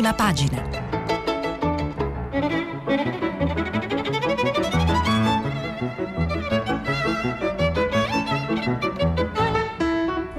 prima 0.00 0.14
pagina. 0.14 0.62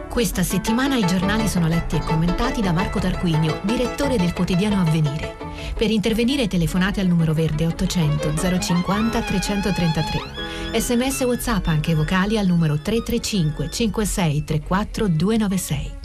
Questa 0.09 0.41
settimana 0.41 0.95
i 0.95 1.05
giornali 1.05 1.47
sono 1.47 1.67
letti 1.67 1.95
e 1.95 1.99
commentati 1.99 2.61
da 2.61 2.71
Marco 2.71 2.99
Tarquinio, 2.99 3.59
direttore 3.63 4.17
del 4.17 4.33
quotidiano 4.33 4.81
Avvenire. 4.81 5.35
Per 5.77 5.91
intervenire 5.91 6.47
telefonate 6.47 6.99
al 6.99 7.07
numero 7.07 7.33
verde 7.33 7.67
800 7.67 8.33
050 8.59 9.21
333. 9.21 10.79
Sms 10.79 11.21
WhatsApp 11.21 11.67
anche 11.67 11.93
vocali 11.93 12.39
al 12.39 12.47
numero 12.47 12.79
335 12.79 13.69
56 13.69 14.43
34 14.43 15.07
296. 15.07 16.00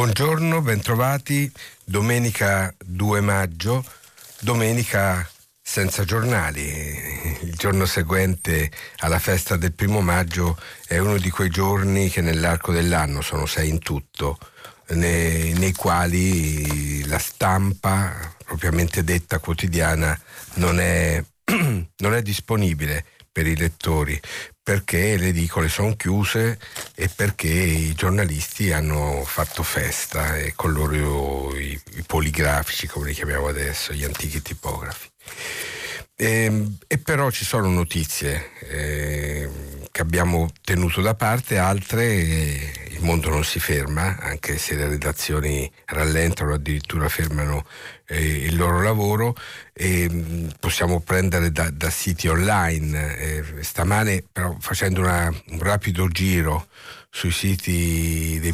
Buongiorno, 0.00 0.62
bentrovati. 0.62 1.52
Domenica 1.84 2.74
2 2.82 3.20
maggio, 3.20 3.84
domenica 4.40 5.28
senza 5.60 6.04
giornali. 6.04 6.62
Il 7.42 7.52
giorno 7.52 7.84
seguente 7.84 8.70
alla 9.00 9.18
festa 9.18 9.56
del 9.56 9.74
primo 9.74 10.00
maggio 10.00 10.56
è 10.86 10.96
uno 10.96 11.18
di 11.18 11.28
quei 11.28 11.50
giorni 11.50 12.08
che 12.08 12.22
nell'arco 12.22 12.72
dell'anno 12.72 13.20
sono 13.20 13.44
sei 13.44 13.68
in 13.68 13.78
tutto, 13.78 14.38
nei, 14.92 15.52
nei 15.52 15.74
quali 15.74 17.04
la 17.06 17.18
stampa 17.18 18.34
propriamente 18.42 19.04
detta 19.04 19.38
quotidiana 19.38 20.18
non 20.54 20.80
è, 20.80 21.22
non 21.44 22.14
è 22.14 22.22
disponibile 22.22 23.04
per 23.30 23.46
i 23.46 23.54
lettori 23.54 24.18
perché 24.62 25.16
le 25.16 25.28
edicole 25.28 25.68
sono 25.68 25.96
chiuse 25.96 26.58
e 26.94 27.08
perché 27.08 27.48
i 27.48 27.94
giornalisti 27.94 28.72
hanno 28.72 29.22
fatto 29.24 29.62
festa 29.62 30.36
e 30.36 30.54
con 30.54 30.72
loro 30.72 31.56
i, 31.56 31.80
i 31.94 32.02
poligrafici, 32.06 32.86
come 32.86 33.08
li 33.08 33.14
chiamiamo 33.14 33.48
adesso, 33.48 33.92
gli 33.92 34.04
antichi 34.04 34.42
tipografi. 34.42 35.08
E, 36.20 36.44
ehm, 36.44 36.76
e 36.86 36.98
però 36.98 37.30
ci 37.30 37.46
sono 37.46 37.70
notizie 37.70 38.50
eh, 38.68 39.48
che 39.90 40.02
abbiamo 40.02 40.50
tenuto 40.62 41.00
da 41.00 41.14
parte, 41.14 41.56
altre 41.56 42.04
eh, 42.04 42.72
il 42.90 43.00
mondo 43.00 43.30
non 43.30 43.42
si 43.42 43.58
ferma, 43.58 44.18
anche 44.20 44.58
se 44.58 44.74
le 44.74 44.86
redazioni 44.86 45.70
rallentano, 45.86 46.52
addirittura 46.52 47.08
fermano 47.08 47.64
eh, 48.06 48.44
il 48.44 48.56
loro 48.56 48.82
lavoro 48.82 49.34
e 49.72 50.08
mm, 50.10 50.48
possiamo 50.60 51.00
prendere 51.00 51.50
da, 51.52 51.70
da 51.70 51.88
siti 51.88 52.28
online. 52.28 53.16
Eh, 53.16 53.44
stamane 53.62 54.22
però 54.30 54.54
facendo 54.60 55.00
una, 55.00 55.32
un 55.48 55.58
rapido 55.58 56.06
giro 56.08 56.66
sui 57.10 57.32
siti 57.32 58.38
delle 58.38 58.52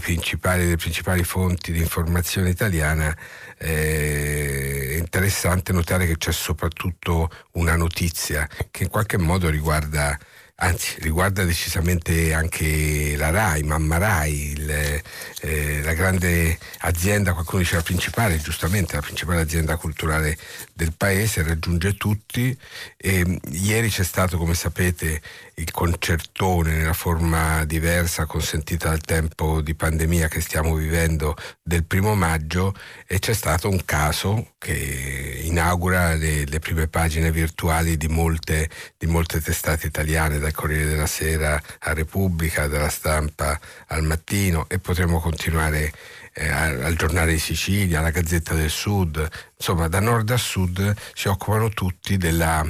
principali 0.76 1.24
fonti 1.24 1.72
di 1.72 1.78
informazione 1.78 2.48
italiana 2.48 3.14
è 3.56 4.96
interessante 4.98 5.72
notare 5.72 6.06
che 6.06 6.16
c'è 6.16 6.32
soprattutto 6.32 7.30
una 7.52 7.76
notizia 7.76 8.48
che 8.70 8.84
in 8.84 8.88
qualche 8.88 9.18
modo 9.18 9.50
riguarda 9.50 10.18
anzi 10.58 10.94
riguarda 11.00 11.44
decisamente 11.44 12.32
anche 12.32 13.14
la 13.16 13.30
RAI, 13.30 13.62
Mamma 13.62 13.98
RAI, 13.98 14.52
il, 14.52 15.02
eh, 15.42 15.82
la 15.82 15.92
grande 15.92 16.58
azienda, 16.78 17.34
qualcuno 17.34 17.60
dice 17.60 17.76
la 17.76 17.82
principale, 17.82 18.38
giustamente 18.38 18.94
la 18.94 19.02
principale 19.02 19.42
azienda 19.42 19.76
culturale 19.76 20.36
del 20.72 20.94
paese, 20.96 21.42
raggiunge 21.42 21.96
tutti. 21.96 22.56
E, 22.96 23.38
ieri 23.50 23.90
c'è 23.90 24.04
stato, 24.04 24.38
come 24.38 24.54
sapete, 24.54 25.20
il 25.58 25.70
concertone 25.70 26.76
nella 26.76 26.92
forma 26.92 27.64
diversa 27.64 28.26
consentita 28.26 28.90
dal 28.90 29.00
tempo 29.00 29.62
di 29.62 29.74
pandemia 29.74 30.28
che 30.28 30.42
stiamo 30.42 30.74
vivendo 30.74 31.34
del 31.62 31.84
primo 31.84 32.14
maggio 32.14 32.74
e 33.06 33.18
c'è 33.18 33.32
stato 33.32 33.70
un 33.70 33.82
caso 33.86 34.52
che 34.58 35.40
inaugura 35.44 36.14
le, 36.14 36.44
le 36.44 36.58
prime 36.58 36.88
pagine 36.88 37.32
virtuali 37.32 37.96
di 37.96 38.08
molte, 38.08 38.68
di 38.98 39.06
molte 39.06 39.40
testate 39.40 39.86
italiane, 39.86 40.38
dal 40.38 40.52
Corriere 40.52 40.90
della 40.90 41.06
Sera 41.06 41.58
a 41.78 41.92
Repubblica, 41.94 42.66
dalla 42.66 42.90
stampa 42.90 43.58
al 43.86 44.02
mattino 44.02 44.66
e 44.68 44.78
potremo 44.78 45.20
continuare 45.20 45.90
eh, 46.34 46.48
al 46.50 46.96
giornale 46.96 47.32
di 47.32 47.38
Sicilia, 47.38 48.00
alla 48.00 48.10
Gazzetta 48.10 48.52
del 48.52 48.68
Sud, 48.68 49.26
insomma 49.56 49.88
da 49.88 50.00
nord 50.00 50.28
a 50.30 50.36
sud 50.36 50.94
si 51.14 51.28
occupano 51.28 51.70
tutti 51.70 52.18
della 52.18 52.62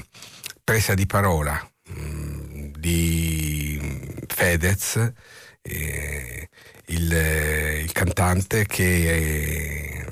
presa 0.62 0.94
di 0.94 1.06
parola 1.06 1.60
mh, 1.88 2.00
mm, 2.00 2.55
di 2.86 3.80
Fedez, 4.28 5.12
eh, 5.62 6.48
il, 6.86 7.12
il, 7.82 7.92
cantante 7.92 8.64
che 8.64 8.84
eh, 8.84 10.06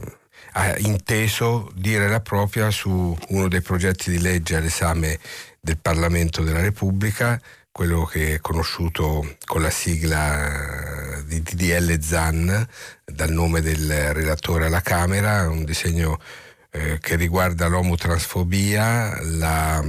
ha 0.55 0.77
inteso 0.79 1.71
dire 1.77 2.09
la 2.09 2.21
propria 2.21 2.73
su 2.73 3.17
uno 3.29 3.49
dei 3.49 3.61
progetti 3.61 4.11
di 4.11 4.19
legge 4.19 4.57
all'esame 4.57 5.21
del 5.61 5.79
Parlamento 5.79 6.43
della 6.43 6.63
Repubblica 6.63 7.41
quello 7.71 8.05
che 8.05 8.35
è 8.35 8.41
conosciuto 8.41 9.37
con 9.47 9.61
la 9.63 9.71
sigla 9.71 11.21
di 11.27 11.43
DDL 11.43 12.01
ZAN, 12.01 12.69
dal 13.05 13.31
nome 13.31 13.63
del 13.63 14.13
relatore 14.13 14.67
alla 14.67 14.81
Camera, 14.81 15.49
un 15.49 15.65
disegno 15.65 16.21
eh, 16.71 17.01
che 17.01 17.17
riguarda 17.17 17.67
l'omotransfobia, 17.67 19.21
la, 19.23 19.85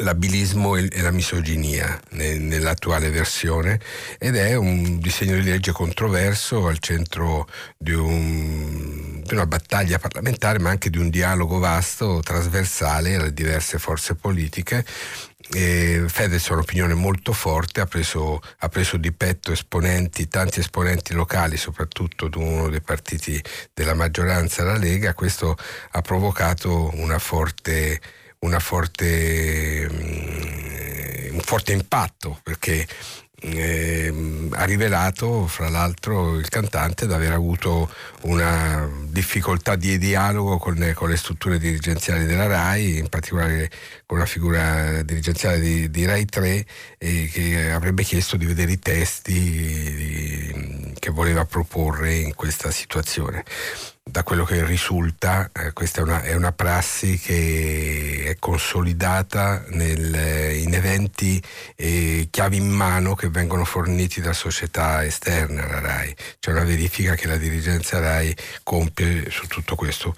l'abilismo 0.00 0.76
e 0.76 1.00
la 1.00 1.10
misoginia 1.10 1.98
nell'attuale 2.10 3.10
versione 3.10 3.80
ed 4.18 4.36
è 4.36 4.54
un 4.54 4.98
disegno 4.98 5.36
di 5.36 5.42
legge 5.42 5.72
controverso 5.72 6.66
al 6.66 6.78
centro 6.80 7.48
di, 7.78 7.92
un, 7.92 9.22
di, 9.24 9.32
una 9.32 9.46
battaglia 9.46 9.98
parlamentare 9.98 10.58
ma 10.58 10.70
anche 10.70 10.90
di 10.90 10.98
un 10.98 11.08
dialogo 11.08 11.58
vasto, 11.58 12.20
trasversale 12.22 13.14
alle 13.14 13.32
diverse 13.32 13.78
forze 13.78 14.14
politiche 14.14 14.84
e 15.52 16.04
Fedez 16.08 16.50
ha 16.50 16.54
un'opinione 16.54 16.94
molto 16.94 17.32
forte, 17.32 17.80
ha 17.80 17.86
preso, 17.86 18.40
ha 18.58 18.68
preso, 18.68 18.96
di 18.96 19.12
petto 19.12 19.52
esponenti, 19.52 20.28
tanti 20.28 20.60
esponenti 20.60 21.14
locali, 21.14 21.56
soprattutto 21.56 22.28
di 22.28 22.38
uno 22.38 22.68
dei 22.68 22.80
partiti 22.80 23.40
della 23.72 23.94
maggioranza, 23.94 24.64
la 24.64 24.76
Lega. 24.76 25.14
Questo 25.14 25.56
ha 25.90 26.00
provocato 26.02 26.90
una 26.94 27.18
forte, 27.18 28.00
forte, 28.58 29.86
um, 29.90 31.34
un 31.34 31.40
forte 31.40 31.72
impatto 31.72 32.38
perché 32.42 32.86
eh, 33.38 34.48
ha 34.52 34.64
rivelato 34.64 35.46
fra 35.46 35.68
l'altro 35.68 36.36
il 36.36 36.48
cantante 36.48 37.06
di 37.06 37.12
aver 37.12 37.32
avuto 37.32 37.90
una 38.22 38.88
difficoltà 39.08 39.76
di 39.76 39.98
dialogo 39.98 40.56
con, 40.58 40.92
con, 40.94 41.08
le 41.08 41.16
strutture 41.16 41.58
dirigenziali 41.58 42.24
della 42.24 42.46
RAI, 42.46 42.98
in 42.98 43.08
particolare 43.08 43.70
con 44.06 44.18
la 44.18 44.26
figura 44.26 45.02
dirigenziale 45.02 45.60
di, 45.60 45.90
di 45.90 46.04
RAI 46.04 46.24
3 46.24 46.66
e 46.98 47.30
che 47.30 47.70
avrebbe 47.70 48.02
chiesto 48.02 48.36
di 48.36 48.46
vedere 48.46 48.72
i 48.72 48.78
testi 48.78 49.32
di, 49.32 50.94
che 50.98 51.10
voleva 51.10 51.44
proporre 51.44 52.14
in 52.14 52.34
questa 52.34 52.70
situazione 52.70 53.44
da 54.08 54.22
quello 54.22 54.44
che 54.44 54.64
risulta, 54.64 55.50
eh, 55.52 55.72
questa 55.72 56.00
è 56.00 56.04
una, 56.04 56.22
è 56.22 56.32
una, 56.34 56.52
prassi 56.52 57.18
che 57.18 58.22
è 58.26 58.36
consolidata 58.38 59.64
nel, 59.70 60.54
in 60.54 60.72
eventi 60.72 61.42
eh, 61.74 62.28
chiavi 62.30 62.56
in 62.56 62.68
mano 62.68 63.16
che 63.16 63.28
vengono 63.28 63.64
forniti 63.64 64.20
da 64.20 64.32
società 64.32 65.04
esterne 65.04 65.60
alla 65.60 65.80
RAI. 65.80 66.14
C'è 66.38 66.52
una 66.52 66.62
verifica 66.62 67.16
che 67.16 67.26
la 67.26 67.36
dirigenza 67.36 67.98
RAI 67.98 68.34
compie 68.62 69.28
su 69.28 69.48
tutto 69.48 69.74
questo. 69.74 70.14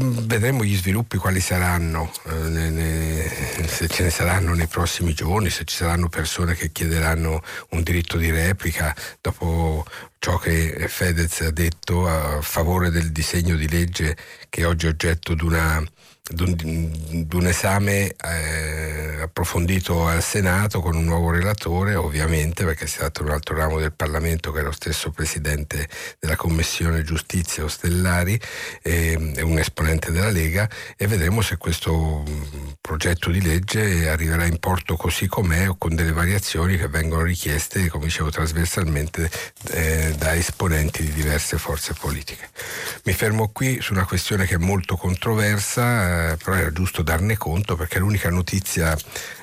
Mm, 0.00 0.26
vedremo 0.26 0.62
gli 0.62 0.76
sviluppi 0.76 1.18
quali 1.18 1.40
saranno, 1.40 2.12
eh, 2.26 2.48
ne, 2.48 3.66
se 3.66 3.88
ce 3.88 4.04
ne 4.04 4.10
saranno 4.10 4.54
nei 4.54 4.68
prossimi 4.68 5.12
giorni, 5.12 5.50
se 5.50 5.64
ci 5.64 5.74
saranno 5.74 6.08
persone 6.08 6.54
che 6.54 6.70
chiederanno 6.70 7.42
un 7.70 7.82
diritto 7.82 8.16
di 8.16 8.30
replica 8.30 8.94
dopo 9.20 9.84
ciò 10.24 10.38
che 10.38 10.86
Fedez 10.88 11.42
ha 11.42 11.50
detto 11.50 12.08
a 12.08 12.40
favore 12.40 12.88
del 12.88 13.12
disegno 13.12 13.56
di 13.56 13.68
legge 13.68 14.16
che 14.48 14.62
è 14.62 14.66
oggi 14.66 14.86
oggetto 14.86 15.34
di 15.34 15.44
una 15.44 15.86
d'un, 16.32 16.54
d'un 17.26 17.46
esame 17.46 18.14
eh, 18.16 19.20
approfondito 19.20 20.06
al 20.06 20.22
Senato 20.22 20.80
con 20.80 20.96
un 20.96 21.04
nuovo 21.04 21.30
relatore, 21.30 21.96
ovviamente 21.96 22.64
perché 22.64 22.86
si 22.86 22.96
tratta 22.96 23.22
di 23.22 23.28
un 23.28 23.34
altro 23.34 23.54
ramo 23.54 23.78
del 23.78 23.92
Parlamento 23.92 24.50
che 24.50 24.60
è 24.60 24.62
lo 24.62 24.72
stesso 24.72 25.10
presidente 25.10 25.86
della 26.18 26.36
Commissione 26.36 27.02
Giustizia 27.02 27.64
Ostellari 27.64 28.40
e 28.80 29.34
eh, 29.36 29.42
un 29.42 29.58
esponente 29.58 30.10
della 30.12 30.30
Lega 30.30 30.66
e 30.96 31.06
vedremo 31.06 31.42
se 31.42 31.58
questo 31.58 32.24
mm, 32.26 32.68
progetto 32.80 33.30
di 33.30 33.42
legge 33.42 34.08
arriverà 34.08 34.46
in 34.46 34.58
porto 34.58 34.96
così 34.96 35.26
com'è 35.26 35.68
o 35.68 35.76
con 35.76 35.94
delle 35.94 36.12
variazioni 36.12 36.78
che 36.78 36.88
vengono 36.88 37.22
richieste, 37.22 37.90
come 37.90 38.06
dicevo, 38.06 38.30
trasversalmente 38.30 39.30
eh, 39.72 40.14
da 40.16 40.34
esponenti 40.34 41.02
di 41.02 41.12
diverse 41.12 41.58
forze 41.58 41.92
politiche. 41.92 42.48
Mi 43.04 43.12
fermo 43.12 43.50
qui 43.52 43.82
su 43.82 43.92
una 43.92 44.06
questione 44.06 44.46
che 44.46 44.54
è 44.54 44.58
molto 44.58 44.96
controversa 44.96 46.12
eh, 46.14 46.36
però 46.36 46.56
era 46.56 46.72
giusto 46.72 47.02
darne 47.02 47.36
conto 47.36 47.76
perché 47.76 47.96
è 47.96 48.00
l'unica 48.00 48.30
notizia 48.30 48.96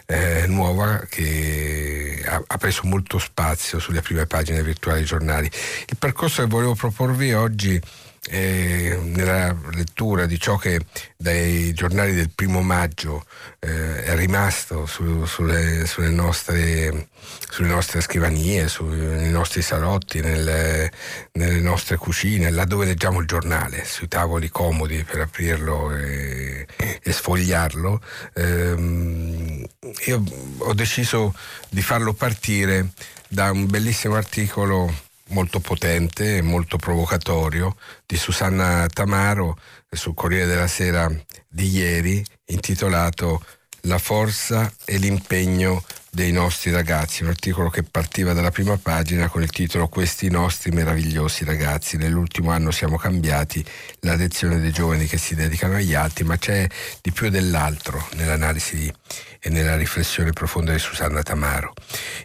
eh, 0.05 0.45
nuova 0.47 1.05
che 1.09 2.23
ha, 2.25 2.43
ha, 2.45 2.57
preso 2.57 2.81
molto 2.83 3.19
spazio 3.19 3.79
sulle 3.79 4.01
prime 4.01 4.25
pagine 4.25 4.63
virtuali 4.63 4.99
dei 4.99 5.07
giornali. 5.07 5.49
Il 5.87 5.97
percorso 5.97 6.41
che 6.41 6.47
volevo 6.47 6.75
proporvi 6.75 7.33
oggi 7.33 7.81
eh, 8.29 8.99
nella 9.01 9.55
lettura 9.71 10.27
di 10.27 10.39
ciò 10.39 10.55
che 10.55 10.81
dai 11.17 11.73
giornali 11.73 12.13
del 12.13 12.29
primo 12.29 12.61
maggio 12.61 13.25
eh, 13.59 14.03
è 14.03 14.15
rimasto 14.15 14.85
su, 14.85 15.25
sulle, 15.25 15.87
sulle, 15.87 16.09
nostre, 16.09 17.07
sulle, 17.49 17.67
nostre, 17.67 17.99
scrivanie, 18.01 18.67
sui 18.67 19.29
nostri 19.29 19.63
salotti, 19.63 20.19
nelle, 20.21 20.91
nelle, 21.33 21.59
nostre 21.61 21.97
cucine, 21.97 22.51
laddove 22.51 22.85
leggiamo 22.85 23.19
il 23.19 23.25
giornale, 23.25 23.85
sui 23.85 24.07
tavoli 24.07 24.49
comodi 24.49 25.03
per 25.03 25.21
aprirlo 25.21 25.91
e, 25.95 26.67
e 27.01 27.11
sfogliarlo, 27.11 28.01
ehm, 28.35 29.65
io 30.05 30.23
ho 30.59 30.73
deciso 30.75 31.33
di 31.69 31.81
farlo 31.81 32.13
partire 32.13 32.89
da 33.27 33.49
un 33.49 33.65
bellissimo 33.65 34.15
articolo 34.15 35.09
molto 35.31 35.59
potente 35.59 36.37
e 36.37 36.41
molto 36.41 36.77
provocatorio 36.77 37.75
di 38.05 38.17
Susanna 38.17 38.87
Tamaro 38.87 39.57
sul 39.89 40.13
Corriere 40.13 40.45
della 40.45 40.67
Sera 40.67 41.11
di 41.47 41.69
ieri 41.69 42.23
intitolato 42.45 43.43
La 43.85 43.97
forza 43.97 44.71
e 44.85 44.97
l'impegno 44.97 45.83
dei 46.13 46.33
nostri 46.33 46.71
ragazzi, 46.71 47.23
un 47.23 47.29
articolo 47.29 47.69
che 47.69 47.83
partiva 47.83 48.33
dalla 48.33 48.51
prima 48.51 48.77
pagina 48.77 49.29
con 49.29 49.43
il 49.43 49.49
titolo 49.49 49.87
Questi 49.87 50.29
nostri 50.29 50.69
meravigliosi 50.71 51.45
ragazzi. 51.45 51.95
Nell'ultimo 51.95 52.51
anno 52.51 52.69
siamo 52.71 52.97
cambiati, 52.97 53.63
la 54.01 54.15
lezione 54.15 54.59
dei 54.59 54.73
giovani 54.73 55.05
che 55.05 55.17
si 55.17 55.35
dedicano 55.35 55.75
agli 55.75 55.93
altri, 55.93 56.25
ma 56.25 56.37
c'è 56.37 56.67
di 57.01 57.11
più 57.13 57.29
dell'altro 57.29 58.05
nell'analisi 58.15 58.93
e 59.39 59.49
nella 59.49 59.77
riflessione 59.77 60.31
profonda 60.31 60.73
di 60.73 60.79
Susanna 60.79 61.23
Tamaro. 61.23 61.73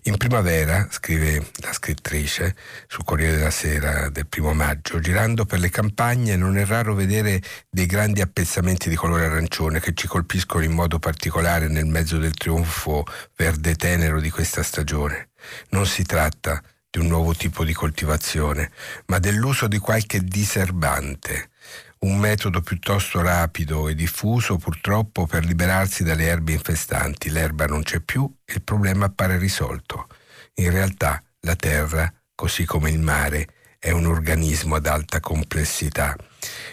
In 0.02 0.16
primavera, 0.16 0.88
scrive 0.90 1.50
la 1.60 1.72
scrittrice 1.72 2.56
sul 2.88 3.04
Corriere 3.04 3.36
della 3.36 3.50
Sera 3.50 4.10
del 4.10 4.26
primo 4.26 4.52
maggio, 4.52 4.98
girando 4.98 5.44
per 5.44 5.60
le 5.60 5.70
campagne 5.70 6.34
non 6.36 6.58
è 6.58 6.66
raro 6.66 6.94
vedere 6.94 7.40
dei 7.70 7.86
grandi 7.86 8.20
appezzamenti 8.20 8.88
di 8.88 8.96
colore 8.96 9.26
arancione 9.26 9.78
che 9.78 9.94
ci 9.94 10.08
colpiscono 10.08 10.64
in 10.64 10.72
modo 10.72 10.98
particolare 10.98 11.68
nel 11.68 11.86
mezzo 11.86 12.18
del 12.18 12.34
trionfo 12.34 13.04
verde 13.36 13.75
tenero 13.76 14.20
di 14.20 14.30
questa 14.30 14.62
stagione. 14.62 15.30
Non 15.70 15.86
si 15.86 16.04
tratta 16.04 16.62
di 16.90 16.98
un 16.98 17.06
nuovo 17.06 17.34
tipo 17.34 17.64
di 17.64 17.72
coltivazione, 17.72 18.70
ma 19.06 19.18
dell'uso 19.18 19.68
di 19.68 19.78
qualche 19.78 20.20
diserbante 20.22 21.50
un 21.98 22.18
metodo 22.18 22.60
piuttosto 22.60 23.22
rapido 23.22 23.88
e 23.88 23.94
diffuso 23.94 24.58
purtroppo 24.58 25.26
per 25.26 25.44
liberarsi 25.44 26.04
dalle 26.04 26.24
erbe 26.26 26.52
infestanti. 26.52 27.30
L'erba 27.30 27.66
non 27.66 27.82
c'è 27.82 28.00
più 28.00 28.30
e 28.44 28.54
il 28.54 28.62
problema 28.62 29.06
appare 29.06 29.38
risolto. 29.38 30.08
In 30.56 30.70
realtà 30.70 31.22
la 31.40 31.56
terra, 31.56 32.12
così 32.34 32.64
come 32.64 32.90
il 32.90 33.00
mare, 33.00 33.48
è 33.78 33.90
un 33.90 34.06
organismo 34.06 34.74
ad 34.74 34.86
alta 34.86 35.20
complessità 35.20 36.16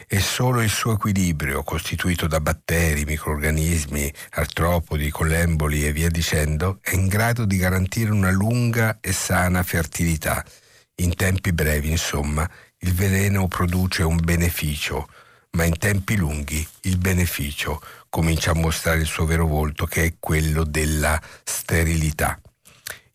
e 0.08 0.20
solo 0.20 0.62
il 0.62 0.70
suo 0.70 0.94
equilibrio, 0.94 1.64
costituito 1.64 2.28
da 2.28 2.40
batteri, 2.40 3.06
microrganismi, 3.06 4.14
artropodi, 4.32 5.10
colemboli 5.10 5.86
e 5.86 5.92
via 5.92 6.10
dicendo, 6.10 6.80
è 6.82 6.94
in 6.94 7.08
grado 7.08 7.46
di 7.46 7.58
garantire 7.58 8.12
una 8.12 8.32
lunga 8.32 8.98
e 9.02 9.12
sana 9.12 9.64
fertilità. 9.64 10.44
In 10.96 11.16
tempi 11.16 11.54
brevi, 11.54 11.90
insomma, 11.90 12.50
il 12.80 12.94
veleno 12.94 13.48
produce 13.48 14.04
un 14.04 14.20
beneficio, 14.22 15.08
ma 15.52 15.64
in 15.64 15.78
tempi 15.78 16.16
lunghi 16.16 16.68
il 16.82 16.98
beneficio 16.98 17.82
comincia 18.10 18.52
a 18.52 18.56
mostrare 18.56 19.00
il 19.00 19.08
suo 19.08 19.26
vero 19.26 19.48
volto 19.48 19.86
che 19.86 20.04
è 20.04 20.14
quello 20.20 20.64
della 20.64 21.20
sterilità. 21.44 22.40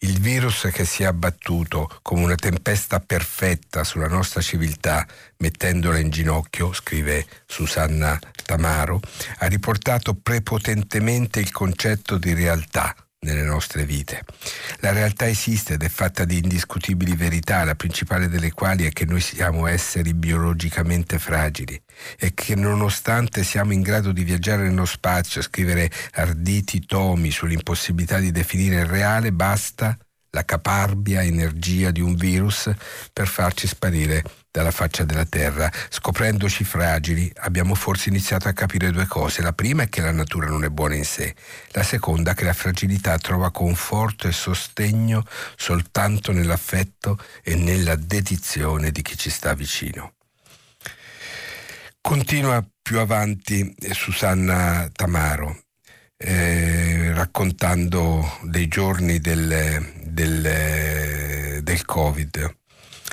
Il 0.01 0.21
virus 0.21 0.69
che 0.73 0.85
si 0.85 1.03
è 1.03 1.07
abbattuto 1.07 1.99
come 2.03 2.23
una 2.23 2.37
tempesta 2.37 3.01
perfetta 3.01 3.83
sulla 3.83 4.07
nostra 4.07 4.41
civiltà, 4.41 5.05
mettendola 5.39 5.99
in 5.99 6.11
ginocchio, 6.11 6.73
scrive 6.73 7.27
Susanna 7.47 8.17
Tamaro, 8.45 9.01
ha 9.39 9.47
riportato 9.47 10.15
prepotentemente 10.15 11.41
il 11.41 11.51
concetto 11.51 12.17
di 12.17 12.33
realtà 12.33 12.95
nelle 13.21 13.43
nostre 13.43 13.85
vite. 13.85 14.25
La 14.79 14.93
realtà 14.93 15.27
esiste 15.27 15.75
ed 15.75 15.83
è 15.83 15.89
fatta 15.89 16.25
di 16.25 16.39
indiscutibili 16.39 17.17
verità, 17.17 17.65
la 17.65 17.75
principale 17.75 18.29
delle 18.29 18.53
quali 18.53 18.87
è 18.87 18.91
che 18.91 19.05
noi 19.05 19.21
siamo 19.21 19.67
esseri 19.67 20.15
biologicamente 20.15 21.19
fragili 21.19 21.81
e 22.19 22.33
che 22.35 22.55
nonostante 22.55 23.45
siamo 23.45 23.73
in 23.73 23.83
grado 23.83 24.13
di 24.13 24.25
viaggiare 24.25 24.69
nello 24.69 24.85
spazio 24.85 25.41
e 25.41 25.45
scrivere 25.45 25.91
arditi 26.13 26.85
tomi 26.85 27.31
sull'impossibilità 27.31 28.19
di 28.19 28.31
definire 28.31 28.81
il 28.81 28.87
reale, 28.87 29.33
basta 29.33 29.97
la 30.31 30.45
caparbia 30.45 31.23
energia 31.23 31.91
di 31.91 32.01
un 32.01 32.15
virus 32.15 32.71
per 33.13 33.27
farci 33.27 33.67
sparire 33.67 34.23
dalla 34.51 34.71
faccia 34.71 35.05
della 35.05 35.25
terra. 35.25 35.71
Scoprendoci 35.89 36.65
fragili, 36.65 37.31
abbiamo 37.39 37.75
forse 37.75 38.09
iniziato 38.09 38.49
a 38.49 38.53
capire 38.53 38.91
due 38.91 39.07
cose. 39.07 39.43
La 39.43 39.53
prima 39.53 39.85
è 39.85 39.89
che 39.89 40.01
la 40.01 40.13
natura 40.13 40.49
non 40.49 40.65
è 40.65 40.69
buona 40.69 40.97
in 40.97 41.05
sé, 41.05 41.35
la 41.71 41.83
seconda 41.83 42.35
che 42.35 42.45
la 42.45 42.53
fragilità 42.53 43.17
trova 43.19 43.51
conforto 43.51 44.29
e 44.29 44.33
sostegno 44.33 45.25
soltanto 45.57 46.33
nell'affetto 46.33 47.19
e 47.43 47.55
nella 47.55 47.97
dedizione 47.97 48.91
di 48.91 49.03
chi 49.03 49.17
ci 49.17 49.31
sta 49.31 49.55
vicino. 49.55 50.18
Continua 52.01 52.67
più 52.83 52.99
avanti 52.99 53.75
Susanna 53.93 54.89
Tamaro. 54.93 55.63
Eh, 56.17 57.13
raccontando 57.15 58.39
dei 58.43 58.67
giorni 58.67 59.21
del, 59.21 60.03
del, 60.05 61.63
del 61.63 61.85
Covid. 61.85 62.57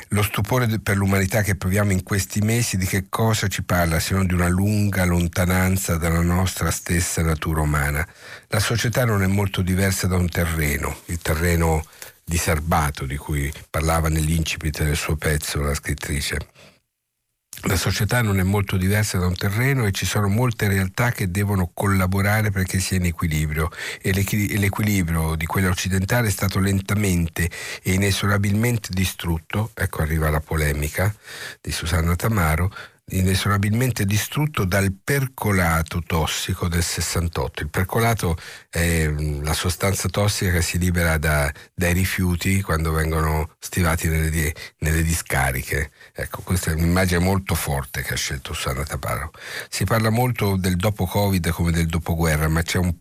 Lo 0.09 0.23
stupore 0.23 0.79
per 0.79 0.95
l'umanità 0.95 1.41
che 1.41 1.55
proviamo 1.55 1.91
in 1.91 2.03
questi 2.03 2.39
mesi 2.41 2.77
di 2.77 2.85
che 2.85 3.05
cosa 3.09 3.47
ci 3.47 3.63
parla 3.63 3.99
se 3.99 4.13
non 4.13 4.25
di 4.25 4.33
una 4.33 4.47
lunga 4.47 5.03
lontananza 5.03 5.97
dalla 5.97 6.21
nostra 6.21 6.71
stessa 6.71 7.21
natura 7.21 7.61
umana. 7.61 8.07
La 8.47 8.59
società 8.59 9.05
non 9.05 9.23
è 9.23 9.27
molto 9.27 9.61
diversa 9.61 10.07
da 10.07 10.15
un 10.15 10.29
terreno, 10.29 10.97
il 11.05 11.19
terreno 11.19 11.83
diserbato 12.23 13.05
di 13.05 13.17
cui 13.17 13.51
parlava 13.69 14.09
nell'incipit 14.09 14.83
del 14.83 14.95
suo 14.95 15.15
pezzo 15.15 15.61
la 15.61 15.73
scrittrice. 15.73 16.38
La 17.61 17.77
società 17.77 18.21
non 18.21 18.39
è 18.39 18.43
molto 18.43 18.77
diversa 18.77 19.17
da 19.17 19.25
un 19.25 19.35
terreno 19.35 19.85
e 19.85 19.91
ci 19.91 20.05
sono 20.05 20.27
molte 20.27 20.67
realtà 20.67 21.11
che 21.11 21.31
devono 21.31 21.71
collaborare 21.73 22.51
perché 22.51 22.79
sia 22.79 22.97
in 22.97 23.05
equilibrio. 23.05 23.71
E 24.01 24.13
l'equilibrio 24.13 25.35
di 25.35 25.45
quella 25.47 25.69
occidentale 25.69 26.27
è 26.27 26.31
stato 26.31 26.59
lentamente 26.59 27.49
e 27.81 27.93
inesorabilmente 27.93 28.89
distrutto, 28.91 29.71
ecco 29.73 30.03
arriva 30.03 30.29
la 30.29 30.41
polemica 30.41 31.13
di 31.59 31.71
Susanna 31.71 32.15
Tamaro, 32.15 32.71
inesorabilmente 33.12 34.03
distrutto 34.03 34.65
dal 34.65 34.91
percolato 35.03 36.01
tossico 36.01 36.67
del 36.67 36.83
68. 36.83 37.62
Il 37.62 37.69
percolato 37.69 38.35
è 38.69 39.07
mm, 39.07 39.43
la 39.43 39.53
sostanza 39.53 40.09
tossica 40.09 40.51
che 40.51 40.62
si 40.62 40.79
libera 40.79 41.17
da, 41.17 41.51
dai 41.74 41.93
rifiuti 41.93 42.62
quando 42.62 42.91
vengono 42.91 43.55
stivati 43.59 44.07
nelle, 44.07 44.53
nelle, 44.79 45.03
discariche. 45.03 45.91
Ecco, 46.13 46.41
questa 46.41 46.71
è 46.71 46.74
un'immagine 46.74 47.19
molto 47.19 47.53
forte 47.53 48.01
che 48.01 48.13
ha 48.13 48.17
scelto 48.17 48.53
Susanna 48.53 48.83
Taparo. 48.83 49.31
Si 49.69 49.83
parla 49.83 50.09
molto 50.09 50.57
del 50.57 50.75
dopo 50.75 51.05
Covid 51.05 51.50
come 51.50 51.71
del 51.71 51.85
dopoguerra, 51.85 52.47
ma 52.47 52.63
c'è 52.63 52.79
un 52.79 52.93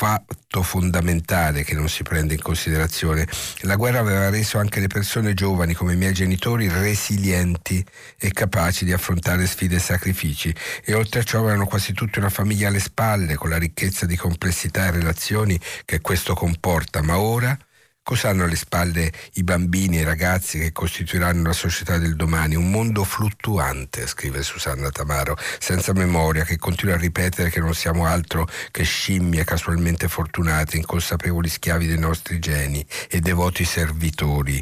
fatto 0.00 0.62
fondamentale 0.62 1.62
che 1.62 1.74
non 1.74 1.90
si 1.90 2.02
prende 2.02 2.32
in 2.32 2.40
considerazione. 2.40 3.28
La 3.64 3.76
guerra 3.76 3.98
aveva 3.98 4.30
reso 4.30 4.56
anche 4.56 4.80
le 4.80 4.86
persone 4.86 5.34
giovani 5.34 5.74
come 5.74 5.92
i 5.92 5.96
miei 5.96 6.14
genitori 6.14 6.70
resilienti 6.70 7.84
e 8.18 8.30
capaci 8.32 8.86
di 8.86 8.94
affrontare 8.94 9.46
sfide 9.46 9.76
e 9.76 9.78
sacrifici 9.78 10.54
e 10.82 10.94
oltre 10.94 11.20
a 11.20 11.22
ciò 11.22 11.40
avevano 11.40 11.66
quasi 11.66 11.92
tutti 11.92 12.18
una 12.18 12.30
famiglia 12.30 12.68
alle 12.68 12.80
spalle 12.80 13.34
con 13.34 13.50
la 13.50 13.58
ricchezza 13.58 14.06
di 14.06 14.16
complessità 14.16 14.86
e 14.86 14.92
relazioni 14.92 15.60
che 15.84 16.00
questo 16.00 16.32
comporta, 16.32 17.02
ma 17.02 17.18
ora 17.18 17.54
Cosa 18.02 18.30
hanno 18.30 18.44
alle 18.44 18.56
spalle 18.56 19.12
i 19.34 19.44
bambini 19.44 19.98
e 19.98 20.00
i 20.00 20.04
ragazzi 20.04 20.58
che 20.58 20.72
costituiranno 20.72 21.42
la 21.42 21.52
società 21.52 21.98
del 21.98 22.16
domani? 22.16 22.56
Un 22.56 22.70
mondo 22.70 23.04
fluttuante, 23.04 24.06
scrive 24.06 24.42
Susanna 24.42 24.90
Tamaro, 24.90 25.36
senza 25.58 25.92
memoria, 25.92 26.44
che 26.44 26.56
continua 26.56 26.94
a 26.94 26.98
ripetere 26.98 27.50
che 27.50 27.60
non 27.60 27.74
siamo 27.74 28.06
altro 28.06 28.48
che 28.70 28.82
scimmie 28.82 29.44
casualmente 29.44 30.08
fortunate, 30.08 30.76
inconsapevoli 30.76 31.48
schiavi 31.48 31.86
dei 31.86 31.98
nostri 31.98 32.38
geni 32.38 32.84
e 33.08 33.20
devoti 33.20 33.64
servitori 33.64 34.60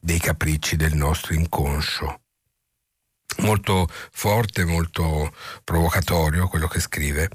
dei 0.00 0.18
capricci 0.18 0.76
del 0.76 0.94
nostro 0.94 1.34
inconscio. 1.34 2.20
Molto 3.38 3.88
forte, 4.12 4.64
molto 4.64 5.32
provocatorio 5.64 6.48
quello 6.48 6.68
che 6.68 6.80
scrive, 6.80 7.28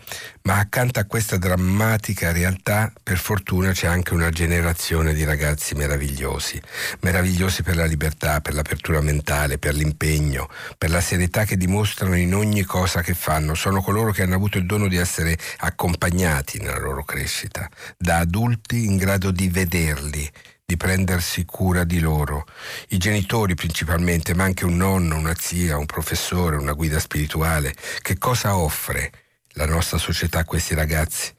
ma 0.44 0.58
accanto 0.58 1.00
a 1.00 1.06
questa 1.06 1.38
drammatica 1.38 2.32
realtà 2.32 2.92
per 3.02 3.18
fortuna 3.18 3.72
c'è 3.72 3.88
anche 3.88 4.14
una 4.14 4.30
generazione 4.30 5.14
di 5.14 5.24
ragazzi 5.24 5.76
meravigliosi, 5.76 6.62
meravigliosi 7.02 7.64
per 7.64 7.76
la 7.76 7.86
libertà, 7.86 8.42
per 8.42 8.54
l'apertura 8.54 9.02
mentale, 9.02 9.58
per 9.58 9.76
l'impegno, 9.76 10.50
per 10.78 10.90
la 10.90 11.02
serietà 11.02 11.46
che 11.46 11.58
dimostrano 11.58 12.16
in 12.16 12.34
ogni 12.34 12.64
cosa 12.64 13.02
che 13.02 13.14
fanno, 13.14 13.54
sono 13.54 13.82
coloro 13.82 14.12
che 14.12 14.24
hanno 14.24 14.36
avuto 14.36 14.58
il 14.58 14.66
dono 14.66 14.88
di 14.88 14.98
essere 14.98 15.38
accompagnati 15.58 16.60
nella 16.60 16.80
loro 16.80 17.04
crescita, 17.04 17.70
da 17.98 18.18
adulti 18.18 18.86
in 18.86 18.98
grado 18.98 19.32
di 19.32 19.50
vederli 19.50 20.30
di 20.72 20.78
prendersi 20.78 21.44
cura 21.44 21.84
di 21.84 22.00
loro. 22.00 22.46
I 22.90 22.98
genitori 22.98 23.56
principalmente, 23.56 24.34
ma 24.34 24.46
anche 24.46 24.64
un 24.64 24.78
nonno, 24.78 25.18
una 25.18 25.36
zia, 25.38 25.78
un 25.78 25.86
professore, 25.86 26.56
una 26.56 26.72
guida 26.72 26.98
spirituale. 26.98 27.76
Che 28.02 28.18
cosa 28.18 28.56
offre 28.56 29.12
la 29.56 29.66
nostra 29.66 29.98
società 29.98 30.40
a 30.40 30.46
questi 30.46 30.74
ragazzi? 30.74 31.34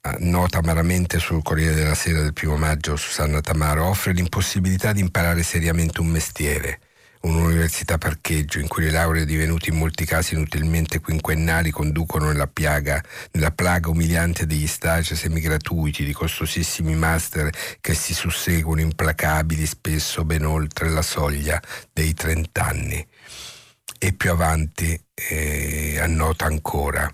Ah, 0.00 0.16
nota 0.20 0.58
amaramente 0.58 1.18
sul 1.18 1.42
Corriere 1.42 1.74
della 1.74 1.94
Sera 1.94 2.22
del 2.22 2.32
primo 2.32 2.56
maggio 2.56 2.96
Susanna 2.96 3.42
Tamaro, 3.42 3.84
offre 3.84 4.12
l'impossibilità 4.12 4.94
di 4.94 5.00
imparare 5.00 5.42
seriamente 5.42 6.00
un 6.00 6.06
mestiere 6.06 6.80
un'università 7.22 7.98
parcheggio 7.98 8.58
in 8.58 8.68
cui 8.68 8.84
le 8.84 8.90
lauree 8.90 9.24
divenute 9.24 9.70
in 9.70 9.76
molti 9.76 10.04
casi 10.04 10.34
inutilmente 10.34 11.00
quinquennali 11.00 11.70
conducono 11.70 12.26
nella, 12.28 12.46
piaga, 12.46 13.02
nella 13.32 13.50
plaga 13.50 13.90
umiliante 13.90 14.46
degli 14.46 14.66
stage 14.66 15.16
semigratuiti 15.16 16.04
di 16.04 16.12
costosissimi 16.12 16.94
master 16.94 17.50
che 17.80 17.94
si 17.94 18.14
susseguono 18.14 18.80
implacabili 18.80 19.66
spesso 19.66 20.24
ben 20.24 20.44
oltre 20.44 20.88
la 20.90 21.02
soglia 21.02 21.60
dei 21.92 22.14
trent'anni. 22.14 23.06
E 24.00 24.12
più 24.12 24.30
avanti 24.30 24.98
eh, 25.14 25.98
annota 26.00 26.44
ancora 26.44 27.12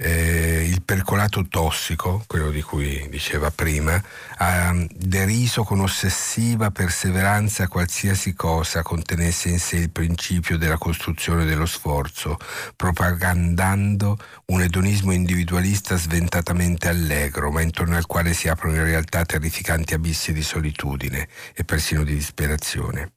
eh, 0.00 0.64
il 0.64 0.82
percolato 0.82 1.44
tossico, 1.48 2.22
quello 2.28 2.50
di 2.50 2.62
cui 2.62 3.08
diceva 3.10 3.50
prima, 3.50 4.00
ha 4.36 4.72
deriso 4.94 5.64
con 5.64 5.80
ossessiva 5.80 6.70
perseveranza 6.70 7.66
qualsiasi 7.66 8.34
cosa 8.34 8.82
contenesse 8.82 9.48
in 9.48 9.58
sé 9.58 9.76
il 9.76 9.90
principio 9.90 10.56
della 10.56 10.78
costruzione 10.78 11.44
dello 11.44 11.66
sforzo, 11.66 12.36
propagandando 12.76 14.16
un 14.46 14.62
edonismo 14.62 15.10
individualista 15.10 15.96
sventatamente 15.96 16.86
allegro, 16.88 17.50
ma 17.50 17.60
intorno 17.60 17.96
al 17.96 18.06
quale 18.06 18.34
si 18.34 18.48
aprono 18.48 18.76
in 18.76 18.84
realtà 18.84 19.24
terrificanti 19.24 19.94
abissi 19.94 20.32
di 20.32 20.42
solitudine 20.42 21.26
e 21.54 21.64
persino 21.64 22.04
di 22.04 22.14
disperazione. 22.14 23.14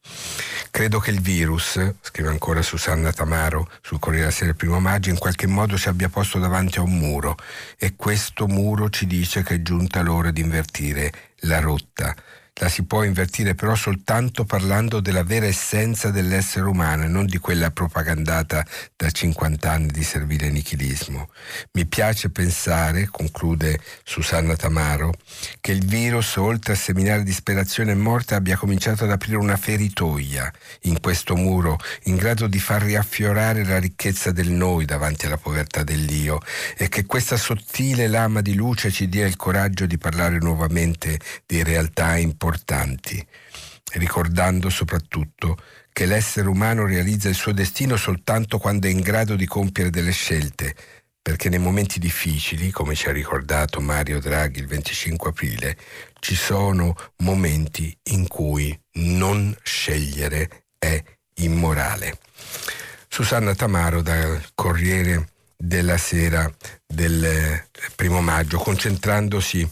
Credo 0.71 0.97
che 0.97 1.11
il 1.11 1.21
virus, 1.21 1.79
scrive 2.01 2.29
ancora 2.29 2.63
Susanna 2.63 3.11
Tamaro 3.11 3.69
sul 3.81 3.99
Corriere 3.99 4.25
della 4.25 4.35
Sera 4.35 4.49
il 4.49 4.55
primo 4.55 4.79
maggio, 4.79 5.11
in 5.11 5.19
qualche 5.19 5.45
modo 5.45 5.77
ci 5.77 5.87
abbia 5.87 6.09
posto 6.09 6.39
davanti 6.39 6.69
davanti 6.71 6.79
a 6.79 6.81
un 6.81 6.97
muro 6.97 7.35
e 7.77 7.95
questo 7.95 8.47
muro 8.47 8.89
ci 8.89 9.05
dice 9.05 9.43
che 9.43 9.55
è 9.55 9.61
giunta 9.61 10.01
l'ora 10.01 10.31
di 10.31 10.41
invertire 10.41 11.11
la 11.41 11.59
rotta. 11.59 12.15
La 12.61 12.69
si 12.69 12.83
può 12.83 13.01
invertire 13.01 13.55
però 13.55 13.73
soltanto 13.73 14.45
parlando 14.45 14.99
della 14.99 15.23
vera 15.23 15.47
essenza 15.47 16.11
dell'essere 16.11 16.67
umano 16.67 17.05
e 17.05 17.07
non 17.07 17.25
di 17.25 17.39
quella 17.39 17.71
propagandata 17.71 18.63
da 18.95 19.09
50 19.09 19.71
anni 19.71 19.87
di 19.87 20.03
servile 20.03 20.47
nichilismo. 20.51 21.31
Mi 21.71 21.87
piace 21.87 22.29
pensare, 22.29 23.07
conclude 23.07 23.79
Susanna 24.03 24.55
Tamaro, 24.55 25.11
che 25.59 25.71
il 25.71 25.83
virus, 25.83 26.35
oltre 26.35 26.73
a 26.73 26.75
seminare 26.75 27.23
disperazione 27.23 27.93
e 27.93 27.95
morte, 27.95 28.35
abbia 28.35 28.57
cominciato 28.57 29.05
ad 29.05 29.11
aprire 29.11 29.37
una 29.37 29.57
feritoia 29.57 30.53
in 30.81 30.99
questo 30.99 31.35
muro, 31.35 31.79
in 32.03 32.15
grado 32.15 32.45
di 32.45 32.59
far 32.59 32.83
riaffiorare 32.83 33.65
la 33.65 33.79
ricchezza 33.79 34.31
del 34.31 34.51
noi 34.51 34.85
davanti 34.85 35.25
alla 35.25 35.37
povertà 35.37 35.81
dell'io 35.81 36.37
e 36.77 36.89
che 36.89 37.07
questa 37.07 37.37
sottile 37.37 38.07
lama 38.07 38.41
di 38.41 38.53
luce 38.53 38.91
ci 38.91 39.09
dia 39.09 39.25
il 39.25 39.35
coraggio 39.35 39.87
di 39.87 39.97
parlare 39.97 40.37
nuovamente 40.37 41.19
di 41.47 41.63
realtà 41.63 42.17
importanti 42.17 42.49
importanti, 42.51 43.25
ricordando 43.93 44.69
soprattutto 44.69 45.57
che 45.93 46.05
l'essere 46.05 46.49
umano 46.49 46.85
realizza 46.85 47.29
il 47.29 47.35
suo 47.35 47.53
destino 47.53 47.95
soltanto 47.95 48.57
quando 48.57 48.87
è 48.87 48.89
in 48.89 48.99
grado 48.99 49.35
di 49.35 49.45
compiere 49.45 49.89
delle 49.89 50.11
scelte, 50.11 50.75
perché 51.21 51.49
nei 51.49 51.59
momenti 51.59 51.99
difficili, 51.99 52.71
come 52.71 52.95
ci 52.95 53.07
ha 53.07 53.11
ricordato 53.11 53.79
Mario 53.79 54.19
Draghi 54.19 54.59
il 54.59 54.67
25 54.67 55.29
aprile, 55.29 55.77
ci 56.19 56.35
sono 56.35 56.95
momenti 57.17 57.95
in 58.11 58.27
cui 58.27 58.77
non 58.93 59.55
scegliere 59.63 60.65
è 60.77 61.01
immorale. 61.35 62.17
Susanna 63.07 63.53
Tamaro 63.55 64.01
dal 64.01 64.41
Corriere 64.55 65.29
della 65.55 65.97
Sera 65.97 66.51
del 66.87 67.67
primo 67.95 68.21
maggio, 68.21 68.57
concentrandosi 68.57 69.69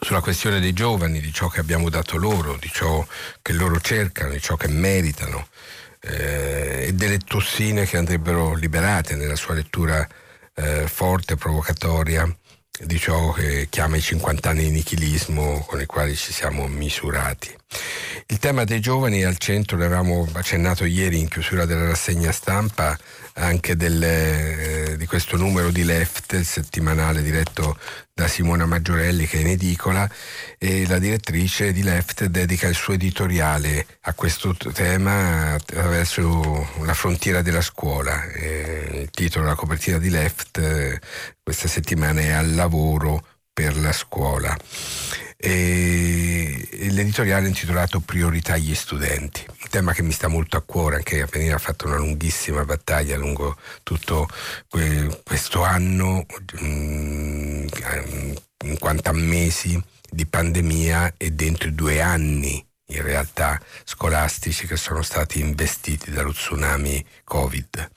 sulla 0.00 0.20
questione 0.20 0.60
dei 0.60 0.72
giovani, 0.72 1.20
di 1.20 1.32
ciò 1.32 1.48
che 1.48 1.60
abbiamo 1.60 1.88
dato 1.90 2.16
loro, 2.16 2.56
di 2.58 2.70
ciò 2.72 3.06
che 3.42 3.52
loro 3.52 3.80
cercano, 3.80 4.32
di 4.32 4.40
ciò 4.40 4.56
che 4.56 4.68
meritano 4.68 5.48
eh, 6.00 6.86
e 6.88 6.92
delle 6.94 7.18
tossine 7.18 7.86
che 7.86 7.96
andrebbero 7.96 8.54
liberate 8.54 9.16
nella 9.16 9.36
sua 9.36 9.54
lettura 9.54 10.06
eh, 10.54 10.86
forte, 10.86 11.36
provocatoria 11.36 12.30
di 12.80 12.98
ciò 12.98 13.32
che 13.32 13.66
chiama 13.68 13.96
i 13.96 14.00
50 14.00 14.50
anni 14.50 14.64
di 14.64 14.70
nichilismo 14.70 15.64
con 15.66 15.80
i 15.80 15.86
quali 15.86 16.14
ci 16.14 16.32
siamo 16.32 16.68
misurati. 16.68 17.54
Il 18.26 18.38
tema 18.38 18.64
dei 18.64 18.80
giovani 18.80 19.20
è 19.20 19.24
al 19.24 19.38
centro, 19.38 19.76
l'avevamo 19.76 20.28
accennato 20.34 20.84
ieri 20.84 21.18
in 21.18 21.28
chiusura 21.28 21.64
della 21.64 21.86
rassegna 21.86 22.30
stampa, 22.30 22.96
anche 23.38 23.76
del, 23.76 24.02
eh, 24.02 24.96
di 24.96 25.06
questo 25.06 25.36
numero 25.36 25.70
di 25.70 25.84
Left, 25.84 26.32
il 26.32 26.44
settimanale 26.44 27.22
diretto 27.22 27.78
da 28.12 28.26
Simona 28.26 28.66
Maggiorelli 28.66 29.26
che 29.26 29.38
è 29.38 29.40
in 29.40 29.48
edicola 29.48 30.08
e 30.58 30.86
la 30.86 30.98
direttrice 30.98 31.72
di 31.72 31.82
Left 31.82 32.24
dedica 32.24 32.66
il 32.66 32.74
suo 32.74 32.94
editoriale 32.94 33.86
a 34.02 34.12
questo 34.12 34.54
tema 34.54 35.54
attraverso 35.54 36.68
la 36.82 36.94
frontiera 36.94 37.42
della 37.42 37.62
scuola. 37.62 38.24
E 38.24 39.02
il 39.02 39.10
titolo, 39.10 39.46
la 39.46 39.54
copertina 39.54 39.98
di 39.98 40.10
Left 40.10 40.58
eh, 40.58 41.00
questa 41.42 41.68
settimana 41.68 42.20
è 42.20 42.30
Al 42.30 42.54
lavoro 42.54 43.24
per 43.58 43.76
la 43.76 43.90
scuola 43.90 44.56
e 45.36 46.68
l'editoriale 46.90 47.46
è 47.46 47.48
intitolato 47.48 47.98
Priorità 47.98 48.52
agli 48.52 48.72
studenti, 48.72 49.44
un 49.48 49.68
tema 49.68 49.92
che 49.92 50.02
mi 50.02 50.12
sta 50.12 50.28
molto 50.28 50.56
a 50.56 50.62
cuore, 50.62 50.94
anche 50.94 51.22
Avvenire 51.22 51.54
ha 51.54 51.58
fatto 51.58 51.88
una 51.88 51.96
lunghissima 51.96 52.64
battaglia 52.64 53.16
lungo 53.16 53.56
tutto 53.82 54.28
questo 55.24 55.64
anno, 55.64 56.24
mm, 56.62 57.66
in 58.64 58.78
quanto 58.78 59.10
a 59.10 59.12
mesi 59.12 59.82
di 60.08 60.24
pandemia 60.24 61.14
e 61.16 61.32
dentro 61.32 61.68
i 61.68 61.74
due 61.74 62.00
anni 62.00 62.64
in 62.90 63.02
realtà 63.02 63.60
scolastici 63.84 64.68
che 64.68 64.76
sono 64.76 65.02
stati 65.02 65.40
investiti 65.40 66.12
dallo 66.12 66.32
tsunami 66.32 67.04
Covid. 67.24 67.90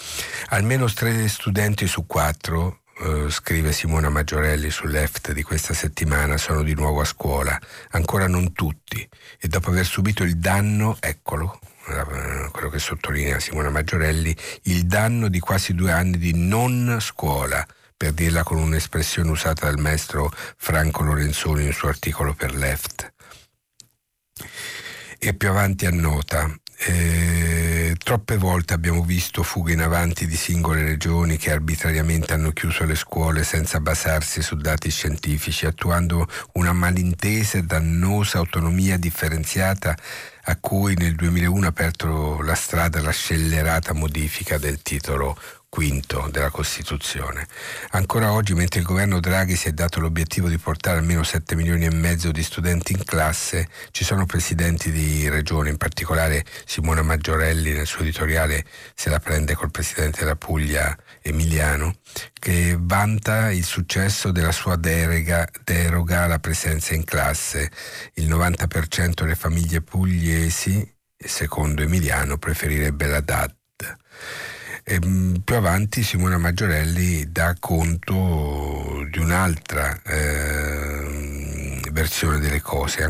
Almeno 0.47 0.91
tre 0.91 1.27
studenti 1.27 1.85
su 1.85 2.07
quattro 2.07 2.80
eh, 3.01 3.29
scrive 3.29 3.72
Simona 3.72 4.10
Maggiorelli 4.10 4.70
sull'EFT 4.70 5.31
di 5.31 5.41
questa 5.41 5.74
settimana, 5.74 6.38
sono 6.38 6.62
di 6.62 6.75
nuovo 6.75 7.01
a 7.01 7.05
scuola, 7.05 7.60
ancora 7.91 8.27
non 8.27 8.53
tutti, 8.53 9.08
e 9.39 9.48
dopo 9.48 9.70
aver 9.70 9.86
subito 9.86 10.24
il 10.24 10.38
danno, 10.38 10.98
eccolo, 11.00 11.60
eh, 11.88 12.50
quello 12.51 12.70
che 12.70 12.77
sottolinea 12.77 13.39
Simona 13.39 13.70
Maggiorelli, 13.70 14.36
il 14.63 14.86
danno 14.86 15.29
di 15.29 15.39
quasi 15.39 15.74
due 15.74 15.91
anni 15.91 16.17
di 16.17 16.34
non 16.36 16.98
scuola, 17.01 17.65
per 17.98 18.13
dirla 18.13 18.43
con 18.43 18.58
un'espressione 18.58 19.29
usata 19.29 19.65
dal 19.67 19.79
maestro 19.79 20.31
Franco 20.58 21.03
Lorenzoni 21.03 21.63
nel 21.63 21.74
suo 21.74 21.89
articolo 21.89 22.34
per 22.34 22.53
Left. 22.53 23.13
E 25.17 25.34
più 25.34 25.50
avanti 25.50 25.86
annota, 25.86 26.51
eh, 26.83 27.95
troppe 28.03 28.38
volte 28.38 28.73
abbiamo 28.73 29.03
visto 29.03 29.43
fughe 29.43 29.73
in 29.73 29.81
avanti 29.81 30.25
di 30.25 30.35
singole 30.35 30.83
regioni 30.83 31.38
che 31.38 31.51
arbitrariamente 31.51 32.33
hanno 32.33 32.51
chiuso 32.51 32.85
le 32.85 32.95
scuole 32.95 33.43
senza 33.43 33.79
basarsi 33.79 34.41
su 34.41 34.55
dati 34.55 34.89
scientifici, 34.89 35.67
attuando 35.67 36.27
una 36.53 36.73
malintesa 36.73 37.59
e 37.59 37.63
dannosa 37.63 38.39
autonomia 38.39 38.97
differenziata 38.97 39.95
a 40.45 40.57
cui 40.59 40.95
nel 40.95 41.13
2001 41.13 41.65
ha 41.65 41.69
aperto 41.69 42.41
la 42.41 42.55
strada 42.55 43.00
la 43.00 43.11
scellerata 43.11 43.93
modifica 43.93 44.57
del 44.57 44.81
titolo 44.81 45.38
quinto 45.71 46.27
della 46.29 46.49
Costituzione. 46.49 47.47
Ancora 47.91 48.33
oggi, 48.33 48.53
mentre 48.53 48.81
il 48.81 48.85
governo 48.85 49.21
Draghi 49.21 49.55
si 49.55 49.69
è 49.69 49.71
dato 49.71 50.01
l'obiettivo 50.01 50.49
di 50.49 50.57
portare 50.57 50.97
almeno 50.97 51.23
7 51.23 51.55
milioni 51.55 51.85
e 51.85 51.93
mezzo 51.93 52.29
di 52.29 52.43
studenti 52.43 52.91
in 52.91 53.05
classe, 53.05 53.69
ci 53.91 54.03
sono 54.03 54.25
presidenti 54.25 54.91
di 54.91 55.29
regione, 55.29 55.69
in 55.69 55.77
particolare 55.77 56.43
Simona 56.65 57.03
Maggiorelli 57.03 57.71
nel 57.71 57.87
suo 57.87 58.01
editoriale 58.01 58.65
se 58.93 59.09
la 59.09 59.21
prende 59.21 59.55
col 59.55 59.71
presidente 59.71 60.19
della 60.19 60.35
Puglia 60.35 60.93
Emiliano, 61.21 61.95
che 62.33 62.75
vanta 62.77 63.49
il 63.49 63.63
successo 63.63 64.31
della 64.31 64.51
sua 64.51 64.75
deroga, 64.75 65.47
deroga 65.63 66.23
alla 66.23 66.39
presenza 66.39 66.93
in 66.93 67.05
classe. 67.05 67.71
Il 68.15 68.27
90% 68.27 69.21
delle 69.21 69.35
famiglie 69.35 69.79
pugliesi, 69.79 70.85
secondo 71.15 71.81
Emiliano, 71.81 72.37
preferirebbe 72.37 73.05
la 73.05 73.21
DAD 73.21 73.55
E, 74.83 75.00
mm, 75.03 75.35
più 75.43 75.55
avanti 75.55 76.03
Simona 76.03 76.38
Maggiorelli 76.38 77.31
dà 77.31 77.55
conto 77.59 79.05
di 79.09 79.19
un'altra 79.19 80.01
eh, 80.03 81.81
versione 81.91 82.39
delle 82.39 82.61
cose, 82.61 83.03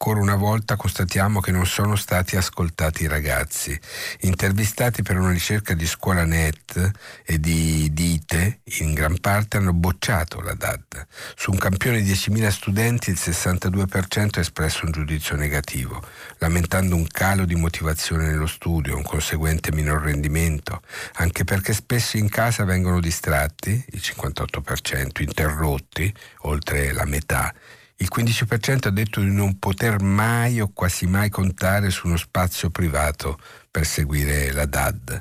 Ancora 0.00 0.22
una 0.22 0.36
volta 0.36 0.76
constatiamo 0.76 1.40
che 1.40 1.50
non 1.50 1.66
sono 1.66 1.96
stati 1.96 2.36
ascoltati 2.36 3.02
i 3.02 3.08
ragazzi. 3.08 3.76
Intervistati 4.20 5.02
per 5.02 5.18
una 5.18 5.32
ricerca 5.32 5.74
di 5.74 5.88
scuola 5.88 6.24
net 6.24 6.92
e 7.24 7.40
di 7.40 7.92
Dite, 7.92 8.60
in 8.78 8.94
gran 8.94 9.18
parte 9.18 9.56
hanno 9.56 9.72
bocciato 9.72 10.40
la 10.40 10.54
DAD. 10.54 11.04
Su 11.34 11.50
un 11.50 11.58
campione 11.58 12.00
di 12.00 12.12
10.000 12.12 12.48
studenti 12.48 13.10
il 13.10 13.18
62% 13.20 14.38
ha 14.38 14.40
espresso 14.40 14.84
un 14.84 14.92
giudizio 14.92 15.34
negativo, 15.34 16.00
lamentando 16.38 16.94
un 16.94 17.08
calo 17.08 17.44
di 17.44 17.56
motivazione 17.56 18.28
nello 18.28 18.46
studio, 18.46 18.94
un 18.94 19.02
conseguente 19.02 19.72
minor 19.72 20.00
rendimento, 20.00 20.80
anche 21.14 21.42
perché 21.42 21.72
spesso 21.72 22.16
in 22.16 22.28
casa 22.28 22.62
vengono 22.62 23.00
distratti, 23.00 23.84
il 23.88 24.00
58%, 24.00 25.22
interrotti, 25.22 26.14
oltre 26.42 26.92
la 26.92 27.04
metà, 27.04 27.52
il 28.00 28.08
15% 28.14 28.86
ha 28.86 28.90
detto 28.90 29.20
di 29.20 29.30
non 29.30 29.58
poter 29.58 30.00
mai 30.00 30.60
o 30.60 30.70
quasi 30.72 31.06
mai 31.06 31.30
contare 31.30 31.90
su 31.90 32.06
uno 32.06 32.16
spazio 32.16 32.70
privato 32.70 33.38
per 33.70 33.84
seguire 33.84 34.52
la 34.52 34.66
DAD. 34.66 35.20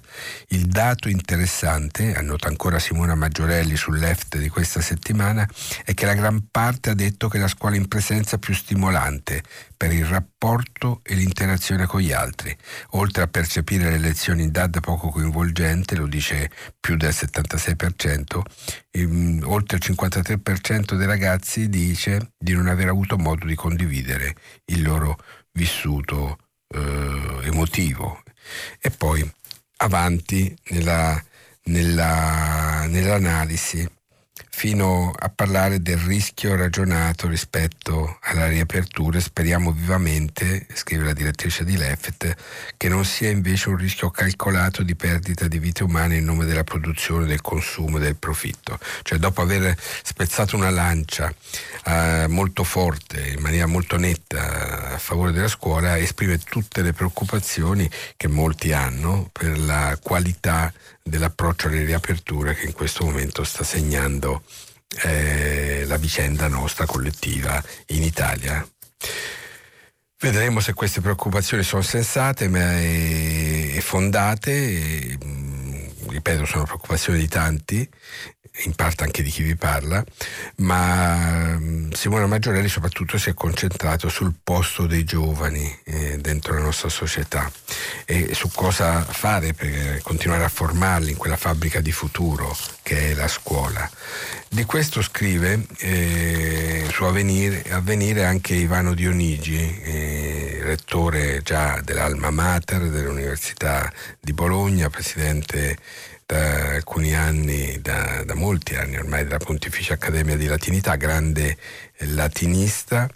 Il 0.50 0.68
dato 0.68 1.10
interessante, 1.10 2.14
annota 2.14 2.48
ancora 2.48 2.78
Simona 2.78 3.16
Maggiorelli 3.16 3.76
sul 3.76 3.98
left 3.98 4.38
di 4.38 4.50
questa 4.50 4.82
settimana, 4.82 5.48
è 5.84 5.94
che 5.96 6.06
la 6.06 6.14
gran 6.14 6.48
parte 6.52 6.92
ha 6.92 6.94
detto 6.94 7.28
che 7.30 7.40
la 7.40 7.48
scuola 7.48 7.76
in 7.76 7.88
presenza 7.88 8.38
più 8.38 8.54
stimolante 8.54 9.44
per 9.78 9.94
il 9.94 10.06
rapporto 10.06 11.02
e 11.04 11.14
l'interazione 11.14 11.86
con 11.86 12.02
gli 12.02 12.12
altri. 12.12 12.56
Oltre 12.92 13.24
a 13.24 13.28
percepire 13.28 13.92
le 13.92 14.00
lezioni 14.00 14.44
in 14.44 14.52
DAD 14.52 14.80
poco 14.80 15.10
coinvolgente, 15.10 15.96
lo 15.96 16.08
dice 16.08 16.52
più 16.80 16.98
del 16.98 17.14
76%, 17.14 18.42
ehm, 18.92 19.44
oltre 19.46 19.78
il 19.78 19.84
53% 19.86 20.96
dei 20.96 21.06
ragazzi 21.06 21.70
dice 21.70 22.32
di 22.38 22.54
non 22.54 22.68
aver 22.68 22.88
avuto 22.88 23.18
modo 23.18 23.46
di 23.46 23.56
condividere 23.56 24.36
il 24.66 24.82
loro 24.82 25.18
vissuto 25.52 26.40
eh, 26.70 27.40
emotivo 27.44 28.24
e 28.80 28.90
poi 28.90 29.30
avanti 29.78 30.56
nella, 30.70 31.22
nella, 31.66 32.86
nell'analisi 32.88 33.88
fino 34.50 35.14
a 35.16 35.30
parlare 35.30 35.82
del 35.82 35.98
rischio 35.98 36.56
ragionato 36.56 37.28
rispetto 37.28 38.18
alla 38.22 38.48
riapertura. 38.48 39.20
Speriamo 39.20 39.72
vivamente, 39.72 40.66
scrive 40.74 41.06
la 41.06 41.14
direttrice 41.14 41.64
di 41.64 41.78
Leffet, 41.78 42.36
che 42.76 42.90
non 42.90 43.06
sia 43.06 43.30
invece 43.30 43.70
un 43.70 43.78
rischio 43.78 44.10
calcolato 44.10 44.84
di 44.84 44.96
perdita 44.96 45.48
di 45.48 45.60
vite 45.60 45.84
umane 45.84 46.18
in 46.18 46.26
nome 46.26 46.46
della 46.46 46.64
produzione, 46.64 47.26
del 47.26 47.42
consumo, 47.42 48.00
del 48.00 48.16
profitto. 48.16 48.80
Cioè 49.04 49.20
dopo 49.20 49.42
aver 49.42 49.76
spezzato 50.04 50.56
una 50.56 50.70
lancia 50.70 51.34
eh, 51.86 52.26
molto 52.28 52.64
forte, 52.64 53.28
in 53.28 53.42
maniera 53.42 53.66
molto 53.66 53.98
netta 53.98 54.94
a 54.94 54.98
favore 54.98 55.32
della 55.32 55.48
scuola, 55.48 55.98
esprime 55.98 56.40
tutte 56.40 56.82
le 56.82 56.94
preoccupazioni 56.94 57.90
che 58.16 58.28
molti 58.28 58.74
hanno 58.74 59.30
per 59.32 59.58
la 59.58 59.98
qualità 60.02 60.74
dell'approccio 61.08 61.68
alle 61.68 61.84
riaperture 61.84 62.54
che 62.56 62.66
in 62.66 62.74
questo 62.74 63.06
momento 63.06 63.44
sta 63.44 63.64
segnando 63.64 64.44
eh, 65.04 65.84
la 65.86 65.98
vicenda 65.98 66.48
nostra 66.48 66.86
collettiva 66.86 67.62
in 67.88 68.04
Italia. 68.04 68.68
Vedremo 70.20 70.60
se 70.60 70.74
queste 70.74 71.02
preoccupazioni 71.02 71.62
sono 71.62 71.84
sensate 71.84 72.46
e 72.46 73.80
fondate, 73.82 74.52
e, 74.52 75.18
mm, 75.24 75.86
ripeto 76.08 76.46
sono 76.46 76.64
preoccupazioni 76.64 77.20
di 77.20 77.28
tanti 77.28 77.88
in 78.64 78.74
parte 78.76 79.04
anche 79.04 79.22
di 79.24 79.30
chi 79.30 79.44
vi 79.44 79.56
parla, 79.56 80.04
ma 80.58 81.58
mm, 81.58 81.92
Simona 81.92 82.26
Maggiorelli 82.28 82.68
soprattutto 82.68 83.18
si 83.18 83.30
è 83.30 83.34
concentrato 83.34 84.10
sul 84.10 84.34
posto 84.44 84.88
dei 84.88 85.04
giovani 85.04 85.76
eh, 85.84 86.18
dentro 86.18 86.54
la 86.54 86.62
nostra 86.62 86.90
società 86.90 87.52
e 88.06 88.34
su 88.34 88.50
cosa 88.54 89.04
fare 89.04 89.54
per 89.54 90.02
continuare 90.02 90.44
a 90.44 90.50
formarli 90.50 91.12
in 91.12 91.18
quella 91.18 91.38
fabbrica 91.38 91.82
di 91.82 91.92
futuro 91.92 92.56
che 92.82 93.12
è 93.12 93.14
la 93.14 93.28
scuola. 93.28 93.90
Di 94.50 94.64
questo 94.64 95.02
scrive 95.02 95.66
eh, 95.80 96.88
su 96.92 97.04
Avvenire, 97.04 97.64
Avvenire, 97.70 98.24
anche 98.24 98.54
Ivano 98.56 98.94
Dionigi, 98.94 99.82
eh, 99.82 100.60
rettore 100.64 101.42
già 101.44 101.82
dell'Alma 101.82 102.30
Mater 102.30 102.90
dell'Università 102.90 103.92
di 104.20 104.32
Bologna, 104.32 104.90
presidente 104.90 105.78
da 106.28 106.74
alcuni 106.76 107.16
anni, 107.16 107.80
da, 107.82 108.22
da 108.26 108.36
molti 108.36 108.76
anni 108.76 108.98
ormai, 108.98 109.24
della 109.24 109.38
Pontificia 109.38 109.94
Accademia 109.94 110.36
di 110.36 110.46
Latinità, 110.46 110.96
grande 110.96 111.58
latinista 112.00 113.10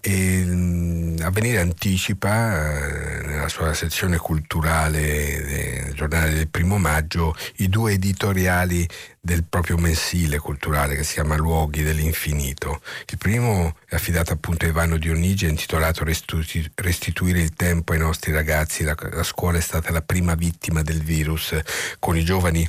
e 0.00 0.42
mm, 0.44 1.16
Avvenire 1.20 1.60
anticipa 1.60 3.20
eh, 3.20 3.26
nella 3.26 3.48
sua 3.48 3.74
sezione 3.74 4.16
culturale 4.16 5.00
del 5.44 5.94
giornale 5.94 6.32
del 6.32 6.48
primo 6.48 6.78
maggio 6.78 7.34
i 7.56 7.68
due 7.68 7.92
editoriali 7.92 8.88
del 9.20 9.44
proprio 9.44 9.76
mensile 9.76 10.38
culturale 10.38 10.96
che 10.96 11.04
si 11.04 11.14
chiama 11.14 11.36
Luoghi 11.36 11.82
dell'infinito. 11.82 12.80
Il 13.06 13.18
primo 13.18 13.76
è 13.86 13.94
affidato 13.94 14.32
appunto 14.32 14.64
a 14.64 14.68
Ivano 14.68 14.96
Dionigi, 14.96 15.46
è 15.46 15.48
intitolato 15.48 16.04
Restituire 16.04 17.40
il 17.40 17.54
tempo 17.54 17.92
ai 17.92 17.98
nostri 17.98 18.32
ragazzi. 18.32 18.82
La, 18.82 18.96
la 18.98 19.22
scuola 19.22 19.58
è 19.58 19.60
stata 19.60 19.92
la 19.92 20.02
prima 20.02 20.34
vittima 20.34 20.82
del 20.82 21.02
virus 21.02 21.56
con 22.00 22.16
i 22.16 22.24
giovani 22.24 22.68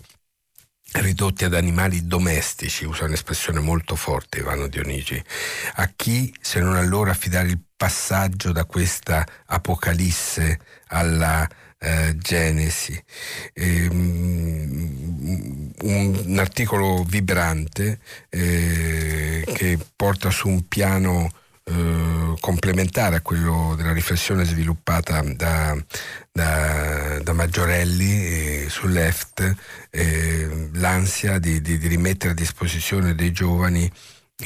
ridotti 0.93 1.45
ad 1.45 1.53
animali 1.53 2.05
domestici, 2.07 2.85
usa 2.85 3.05
un'espressione 3.05 3.59
molto 3.59 3.95
forte 3.95 4.39
Ivano 4.39 4.67
Dionigi, 4.67 5.21
a 5.75 5.91
chi 5.95 6.33
se 6.39 6.59
non 6.59 6.75
a 6.75 6.81
loro 6.81 7.09
affidare 7.09 7.47
il 7.47 7.59
passaggio 7.75 8.51
da 8.51 8.65
questa 8.65 9.25
apocalisse 9.45 10.59
alla 10.87 11.47
eh, 11.79 12.15
Genesi. 12.17 13.03
E, 13.53 13.87
um, 13.87 15.71
un, 15.81 16.21
un, 16.25 16.39
articolo 16.39 17.03
vibrante 17.03 17.99
eh, 18.29 19.43
che 19.53 19.77
porta 19.95 20.29
su 20.29 20.47
un 20.47 20.67
piano 20.67 21.29
eh, 21.65 22.35
complementare 22.39 23.17
a 23.17 23.21
quello 23.21 23.73
della 23.75 23.93
riflessione 23.93 24.43
sviluppata 24.43 25.21
da, 25.21 25.75
da, 26.31 27.19
da 27.21 27.33
Maggiorelli 27.33 28.25
eh, 28.25 28.65
sul 28.69 28.91
left, 28.91 29.55
eh, 29.89 30.69
l'ansia 30.73 31.39
di, 31.39 31.61
di, 31.61 31.77
di, 31.77 31.87
rimettere 31.87 32.31
a 32.31 32.35
disposizione 32.35 33.15
dei 33.15 33.31
giovani 33.31 33.89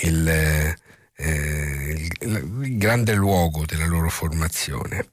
il, 0.01 0.75
eh, 1.19 1.95
il, 1.95 2.11
il, 2.19 2.77
grande 2.77 3.15
luogo 3.15 3.65
della 3.65 3.85
loro 3.85 4.09
formazione. 4.09 5.07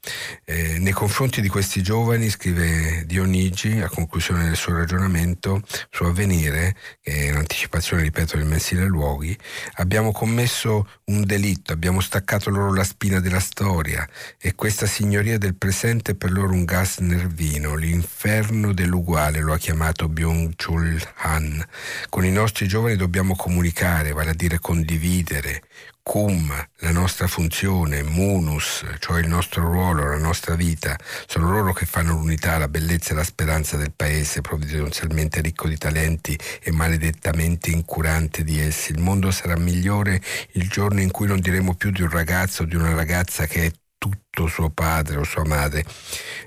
Eh, 0.44 0.78
nei 0.78 0.92
confronti 0.92 1.40
di 1.40 1.48
questi 1.48 1.82
giovani, 1.82 2.28
scrive 2.28 3.04
Dionigi, 3.06 3.80
a 3.80 3.88
conclusione 3.88 4.44
del 4.44 4.56
suo 4.56 4.74
ragionamento 4.74 5.62
su 5.90 6.04
Avvenire, 6.04 6.76
che 7.00 7.28
è 7.28 7.30
un'anticipazione, 7.30 8.02
ripeto, 8.02 8.36
del 8.36 8.46
mensile 8.46 8.84
luoghi, 8.84 9.36
abbiamo 9.76 10.12
commesso 10.12 10.86
un 11.04 11.24
delitto, 11.24 11.72
abbiamo 11.72 12.00
staccato 12.00 12.50
loro 12.50 12.74
la 12.74 12.84
spina 12.84 13.20
della 13.20 13.40
storia 13.40 14.06
e 14.38 14.54
questa 14.54 14.86
signoria 14.86 15.38
del 15.38 15.54
presente 15.54 16.12
è 16.12 16.14
per 16.14 16.32
loro 16.32 16.52
un 16.52 16.64
gas 16.64 16.98
nervino, 16.98 17.74
l'inferno 17.74 18.72
dell'uguale 18.72 19.40
lo 19.40 19.54
ha 19.54 19.58
chiamato 19.58 20.08
Byung-Chul 20.08 21.00
Han. 21.16 21.64
Con 22.10 22.24
i 22.24 22.30
nostri 22.30 22.68
giovani 22.68 22.96
dobbiamo 22.96 23.34
comunicare, 23.34 24.12
vale 24.12 24.30
a 24.30 24.34
dire 24.34 24.58
condividere, 24.58 25.62
cum, 26.04 26.52
la 26.80 26.90
nostra 26.90 27.26
funzione, 27.26 28.02
munus, 28.02 28.84
cioè 28.98 29.20
il 29.20 29.26
nostro 29.26 29.62
ruolo, 29.62 30.06
la 30.06 30.18
nostra 30.18 30.54
vita, 30.54 30.96
sono 31.26 31.50
loro 31.50 31.72
che 31.72 31.86
fanno 31.86 32.12
l'unità, 32.12 32.58
la 32.58 32.68
bellezza 32.68 33.12
e 33.12 33.16
la 33.16 33.24
speranza 33.24 33.78
del 33.78 33.90
paese, 33.90 34.42
provvidenzialmente 34.42 35.40
ricco 35.40 35.66
di 35.66 35.78
talenti 35.78 36.38
e 36.60 36.70
maledettamente 36.72 37.70
incurante 37.70 38.44
di 38.44 38.60
essi. 38.60 38.92
Il 38.92 39.00
mondo 39.00 39.30
sarà 39.30 39.56
migliore 39.56 40.20
il 40.52 40.68
giorno 40.68 41.00
in 41.00 41.10
cui 41.10 41.26
non 41.26 41.40
diremo 41.40 41.74
più 41.74 41.90
di 41.90 42.02
un 42.02 42.10
ragazzo 42.10 42.62
o 42.62 42.66
di 42.66 42.76
una 42.76 42.94
ragazza 42.94 43.46
che 43.46 43.64
è 43.64 43.72
tutto 43.96 44.46
suo 44.46 44.68
padre 44.68 45.16
o 45.16 45.24
sua 45.24 45.46
madre, 45.46 45.86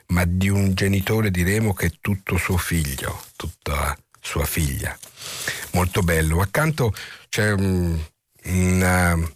ma 0.07 0.23
di 0.23 0.49
un 0.49 0.75
genitore 0.75 1.31
diremo 1.31 1.73
che 1.73 1.87
è 1.87 1.91
tutto 1.99 2.37
suo 2.37 2.57
figlio, 2.57 3.23
tutta 3.35 3.97
sua 4.21 4.45
figlia. 4.45 4.95
Molto 5.71 6.01
bello. 6.03 6.41
Accanto 6.41 6.93
c'è 7.27 7.51
una 8.43 9.35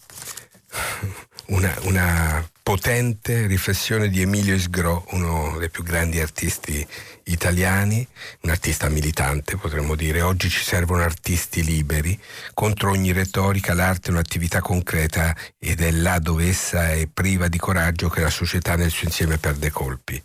una, 1.47 1.73
una, 1.83 2.49
potente 2.63 3.47
riflessione 3.47 4.07
di 4.07 4.21
Emilio 4.21 4.53
Isgro, 4.53 5.05
uno 5.09 5.57
dei 5.57 5.69
più 5.69 5.83
grandi 5.83 6.21
artisti 6.21 6.87
italiani, 7.23 8.07
un 8.41 8.49
artista 8.49 8.87
militante 8.87 9.57
potremmo 9.57 9.95
dire. 9.95 10.21
Oggi 10.21 10.49
ci 10.49 10.63
servono 10.63 11.03
artisti 11.03 11.63
liberi, 11.63 12.17
contro 12.53 12.91
ogni 12.91 13.11
retorica 13.11 13.73
l'arte 13.73 14.09
è 14.09 14.11
un'attività 14.11 14.61
concreta 14.61 15.35
ed 15.57 15.81
è 15.81 15.91
là 15.91 16.19
dove 16.19 16.47
essa 16.47 16.91
è 16.91 17.07
priva 17.11 17.47
di 17.47 17.57
coraggio 17.57 18.09
che 18.09 18.21
la 18.21 18.29
società 18.29 18.75
nel 18.75 18.91
suo 18.91 19.07
insieme 19.07 19.37
perde 19.37 19.71
colpi. 19.71 20.21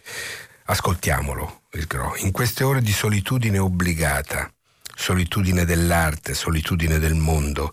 Ascoltiamolo, 0.66 1.62
Isgro. 1.72 2.14
In 2.18 2.32
queste 2.32 2.64
ore 2.64 2.82
di 2.82 2.92
solitudine 2.92 3.58
obbligata, 3.58 4.52
solitudine 4.94 5.64
dell'arte, 5.64 6.34
solitudine 6.34 6.98
del 6.98 7.14
mondo, 7.14 7.72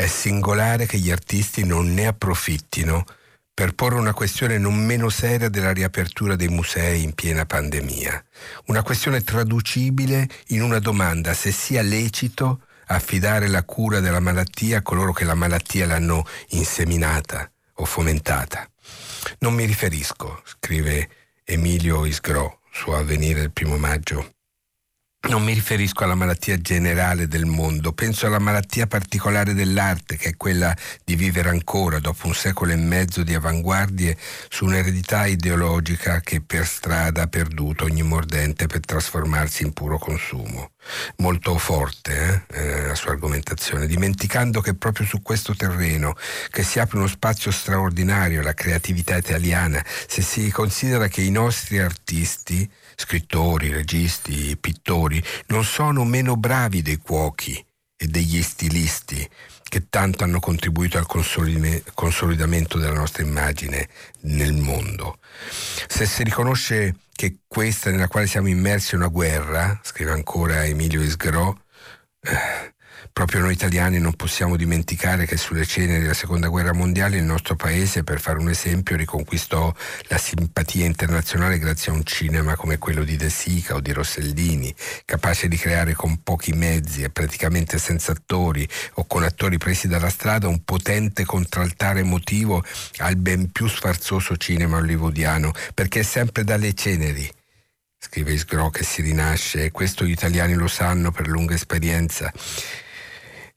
è 0.00 0.06
singolare 0.06 0.86
che 0.86 0.96
gli 0.96 1.10
artisti 1.10 1.62
non 1.62 1.92
ne 1.92 2.06
approfittino 2.06 3.04
per 3.52 3.74
porre 3.74 3.96
una 3.96 4.14
questione 4.14 4.56
non 4.56 4.74
meno 4.74 5.10
seria 5.10 5.50
della 5.50 5.72
riapertura 5.72 6.36
dei 6.36 6.48
musei 6.48 7.02
in 7.02 7.12
piena 7.12 7.44
pandemia. 7.44 8.24
Una 8.68 8.82
questione 8.82 9.22
traducibile 9.22 10.26
in 10.48 10.62
una 10.62 10.78
domanda 10.78 11.34
se 11.34 11.52
sia 11.52 11.82
lecito 11.82 12.62
affidare 12.86 13.46
la 13.48 13.62
cura 13.62 14.00
della 14.00 14.20
malattia 14.20 14.78
a 14.78 14.82
coloro 14.82 15.12
che 15.12 15.24
la 15.24 15.34
malattia 15.34 15.84
l'hanno 15.84 16.24
inseminata 16.50 17.50
o 17.74 17.84
fomentata. 17.84 18.66
Non 19.40 19.52
mi 19.52 19.66
riferisco, 19.66 20.40
scrive 20.46 21.10
Emilio 21.44 22.06
Isgro 22.06 22.60
su 22.72 22.88
Avvenire 22.88 23.42
il 23.42 23.50
primo 23.50 23.76
maggio, 23.76 24.32
non 25.28 25.44
mi 25.44 25.52
riferisco 25.52 26.04
alla 26.04 26.14
malattia 26.14 26.56
generale 26.56 27.28
del 27.28 27.44
mondo, 27.44 27.92
penso 27.92 28.24
alla 28.24 28.38
malattia 28.38 28.86
particolare 28.86 29.52
dell'arte, 29.52 30.16
che 30.16 30.30
è 30.30 30.36
quella 30.36 30.74
di 31.04 31.14
vivere 31.14 31.50
ancora 31.50 31.98
dopo 31.98 32.26
un 32.26 32.34
secolo 32.34 32.72
e 32.72 32.76
mezzo 32.76 33.22
di 33.22 33.34
avanguardie 33.34 34.16
su 34.48 34.64
un'eredità 34.64 35.26
ideologica 35.26 36.20
che 36.20 36.40
per 36.40 36.66
strada 36.66 37.22
ha 37.22 37.26
perduto 37.26 37.84
ogni 37.84 38.02
mordente 38.02 38.66
per 38.66 38.80
trasformarsi 38.80 39.62
in 39.62 39.74
puro 39.74 39.98
consumo. 39.98 40.70
Molto 41.16 41.58
forte 41.58 42.46
eh? 42.48 42.58
Eh, 42.58 42.86
la 42.86 42.94
sua 42.94 43.10
argomentazione, 43.10 43.86
dimenticando 43.86 44.62
che 44.62 44.74
proprio 44.74 45.06
su 45.06 45.20
questo 45.20 45.54
terreno 45.54 46.16
che 46.48 46.62
si 46.62 46.78
apre 46.78 46.96
uno 46.96 47.06
spazio 47.06 47.50
straordinario, 47.50 48.40
la 48.40 48.54
creatività 48.54 49.18
italiana, 49.18 49.84
se 50.08 50.22
si 50.22 50.50
considera 50.50 51.08
che 51.08 51.20
i 51.20 51.30
nostri 51.30 51.78
artisti 51.78 52.68
scrittori, 53.00 53.72
registi, 53.72 54.58
pittori, 54.60 55.22
non 55.46 55.64
sono 55.64 56.04
meno 56.04 56.36
bravi 56.36 56.82
dei 56.82 56.98
cuochi 56.98 57.64
e 57.96 58.06
degli 58.06 58.42
stilisti 58.42 59.26
che 59.62 59.88
tanto 59.88 60.24
hanno 60.24 60.38
contribuito 60.38 60.98
al 60.98 61.06
consolidamento 61.06 62.76
della 62.76 62.92
nostra 62.92 63.22
immagine 63.22 63.88
nel 64.22 64.52
mondo. 64.52 65.18
Se 65.86 66.04
si 66.04 66.24
riconosce 66.24 66.96
che 67.10 67.38
questa 67.46 67.90
nella 67.90 68.08
quale 68.08 68.26
siamo 68.26 68.48
immersi 68.48 68.92
è 68.92 68.98
una 68.98 69.06
guerra, 69.06 69.80
scrive 69.82 70.10
ancora 70.10 70.66
Emilio 70.66 71.00
Isgro, 71.00 71.62
eh, 72.20 72.74
Proprio 73.12 73.40
noi 73.40 73.52
italiani 73.52 73.98
non 73.98 74.14
possiamo 74.14 74.56
dimenticare 74.56 75.26
che 75.26 75.36
sulle 75.36 75.66
cene 75.66 75.98
della 75.98 76.14
seconda 76.14 76.48
guerra 76.48 76.72
mondiale 76.72 77.18
il 77.18 77.24
nostro 77.24 77.56
paese, 77.56 78.04
per 78.04 78.20
fare 78.20 78.38
un 78.38 78.48
esempio, 78.48 78.96
riconquistò 78.96 79.74
la 80.04 80.16
simpatia 80.16 80.86
internazionale 80.86 81.58
grazie 81.58 81.92
a 81.92 81.94
un 81.94 82.04
cinema 82.04 82.56
come 82.56 82.78
quello 82.78 83.04
di 83.04 83.16
De 83.16 83.28
Sica 83.28 83.74
o 83.74 83.80
di 83.80 83.92
Rossellini, 83.92 84.74
capace 85.04 85.48
di 85.48 85.56
creare 85.56 85.92
con 85.92 86.22
pochi 86.22 86.52
mezzi 86.52 87.02
e 87.02 87.10
praticamente 87.10 87.78
senza 87.78 88.12
attori 88.12 88.66
o 88.94 89.06
con 89.06 89.22
attori 89.24 89.58
presi 89.58 89.88
dalla 89.88 90.08
strada 90.08 90.48
un 90.48 90.64
potente 90.64 91.24
contraltare 91.24 92.00
emotivo 92.00 92.64
al 92.98 93.16
ben 93.16 93.50
più 93.50 93.66
sfarzoso 93.68 94.36
cinema 94.36 94.78
hollywoodiano, 94.78 95.52
perché 95.74 96.00
è 96.00 96.04
sempre 96.04 96.44
dalle 96.44 96.72
ceneri 96.74 97.30
scrive 98.02 98.32
Isgro 98.32 98.70
che 98.70 98.82
si 98.82 99.02
rinasce 99.02 99.64
e 99.64 99.70
questo 99.70 100.06
gli 100.06 100.10
italiani 100.10 100.54
lo 100.54 100.68
sanno 100.68 101.10
per 101.10 101.28
lunga 101.28 101.54
esperienza. 101.54 102.32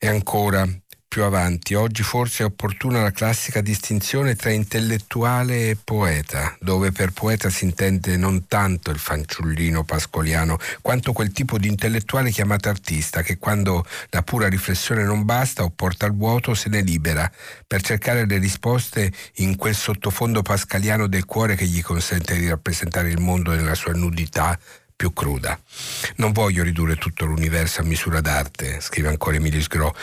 E 0.04 0.08
ancora 0.10 0.68
più 1.08 1.24
avanti, 1.24 1.76
oggi 1.76 2.04
forse 2.04 2.44
è 2.44 2.46
opportuna 2.46 3.02
la 3.02 3.12
classica 3.12 3.62
distinzione 3.62 4.36
tra 4.36 4.50
intellettuale 4.50 5.70
e 5.70 5.78
poeta, 5.82 6.58
dove 6.60 6.92
per 6.92 7.14
poeta 7.14 7.50
si 7.50 7.64
intende 7.64 8.18
non 8.18 8.48
tanto 8.48 8.92
il 8.92 8.98
fanciullino 8.98 9.86
pascoliano, 9.86 10.58
quanto 10.82 11.14
quel 11.14 11.32
tipo 11.32 11.58
di 11.58 11.70
intellettuale 11.70 12.32
chiamato 12.32 12.68
artista 12.68 13.22
che 13.22 13.38
quando 13.38 13.86
la 14.10 14.24
pura 14.24 14.50
riflessione 14.50 15.06
non 15.06 15.24
basta 15.24 15.64
o 15.64 15.70
porta 15.70 16.06
al 16.06 16.14
vuoto 16.14 16.54
se 16.54 16.68
ne 16.68 16.82
libera 16.82 17.32
per 17.66 17.82
cercare 17.82 18.26
le 18.26 18.40
risposte 18.40 19.10
in 19.36 19.56
quel 19.56 19.74
sottofondo 19.76 20.42
pascaliano 20.42 21.08
del 21.08 21.24
cuore 21.24 21.56
che 21.56 21.66
gli 21.66 21.82
consente 21.82 22.36
di 22.38 22.50
rappresentare 22.50 23.08
il 23.08 23.22
mondo 23.22 23.52
nella 23.52 23.76
sua 23.76 23.94
nudità 23.94 24.60
più 24.96 25.14
cruda. 25.14 25.60
Non 26.18 26.32
voglio 26.32 26.64
ridurre 26.64 26.96
tutto 26.96 27.26
l'universo 27.26 27.82
a 27.82 27.84
misura 27.84 28.22
d'arte, 28.22 28.80
scrive 28.80 29.10
ancora 29.10 29.36
Emilio 29.36 29.62
Sgro, 29.62 29.96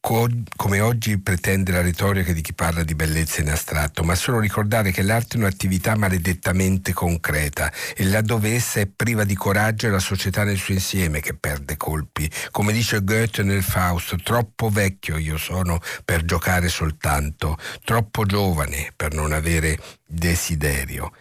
co- 0.00 0.28
come 0.54 0.80
oggi 0.80 1.18
pretende 1.18 1.72
la 1.72 1.80
retorica 1.80 2.32
di 2.32 2.40
chi 2.40 2.54
parla 2.54 2.82
di 2.84 2.94
bellezza 2.94 3.40
in 3.40 3.50
astratto, 3.50 4.04
ma 4.04 4.14
solo 4.14 4.38
ricordare 4.38 4.92
che 4.92 5.02
l'arte 5.02 5.36
è 5.36 5.40
un'attività 5.40 5.96
maledettamente 5.96 6.92
concreta 6.92 7.72
e 7.94 8.04
laddove 8.04 8.54
essa 8.54 8.80
è 8.80 8.86
priva 8.86 9.24
di 9.24 9.34
coraggio 9.34 9.88
è 9.88 9.90
la 9.90 9.98
società 9.98 10.44
nel 10.44 10.58
suo 10.58 10.74
insieme 10.74 11.20
che 11.20 11.34
perde 11.34 11.76
colpi. 11.76 12.30
Come 12.50 12.72
dice 12.72 13.02
Goethe 13.02 13.42
nel 13.42 13.62
Fausto, 13.62 14.16
troppo 14.16 14.68
vecchio 14.68 15.16
io 15.16 15.38
sono 15.38 15.80
per 16.04 16.24
giocare 16.24 16.68
soltanto, 16.68 17.58
troppo 17.84 18.24
giovane 18.24 18.92
per 18.94 19.12
non 19.12 19.32
avere 19.32 19.78
desiderio 20.06 21.12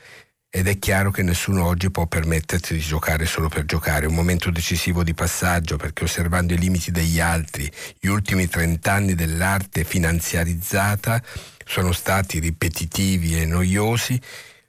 ed 0.56 0.70
è 0.70 0.80
chiaro 0.80 1.12
che 1.12 1.22
nessuno 1.22 1.66
oggi 1.66 1.92
può 1.92 2.06
permettersi 2.08 2.76
di 2.76 2.80
giocare 2.80 3.26
solo 3.26 3.50
per 3.50 3.66
giocare, 3.66 4.06
un 4.06 4.16
momento 4.16 4.52
decisivo 4.52 5.04
di 5.04 5.14
passaggio 5.14 5.76
perché 5.76 6.06
osservando 6.06 6.54
i 6.54 6.58
limiti 6.58 6.92
degli 6.92 7.20
altri, 7.20 7.70
gli 8.00 8.08
ultimi 8.08 8.48
trent'anni 8.48 9.16
dell'arte 9.16 9.84
finanziarizzata 9.84 11.22
sono 11.66 11.92
stati 11.92 12.40
ripetitivi 12.40 13.38
e 13.38 13.46
noiosi, 13.46 14.18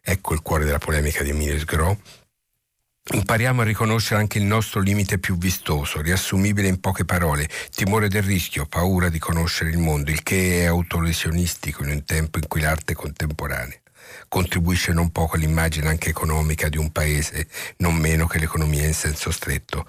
ecco 0.01 0.35
il 0.35 0.43
cuore 0.43 0.65
della 0.65 0.79
polemica 0.79 1.23
di 1.23 1.31
Emilio 1.31 1.57
Sgro, 1.57 2.01
Impariamo 3.09 3.61
a 3.61 3.65
riconoscere 3.65 4.19
anche 4.19 4.39
il 4.39 4.45
nostro 4.45 4.81
limite 4.81 5.21
più 5.21 5.39
vistoso, 5.39 6.01
riassumibile 6.01 6.67
in 6.67 6.81
poche 6.81 7.05
parole, 7.05 7.49
timore 7.73 8.09
del 8.09 8.25
rischio, 8.25 8.67
paura 8.67 9.09
di 9.09 9.21
conoscere 9.21 9.71
il 9.71 9.79
mondo, 9.79 10.11
il 10.11 10.25
che 10.25 10.63
è 10.63 10.65
autolesionistico 10.65 11.85
in 11.85 11.91
un 11.91 12.05
tempo 12.05 12.39
in 12.39 12.49
cui 12.49 12.63
l'arte 12.63 12.95
contemporanea 12.95 13.79
contribuisce 14.29 14.93
non 14.93 15.11
poco 15.11 15.37
all'immagine 15.37 15.89
anche 15.89 16.11
economica 16.11 16.69
di 16.69 16.79
un 16.79 16.91
paese, 16.91 17.49
non 17.79 17.95
meno 17.95 18.27
che 18.27 18.39
l'economia 18.39 18.87
in 18.87 18.95
senso 18.95 19.31
stretto. 19.31 19.89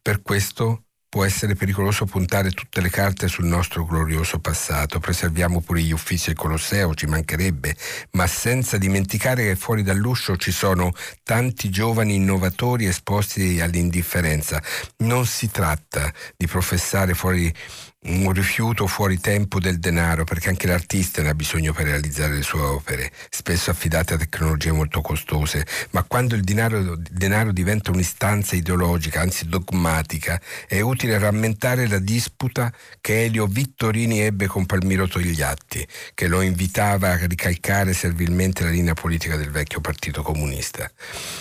Per 0.00 0.22
questo 0.22 0.84
può 1.10 1.24
essere 1.24 1.54
pericoloso 1.54 2.04
puntare 2.04 2.50
tutte 2.50 2.82
le 2.82 2.90
carte 2.90 3.28
sul 3.28 3.46
nostro 3.46 3.86
glorioso 3.86 4.40
passato. 4.40 4.98
Preserviamo 4.98 5.62
pure 5.62 5.80
gli 5.80 5.92
uffici 5.92 6.26
del 6.26 6.36
Colosseo, 6.36 6.94
ci 6.94 7.06
mancherebbe, 7.06 7.74
ma 8.12 8.26
senza 8.26 8.76
dimenticare 8.76 9.44
che 9.44 9.56
fuori 9.56 9.82
dall'uscio 9.82 10.36
ci 10.36 10.52
sono 10.52 10.92
tanti 11.22 11.70
giovani 11.70 12.16
innovatori 12.16 12.84
esposti 12.84 13.58
all'indifferenza. 13.58 14.62
Non 14.98 15.24
si 15.24 15.50
tratta 15.50 16.12
di 16.36 16.46
professare 16.46 17.14
fuori 17.14 17.52
un 18.00 18.32
rifiuto 18.32 18.86
fuori 18.86 19.18
tempo 19.18 19.58
del 19.58 19.80
denaro, 19.80 20.22
perché 20.22 20.48
anche 20.48 20.68
l'artista 20.68 21.20
ne 21.20 21.30
ha 21.30 21.34
bisogno 21.34 21.72
per 21.72 21.86
realizzare 21.86 22.34
le 22.34 22.42
sue 22.42 22.60
opere, 22.60 23.10
spesso 23.28 23.70
affidate 23.70 24.14
a 24.14 24.16
tecnologie 24.16 24.70
molto 24.70 25.00
costose, 25.00 25.66
ma 25.90 26.04
quando 26.04 26.36
il 26.36 26.42
denaro, 26.42 26.78
il 26.78 27.02
denaro 27.10 27.50
diventa 27.50 27.90
un'istanza 27.90 28.54
ideologica, 28.54 29.20
anzi 29.20 29.48
dogmatica, 29.48 30.40
è 30.68 30.80
utile 30.80 31.18
rammentare 31.18 31.88
la 31.88 31.98
disputa 31.98 32.72
che 33.00 33.24
Elio 33.24 33.46
Vittorini 33.46 34.20
ebbe 34.20 34.46
con 34.46 34.64
Palmiro 34.64 35.08
Togliatti, 35.08 35.86
che 36.14 36.28
lo 36.28 36.40
invitava 36.40 37.10
a 37.10 37.26
ricalcare 37.26 37.94
servilmente 37.94 38.62
la 38.62 38.70
linea 38.70 38.94
politica 38.94 39.36
del 39.36 39.50
vecchio 39.50 39.80
partito 39.80 40.22
comunista. 40.22 40.88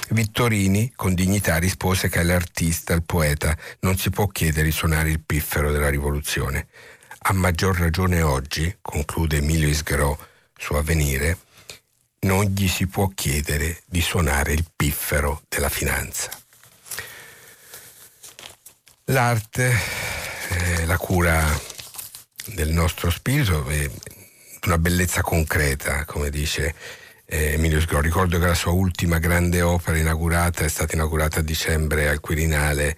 Vittorini, 0.10 0.92
con 0.96 1.14
dignità, 1.14 1.58
rispose 1.58 2.10
che 2.10 2.20
all'artista, 2.20 2.94
al 2.94 3.04
poeta, 3.04 3.56
non 3.82 3.96
si 3.98 4.10
può 4.10 4.26
chiedere 4.28 4.66
di 4.66 4.72
suonare 4.72 5.12
il 5.12 5.22
piffero 5.24 5.72
della 5.72 5.90
rivoluzione 5.90 6.47
ragione. 6.48 6.68
A 7.20 7.34
maggior 7.34 7.78
ragione 7.78 8.22
oggi, 8.22 8.78
conclude 8.82 9.38
Emilio 9.38 9.68
Isgherò 9.68 10.18
su 10.56 10.74
Avvenire, 10.74 11.38
non 12.22 12.46
gli 12.46 12.68
si 12.68 12.88
può 12.88 13.10
chiedere 13.14 13.82
di 13.86 14.02
suonare 14.02 14.54
il 14.54 14.66
piffero 14.76 15.42
della 15.50 15.70
finanza. 15.70 16.30
L'arte, 19.06 19.74
eh, 20.50 20.86
la 20.86 20.98
cura 20.98 21.46
del 22.46 22.70
nostro 22.70 23.10
spirito 23.10 23.68
è 23.68 23.90
una 24.66 24.78
bellezza 24.78 25.22
concreta, 25.22 26.06
come 26.06 26.30
dice 26.30 26.74
eh, 27.26 27.54
Emilio 27.54 27.80
Sgro. 27.80 28.02
Ricordo 28.02 28.40
che 28.40 28.48
la 28.48 28.54
sua 28.54 28.72
ultima 28.72 29.18
grande 29.18 29.62
opera 29.62 29.98
inaugurata 29.98 30.64
è 30.64 30.70
stata 30.70 30.96
inaugurata 30.96 31.40
a 31.40 31.44
dicembre 31.44 32.10
al 32.10 32.20
Quirinale 32.20 32.98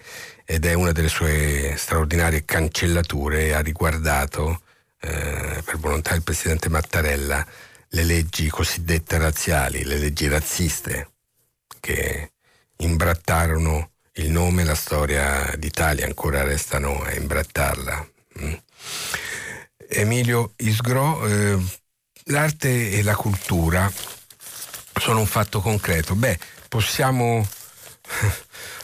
ed 0.51 0.65
è 0.65 0.73
una 0.73 0.91
delle 0.91 1.09
sue 1.09 1.75
straordinarie 1.77 2.43
cancellature 2.43 3.53
ha 3.53 3.59
riguardato, 3.59 4.63
eh, 4.99 5.61
per 5.63 5.77
volontà 5.77 6.13
del 6.13 6.23
presidente 6.23 6.69
Mattarella, 6.69 7.45
le 7.89 8.03
leggi 8.03 8.49
cosiddette 8.49 9.19
razziali, 9.19 9.83
le 9.83 9.99
leggi 9.99 10.27
razziste 10.27 11.11
che 11.79 12.31
imbrattarono 12.77 13.91
il 14.13 14.31
nome 14.31 14.63
e 14.63 14.65
la 14.65 14.73
storia 14.73 15.53
d'Italia, 15.55 16.07
ancora 16.07 16.41
restano 16.41 16.99
a 17.03 17.13
imbrattarla. 17.13 18.09
Mm. 18.41 18.53
Emilio 19.87 20.53
Isgro, 20.55 21.27
eh, 21.27 21.59
l'arte 22.23 22.89
e 22.93 23.03
la 23.03 23.15
cultura 23.15 23.87
sono 24.99 25.19
un 25.19 25.27
fatto 25.27 25.61
concreto. 25.61 26.15
Beh, 26.15 26.39
possiamo 26.67 27.47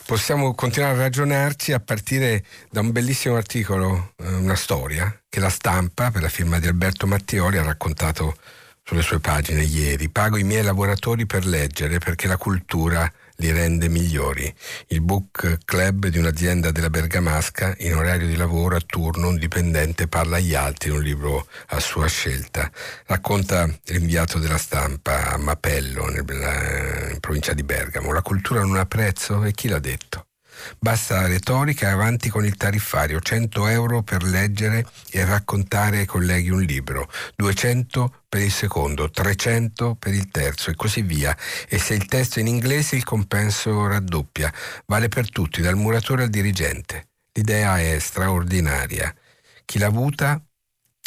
possiamo 0.05 0.53
continuare 0.53 0.95
a 0.95 1.01
ragionarci 1.01 1.73
a 1.73 1.79
partire 1.79 2.43
da 2.69 2.81
un 2.81 2.91
bellissimo 2.91 3.35
articolo, 3.35 4.13
eh, 4.17 4.27
una 4.27 4.55
storia 4.55 5.21
che 5.27 5.39
la 5.39 5.49
stampa, 5.49 6.11
per 6.11 6.21
la 6.21 6.29
firma 6.29 6.59
di 6.59 6.67
Alberto 6.67 7.07
Mattioli, 7.07 7.57
ha 7.57 7.63
raccontato 7.63 8.37
sulle 8.83 9.01
sue 9.01 9.19
pagine 9.19 9.63
ieri. 9.63 10.09
Pago 10.09 10.37
i 10.37 10.43
miei 10.43 10.63
lavoratori 10.63 11.25
per 11.25 11.45
leggere 11.45 11.97
perché 11.97 12.27
la 12.27 12.37
cultura 12.37 13.11
li 13.37 13.51
rende 13.51 13.89
migliori. 13.89 14.53
Il 14.87 15.01
book 15.01 15.59
club 15.65 16.07
di 16.07 16.17
un'azienda 16.17 16.71
della 16.71 16.89
Bergamasca, 16.89 17.75
in 17.79 17.95
orario 17.95 18.27
di 18.27 18.35
lavoro 18.35 18.75
a 18.75 18.81
turno, 18.85 19.29
un 19.29 19.37
dipendente 19.37 20.07
parla 20.07 20.37
agli 20.37 20.53
altri 20.53 20.89
un 20.89 21.01
libro 21.01 21.47
a 21.67 21.79
sua 21.79 22.07
scelta. 22.07 22.71
Racconta 23.05 23.69
l'inviato 23.85 24.39
della 24.39 24.57
stampa 24.57 25.31
a 25.31 25.37
Mapello, 25.37 26.07
nella, 26.07 27.11
in 27.11 27.19
provincia 27.19 27.53
di 27.53 27.63
Bergamo. 27.63 28.11
La 28.11 28.21
cultura 28.21 28.61
non 28.61 28.77
ha 28.77 28.85
prezzo 28.85 29.43
e 29.43 29.51
chi 29.51 29.67
l'ha 29.67 29.79
detto? 29.79 30.27
Basta 30.79 31.21
la 31.21 31.27
retorica 31.27 31.87
e 31.87 31.91
avanti 31.91 32.29
con 32.29 32.45
il 32.45 32.55
tariffario, 32.55 33.19
100 33.19 33.67
euro 33.67 34.03
per 34.03 34.23
leggere 34.23 34.85
e 35.09 35.23
raccontare 35.25 35.99
ai 35.99 36.05
colleghi 36.05 36.49
un 36.49 36.61
libro, 36.61 37.09
200 37.35 38.23
per 38.27 38.41
il 38.41 38.51
secondo, 38.51 39.09
300 39.09 39.95
per 39.95 40.13
il 40.13 40.29
terzo 40.29 40.69
e 40.69 40.75
così 40.75 41.01
via. 41.01 41.35
E 41.67 41.77
se 41.77 41.93
il 41.93 42.05
testo 42.05 42.39
è 42.39 42.41
in 42.41 42.47
inglese 42.47 42.95
il 42.95 43.03
compenso 43.03 43.87
raddoppia. 43.87 44.51
Vale 44.85 45.07
per 45.07 45.29
tutti, 45.29 45.61
dal 45.61 45.75
muratore 45.75 46.23
al 46.23 46.29
dirigente. 46.29 47.07
L'idea 47.33 47.79
è 47.79 47.97
straordinaria. 47.99 49.13
Chi 49.65 49.79
l'ha 49.79 49.87
avuta 49.87 50.41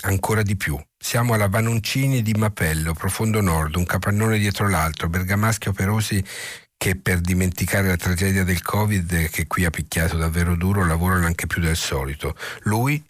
ancora 0.03 0.43
di 0.43 0.57
più. 0.57 0.79
Siamo 0.97 1.35
alla 1.35 1.49
Vanoncini 1.49 2.23
di 2.23 2.33
Mapello, 2.33 2.93
profondo 2.93 3.41
nord, 3.41 3.77
un 3.77 3.85
capannone 3.85 4.39
dietro 4.39 4.69
l'altro, 4.69 5.09
bergamaschi 5.09 5.69
operosi 5.69 6.25
che 6.79 6.95
per 6.95 7.21
dimenticare 7.21 7.89
la 7.89 7.97
tragedia 7.97 8.45
del 8.45 8.63
Covid 8.63 9.29
che 9.31 9.49
qui 9.49 9.65
ha 9.65 9.71
picchiato 9.71 10.17
davvero 10.17 10.55
duro 10.55 10.87
lavorano 10.87 11.27
anche 11.27 11.49
più 11.49 11.61
del 11.61 11.77
solito. 11.77 12.37
Lui, 12.63 13.05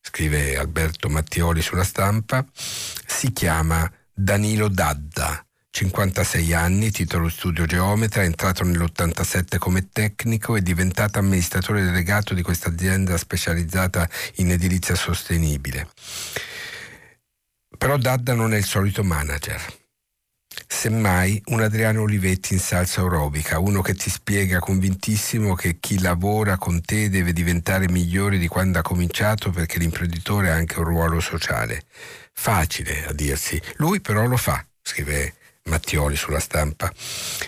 scrive 0.00 0.56
Alberto 0.56 1.08
Mattioli 1.08 1.60
sulla 1.60 1.82
stampa, 1.82 2.46
si 2.54 3.32
chiama 3.32 3.90
Danilo 4.14 4.68
Dadda. 4.68 5.42
56 5.70 6.54
anni, 6.54 6.90
titolo 6.90 7.28
studio 7.28 7.66
geometra, 7.66 8.22
è 8.22 8.24
entrato 8.24 8.64
nell'87 8.64 9.58
come 9.58 9.90
tecnico 9.90 10.56
e 10.56 10.62
diventato 10.62 11.18
amministratore 11.18 11.84
delegato 11.84 12.34
di 12.34 12.42
questa 12.42 12.68
azienda 12.70 13.16
specializzata 13.16 14.08
in 14.36 14.52
edilizia 14.52 14.94
sostenibile. 14.94 15.88
Però 17.76 17.96
Dadda 17.96 18.34
non 18.34 18.54
è 18.54 18.56
il 18.56 18.64
solito 18.64 19.02
manager 19.02 19.77
Semmai 20.70 21.42
un 21.46 21.62
Adriano 21.62 22.02
Olivetti 22.02 22.52
in 22.52 22.60
salsa 22.60 23.00
aerobica, 23.00 23.58
uno 23.58 23.80
che 23.80 23.94
ti 23.94 24.10
spiega 24.10 24.58
convintissimo 24.58 25.54
che 25.54 25.78
chi 25.80 25.98
lavora 25.98 26.58
con 26.58 26.82
te 26.82 27.08
deve 27.08 27.32
diventare 27.32 27.88
migliore 27.88 28.36
di 28.36 28.46
quando 28.48 28.78
ha 28.78 28.82
cominciato 28.82 29.50
perché 29.50 29.78
l'imprenditore 29.78 30.50
ha 30.50 30.54
anche 30.54 30.78
un 30.78 30.84
ruolo 30.84 31.20
sociale. 31.20 31.82
Facile 32.32 33.06
a 33.06 33.12
dirsi, 33.12 33.60
lui 33.76 34.00
però 34.00 34.26
lo 34.26 34.36
fa, 34.36 34.64
scrive 34.82 35.34
Mattioli 35.68 36.16
sulla 36.16 36.40
stampa. 36.40 36.92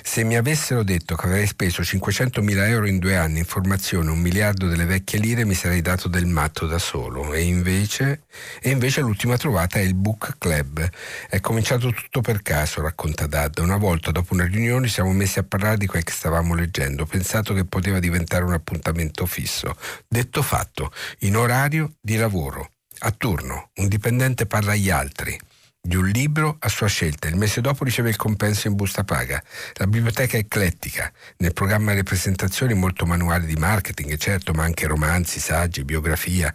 Se 0.03 0.23
mi 0.23 0.37
avessero 0.37 0.83
detto 0.83 1.17
che 1.17 1.27
avrei 1.27 1.47
speso 1.47 1.83
500.000 1.83 2.69
euro 2.69 2.87
in 2.87 2.99
due 2.99 3.17
anni 3.17 3.39
in 3.39 3.45
formazione, 3.45 4.11
un 4.11 4.19
miliardo 4.19 4.69
delle 4.69 4.85
vecchie 4.85 5.19
lire, 5.19 5.45
mi 5.45 5.55
sarei 5.55 5.81
dato 5.83 6.09
del 6.09 6.27
matto 6.27 6.67
da 6.67 6.79
solo. 6.79 7.33
E 7.33 7.43
invece, 7.43 8.25
e 8.61 8.71
invece 8.71 9.01
l'ultima 9.01 9.37
trovata 9.37 9.79
è 9.79 9.83
il 9.83 9.95
Book 9.95 10.37
Club. 10.39 10.89
È 11.29 11.41
cominciato 11.41 11.91
tutto 11.91 12.21
per 12.21 12.43
caso, 12.43 12.83
racconta 12.83 13.27
Dad. 13.27 13.59
Una 13.59 13.77
volta 13.77 14.11
dopo 14.11 14.35
una 14.35 14.47
riunione 14.47 14.89
siamo 14.89 15.13
messi 15.13 15.39
a 15.39 15.43
parlare 15.43 15.77
di 15.77 15.87
quel 15.87 16.05
che 16.05 16.13
stavamo 16.13 16.55
leggendo. 16.55 17.03
Ho 17.03 17.07
pensato 17.07 17.55
che 17.55 17.65
poteva 17.65 17.99
diventare 17.99 18.45
un 18.45 18.53
appuntamento 18.53 19.27
fisso. 19.27 19.77
Detto 20.07 20.43
fatto, 20.43 20.93
in 21.21 21.37
orario 21.37 21.95
di 22.01 22.17
lavoro. 22.17 22.71
A 23.03 23.11
turno, 23.13 23.71
un 23.77 23.89
dipendente 23.89 24.45
parla 24.45 24.73
agli 24.73 24.91
altri 24.91 25.39
di 25.81 25.97
un 25.97 26.07
libro 26.09 26.57
a 26.61 26.69
sua 26.69 26.89
scelta. 26.89 27.29
Il 27.29 27.37
mese 27.37 27.61
dopo 27.61 27.85
riceve 27.85 28.11
il 28.11 28.17
compenso 28.17 28.69
in 28.69 28.75
busta 28.75 29.05
paga. 29.05 29.43
La 29.75 29.87
biblioteca 29.87 30.37
è 30.37 30.41
eclettica. 30.41 31.13
Nel 31.39 31.53
programma 31.53 31.95
le 31.95 32.03
presentazioni 32.03 32.75
molto 32.75 33.07
manuali 33.07 33.47
di 33.47 33.57
marketing, 33.57 34.17
certo, 34.17 34.53
ma 34.53 34.65
anche 34.65 34.87
romanzi, 34.87 35.41
saggi, 35.41 35.85
biografia, 35.85 36.53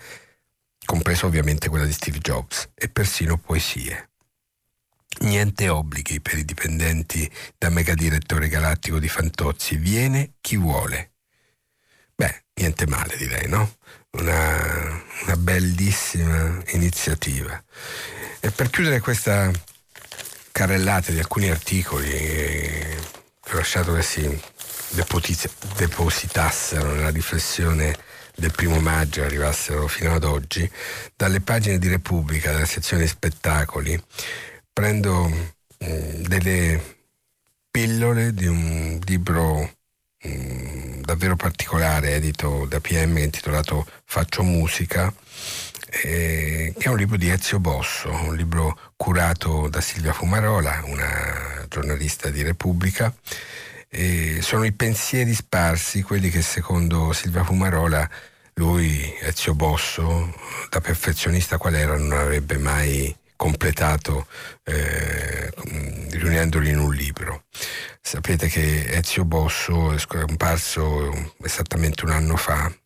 compreso 0.85 1.25
ovviamente 1.25 1.69
quella 1.69 1.85
di 1.85 1.93
Steve 1.93 2.19
Jobs, 2.19 2.69
e 2.75 2.89
persino 2.89 3.37
poesie. 3.37 4.09
Niente 5.21 5.69
obblighi 5.69 6.19
per 6.19 6.37
i 6.37 6.45
dipendenti 6.45 7.29
da 7.57 7.69
megadirettore 7.69 8.49
galattico 8.49 8.99
di 8.99 9.07
Fantozzi. 9.07 9.77
Viene 9.77 10.33
chi 10.41 10.57
vuole. 10.57 11.11
Beh, 12.13 12.43
niente 12.55 12.85
male 12.85 13.15
direi, 13.17 13.47
no? 13.47 13.77
Una, 14.11 15.01
una 15.23 15.35
bellissima 15.37 16.61
iniziativa. 16.67 17.61
E 18.45 18.51
per 18.51 18.69
chiudere 18.69 18.99
questa 18.99 19.51
carrellata 20.51 21.11
di 21.11 21.17
alcuni 21.17 21.49
articoli 21.49 22.07
che 22.07 23.51
ho 23.51 23.55
lasciato 23.55 23.95
che 23.95 24.03
si 24.03 24.39
depositassero 25.75 26.93
nella 26.93 27.09
riflessione 27.09 27.97
del 28.35 28.51
primo 28.51 28.79
maggio 28.79 29.23
arrivassero 29.23 29.87
fino 29.87 30.13
ad 30.13 30.23
oggi, 30.25 30.71
dalle 31.15 31.41
pagine 31.41 31.79
di 31.79 31.87
Repubblica, 31.87 32.51
dalla 32.51 32.67
sezione 32.67 33.07
spettacoli, 33.07 33.99
prendo 34.71 35.27
mh, 35.27 36.27
delle 36.27 36.97
pillole 37.71 38.31
di 38.31 38.45
un 38.45 38.99
libro 39.05 39.77
mh, 40.21 41.01
davvero 41.01 41.35
particolare 41.35 42.13
edito 42.13 42.67
da 42.67 42.79
PM 42.79 43.17
intitolato 43.17 43.87
Faccio 44.03 44.43
musica 44.43 45.11
eh, 46.03 46.73
che 46.77 46.85
è 46.85 46.89
un 46.89 46.97
libro 46.97 47.17
di 47.17 47.29
Ezio 47.29 47.59
Bosso, 47.59 48.09
un 48.09 48.35
libro 48.35 48.77
curato 48.95 49.67
da 49.69 49.81
Silvia 49.81 50.13
Fumarola, 50.13 50.81
una 50.85 51.65
giornalista 51.69 52.29
di 52.29 52.43
Repubblica. 52.43 53.13
Eh, 53.89 54.39
sono 54.41 54.65
i 54.65 54.73
pensieri 54.73 55.33
sparsi, 55.33 56.01
quelli 56.01 56.29
che 56.29 56.41
secondo 56.41 57.13
Silvia 57.13 57.43
Fumarola 57.43 58.09
lui, 58.55 59.13
Ezio 59.19 59.53
Bosso, 59.53 60.33
da 60.69 60.81
perfezionista 60.81 61.57
qual 61.57 61.75
era, 61.75 61.97
non 61.97 62.13
avrebbe 62.13 62.57
mai 62.57 63.15
completato 63.35 64.27
eh, 64.63 65.51
riunendoli 66.11 66.69
in 66.69 66.79
un 66.79 66.93
libro. 66.93 67.43
Sapete 68.01 68.47
che 68.47 68.85
Ezio 68.95 69.25
Bosso 69.25 69.91
è 69.91 69.99
comparso 70.07 71.33
esattamente 71.43 72.05
un 72.05 72.11
anno 72.11 72.37
fa 72.37 72.67
e 72.67 72.84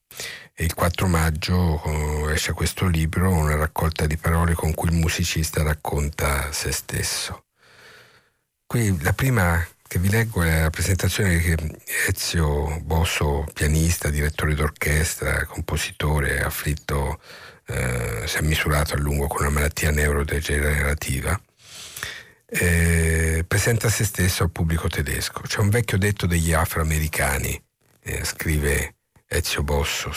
il 0.63 0.73
4 0.73 1.07
maggio 1.07 1.81
eh, 1.83 2.33
esce 2.33 2.53
questo 2.53 2.87
libro, 2.87 3.29
una 3.31 3.55
raccolta 3.55 4.05
di 4.05 4.17
parole 4.17 4.53
con 4.53 4.73
cui 4.73 4.89
il 4.89 4.95
musicista 4.95 5.63
racconta 5.63 6.51
se 6.51 6.71
stesso. 6.71 7.45
Qui 8.65 9.01
la 9.01 9.13
prima 9.13 9.65
che 9.87 9.99
vi 9.99 10.09
leggo 10.09 10.43
è 10.43 10.61
la 10.61 10.69
presentazione 10.69 11.39
che 11.39 11.55
Ezio 12.07 12.79
Bosso, 12.81 13.45
pianista, 13.53 14.09
direttore 14.09 14.53
d'orchestra, 14.53 15.45
compositore, 15.45 16.43
afflitto, 16.43 17.19
eh, 17.65 18.23
si 18.25 18.37
è 18.37 18.41
misurato 18.41 18.93
a 18.93 18.97
lungo 18.97 19.27
con 19.27 19.41
una 19.41 19.49
malattia 19.49 19.91
neurodegenerativa, 19.91 21.39
eh, 22.45 23.45
presenta 23.47 23.89
se 23.89 24.03
stesso 24.03 24.43
al 24.43 24.51
pubblico 24.51 24.87
tedesco. 24.89 25.41
C'è 25.41 25.59
un 25.59 25.69
vecchio 25.69 25.97
detto 25.97 26.27
degli 26.27 26.53
afroamericani, 26.53 27.59
eh, 28.03 28.23
scrive 28.25 28.95
Ezio 29.27 29.63
Bosso, 29.63 30.11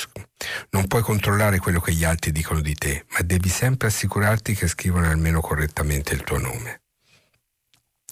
non 0.70 0.86
puoi 0.86 1.02
controllare 1.02 1.58
quello 1.58 1.80
che 1.80 1.92
gli 1.92 2.04
altri 2.04 2.32
dicono 2.32 2.60
di 2.60 2.74
te, 2.74 3.04
ma 3.10 3.20
devi 3.22 3.48
sempre 3.48 3.88
assicurarti 3.88 4.54
che 4.54 4.68
scrivano 4.68 5.08
almeno 5.08 5.40
correttamente 5.40 6.14
il 6.14 6.22
tuo 6.22 6.38
nome. 6.38 6.80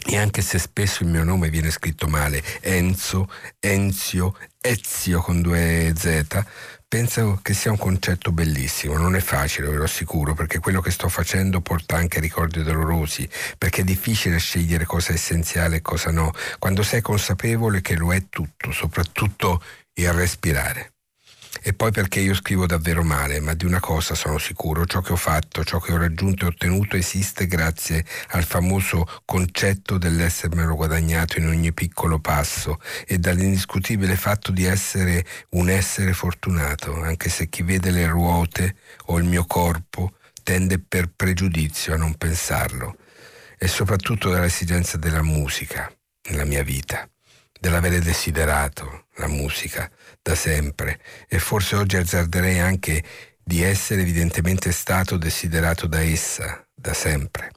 E 0.07 0.17
anche 0.17 0.41
se 0.41 0.59
spesso 0.59 1.03
il 1.03 1.11
mio 1.11 1.25
nome 1.25 1.51
viene 1.51 1.71
scritto 1.71 2.09
male, 2.09 2.43
Enzo, 2.61 3.31
Enzio, 3.59 4.35
Ezio 4.59 5.21
con 5.21 5.43
due 5.43 5.93
Z, 5.95 6.43
penso 6.89 7.39
che 7.43 7.53
sia 7.53 7.71
un 7.71 7.77
concetto 7.77 8.33
bellissimo. 8.33 8.97
Non 8.97 9.15
è 9.15 9.21
facile, 9.21 9.69
ve 9.69 9.77
lo 9.77 9.85
assicuro, 9.85 10.33
perché 10.33 10.59
quello 10.59 10.81
che 10.81 10.91
sto 10.91 11.09
facendo 11.09 11.61
porta 11.61 11.97
anche 11.97 12.19
ricordi 12.19 12.63
dolorosi, 12.63 13.29
perché 13.59 13.83
è 13.83 13.85
difficile 13.85 14.39
scegliere 14.39 14.87
cosa 14.87 15.11
è 15.11 15.15
essenziale 15.15 15.77
e 15.77 15.83
cosa 15.83 16.11
no, 16.11 16.33
quando 16.59 16.83
sei 16.83 17.03
consapevole 17.03 17.83
che 17.83 17.95
lo 17.95 18.13
è 18.13 18.25
tutto, 18.31 18.73
soprattutto 18.73 19.63
a 20.03 20.13
respirare. 20.13 20.95
E 21.63 21.73
poi 21.75 21.91
perché 21.91 22.21
io 22.21 22.35
scrivo 22.35 22.65
davvero 22.65 23.03
male, 23.03 23.41
ma 23.41 23.55
di 23.55 23.65
una 23.65 23.81
cosa 23.81 24.15
sono 24.15 24.39
sicuro, 24.39 24.87
ciò 24.87 25.01
che 25.01 25.13
ho 25.13 25.17
fatto, 25.17 25.65
ciò 25.65 25.79
che 25.81 25.93
ho 25.93 25.99
raggiunto 25.99 26.45
e 26.45 26.49
ottenuto 26.49 26.97
esiste 26.97 27.47
grazie 27.47 28.05
al 28.29 28.45
famoso 28.45 29.05
concetto 29.25 29.99
dell'essermelo 29.99 30.77
guadagnato 30.77 31.39
in 31.39 31.49
ogni 31.49 31.73
piccolo 31.73 32.21
passo 32.21 32.79
e 33.05 33.19
dall'indiscutibile 33.19 34.17
fatto 34.17 34.53
di 34.53 34.65
essere 34.65 35.25
un 35.51 35.69
essere 35.69 36.13
fortunato, 36.13 37.03
anche 37.03 37.29
se 37.29 37.49
chi 37.49 37.63
vede 37.63 37.91
le 37.91 38.07
ruote 38.07 38.77
o 39.07 39.19
il 39.19 39.25
mio 39.25 39.45
corpo 39.45 40.15
tende 40.43 40.79
per 40.79 41.11
pregiudizio 41.15 41.95
a 41.95 41.97
non 41.97 42.15
pensarlo, 42.15 42.97
e 43.59 43.69
soprattutto 43.69 44.31
dall'esigenza 44.31 44.97
della 44.97 45.23
musica 45.23 45.93
nella 46.31 46.45
mia 46.45 46.63
vita 46.63 47.09
dell'avere 47.61 48.01
desiderato 48.01 49.07
la 49.17 49.29
musica 49.29 49.91
da 50.23 50.35
sempre 50.35 51.01
e 51.29 51.39
forse 51.39 51.77
oggi 51.77 51.97
azzarderei 51.97 52.59
anche 52.59 53.03
di 53.43 53.63
essere 53.63 54.03
evidentemente 54.03 54.71
stato 54.71 55.17
desiderato 55.17 55.87
da 55.87 56.03
essa 56.03 56.65
da 56.75 56.95
sempre. 56.95 57.51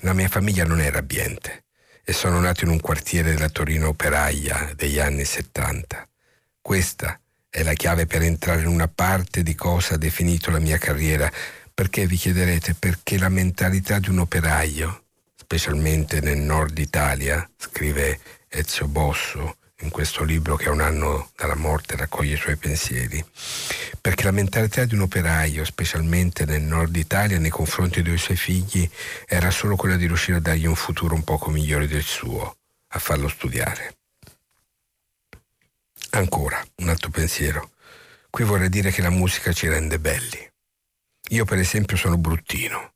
La 0.00 0.12
mia 0.12 0.28
famiglia 0.28 0.64
non 0.64 0.80
era 0.80 0.98
abbiente 0.98 1.64
e 2.04 2.12
sono 2.12 2.40
nato 2.40 2.64
in 2.64 2.70
un 2.70 2.80
quartiere 2.80 3.32
della 3.32 3.48
Torino 3.48 3.88
operaia 3.88 4.72
degli 4.74 4.98
anni 4.98 5.24
70. 5.24 6.08
Questa 6.60 7.18
è 7.48 7.62
la 7.62 7.74
chiave 7.74 8.06
per 8.06 8.22
entrare 8.22 8.62
in 8.62 8.66
una 8.66 8.88
parte 8.88 9.42
di 9.42 9.54
cosa 9.54 9.94
ha 9.94 9.98
definito 9.98 10.50
la 10.50 10.58
mia 10.58 10.78
carriera, 10.78 11.30
perché 11.72 12.06
vi 12.06 12.16
chiederete 12.16 12.74
perché 12.74 13.18
la 13.18 13.28
mentalità 13.28 13.98
di 13.98 14.10
un 14.10 14.18
operaio, 14.18 15.04
specialmente 15.34 16.20
nel 16.20 16.38
nord 16.38 16.78
Italia, 16.78 17.48
scrive 17.56 18.18
Ezio 18.48 18.88
Bosso 18.88 19.56
in 19.82 19.90
questo 19.90 20.24
libro 20.24 20.56
che 20.56 20.68
a 20.68 20.72
un 20.72 20.80
anno 20.80 21.30
dalla 21.36 21.56
morte 21.56 21.96
raccoglie 21.96 22.34
i 22.34 22.38
suoi 22.38 22.56
pensieri, 22.56 23.24
perché 24.00 24.24
la 24.24 24.30
mentalità 24.30 24.84
di 24.84 24.94
un 24.94 25.02
operaio, 25.02 25.64
specialmente 25.64 26.44
nel 26.44 26.62
nord 26.62 26.94
Italia, 26.96 27.38
nei 27.38 27.50
confronti 27.50 28.02
dei 28.02 28.18
suoi 28.18 28.36
figli, 28.36 28.88
era 29.26 29.50
solo 29.50 29.76
quella 29.76 29.96
di 29.96 30.06
riuscire 30.06 30.38
a 30.38 30.40
dargli 30.40 30.66
un 30.66 30.76
futuro 30.76 31.14
un 31.14 31.24
poco 31.24 31.50
migliore 31.50 31.86
del 31.86 32.02
suo, 32.02 32.56
a 32.88 32.98
farlo 32.98 33.28
studiare. 33.28 33.96
Ancora, 36.10 36.62
un 36.76 36.88
altro 36.88 37.10
pensiero. 37.10 37.70
Qui 38.30 38.44
vorrei 38.44 38.68
dire 38.68 38.90
che 38.90 39.02
la 39.02 39.10
musica 39.10 39.52
ci 39.52 39.68
rende 39.68 39.98
belli. 39.98 40.50
Io 41.30 41.44
per 41.44 41.58
esempio 41.58 41.96
sono 41.96 42.16
bruttino, 42.18 42.92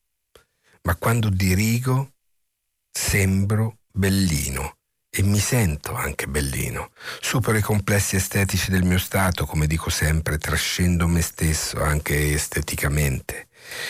ma 0.82 0.94
quando 0.96 1.30
dirigo 1.30 2.12
sembro 2.90 3.78
bellino 3.90 4.76
e 5.16 5.22
mi 5.22 5.38
sento 5.38 5.94
anche 5.94 6.26
bellino. 6.26 6.90
Supero 7.20 7.56
i 7.56 7.62
complessi 7.62 8.16
estetici 8.16 8.70
del 8.70 8.84
mio 8.84 8.98
stato, 8.98 9.46
come 9.46 9.66
dico 9.66 9.88
sempre, 9.88 10.36
trascendo 10.36 11.06
me 11.06 11.22
stesso 11.22 11.82
anche 11.82 12.34
esteticamente. 12.34 13.48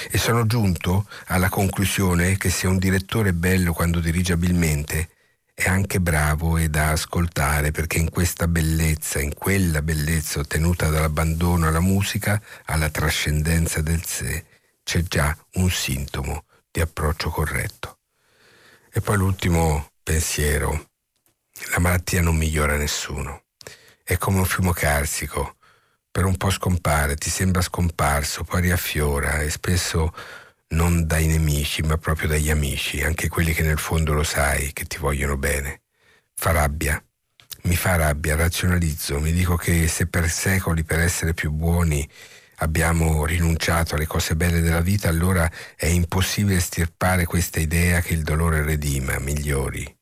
E 0.08 0.18
sono 0.18 0.46
giunto 0.46 1.08
alla 1.26 1.48
conclusione 1.48 2.36
che 2.36 2.48
se 2.48 2.68
un 2.68 2.78
direttore 2.78 3.30
è 3.30 3.32
bello 3.32 3.72
quando 3.72 3.98
dirige 3.98 4.34
abilmente, 4.34 5.08
è 5.52 5.68
anche 5.68 6.00
bravo 6.00 6.58
e 6.58 6.68
da 6.68 6.90
ascoltare 6.90 7.72
perché 7.72 7.98
in 7.98 8.10
questa 8.10 8.46
bellezza, 8.46 9.20
in 9.20 9.34
quella 9.34 9.82
bellezza 9.82 10.38
ottenuta 10.38 10.88
dall'abbandono 10.90 11.66
alla 11.66 11.80
musica, 11.80 12.40
alla 12.66 12.88
trascendenza 12.88 13.82
del 13.82 14.04
sé, 14.04 14.44
c'è 14.84 15.02
già 15.02 15.36
un 15.54 15.70
sintomo 15.70 16.44
di 16.70 16.80
approccio 16.80 17.30
corretto. 17.30 17.98
E 18.92 19.00
poi 19.00 19.16
l'ultimo 19.16 19.90
pensiero. 20.04 20.86
La 21.70 21.80
malattia 21.80 22.22
non 22.22 22.36
migliora 22.36 22.76
nessuno. 22.76 23.42
È 24.02 24.16
come 24.16 24.38
un 24.38 24.44
fiume 24.44 24.72
carsico. 24.72 25.56
Per 26.10 26.24
un 26.24 26.36
po' 26.36 26.50
scompare, 26.50 27.16
ti 27.16 27.28
sembra 27.28 27.60
scomparso, 27.60 28.44
poi 28.44 28.62
riaffiora 28.62 29.40
e 29.40 29.50
spesso 29.50 30.14
non 30.68 31.06
dai 31.06 31.26
nemici, 31.26 31.82
ma 31.82 31.98
proprio 31.98 32.28
dagli 32.28 32.50
amici, 32.50 33.02
anche 33.02 33.28
quelli 33.28 33.52
che 33.52 33.62
nel 33.62 33.78
fondo 33.78 34.12
lo 34.12 34.22
sai, 34.22 34.72
che 34.72 34.84
ti 34.84 34.98
vogliono 34.98 35.36
bene. 35.36 35.82
Fa 36.34 36.52
rabbia. 36.52 37.02
Mi 37.62 37.76
fa 37.76 37.96
rabbia, 37.96 38.36
razionalizzo, 38.36 39.18
mi 39.18 39.32
dico 39.32 39.56
che 39.56 39.88
se 39.88 40.06
per 40.06 40.30
secoli, 40.30 40.84
per 40.84 41.00
essere 41.00 41.34
più 41.34 41.50
buoni, 41.50 42.08
abbiamo 42.58 43.26
rinunciato 43.26 43.96
alle 43.96 44.06
cose 44.06 44.36
belle 44.36 44.60
della 44.60 44.80
vita, 44.80 45.08
allora 45.08 45.50
è 45.74 45.86
impossibile 45.86 46.60
stirpare 46.60 47.24
questa 47.24 47.58
idea 47.58 48.00
che 48.00 48.14
il 48.14 48.22
dolore 48.22 48.62
redima, 48.62 49.18
migliori. 49.18 49.95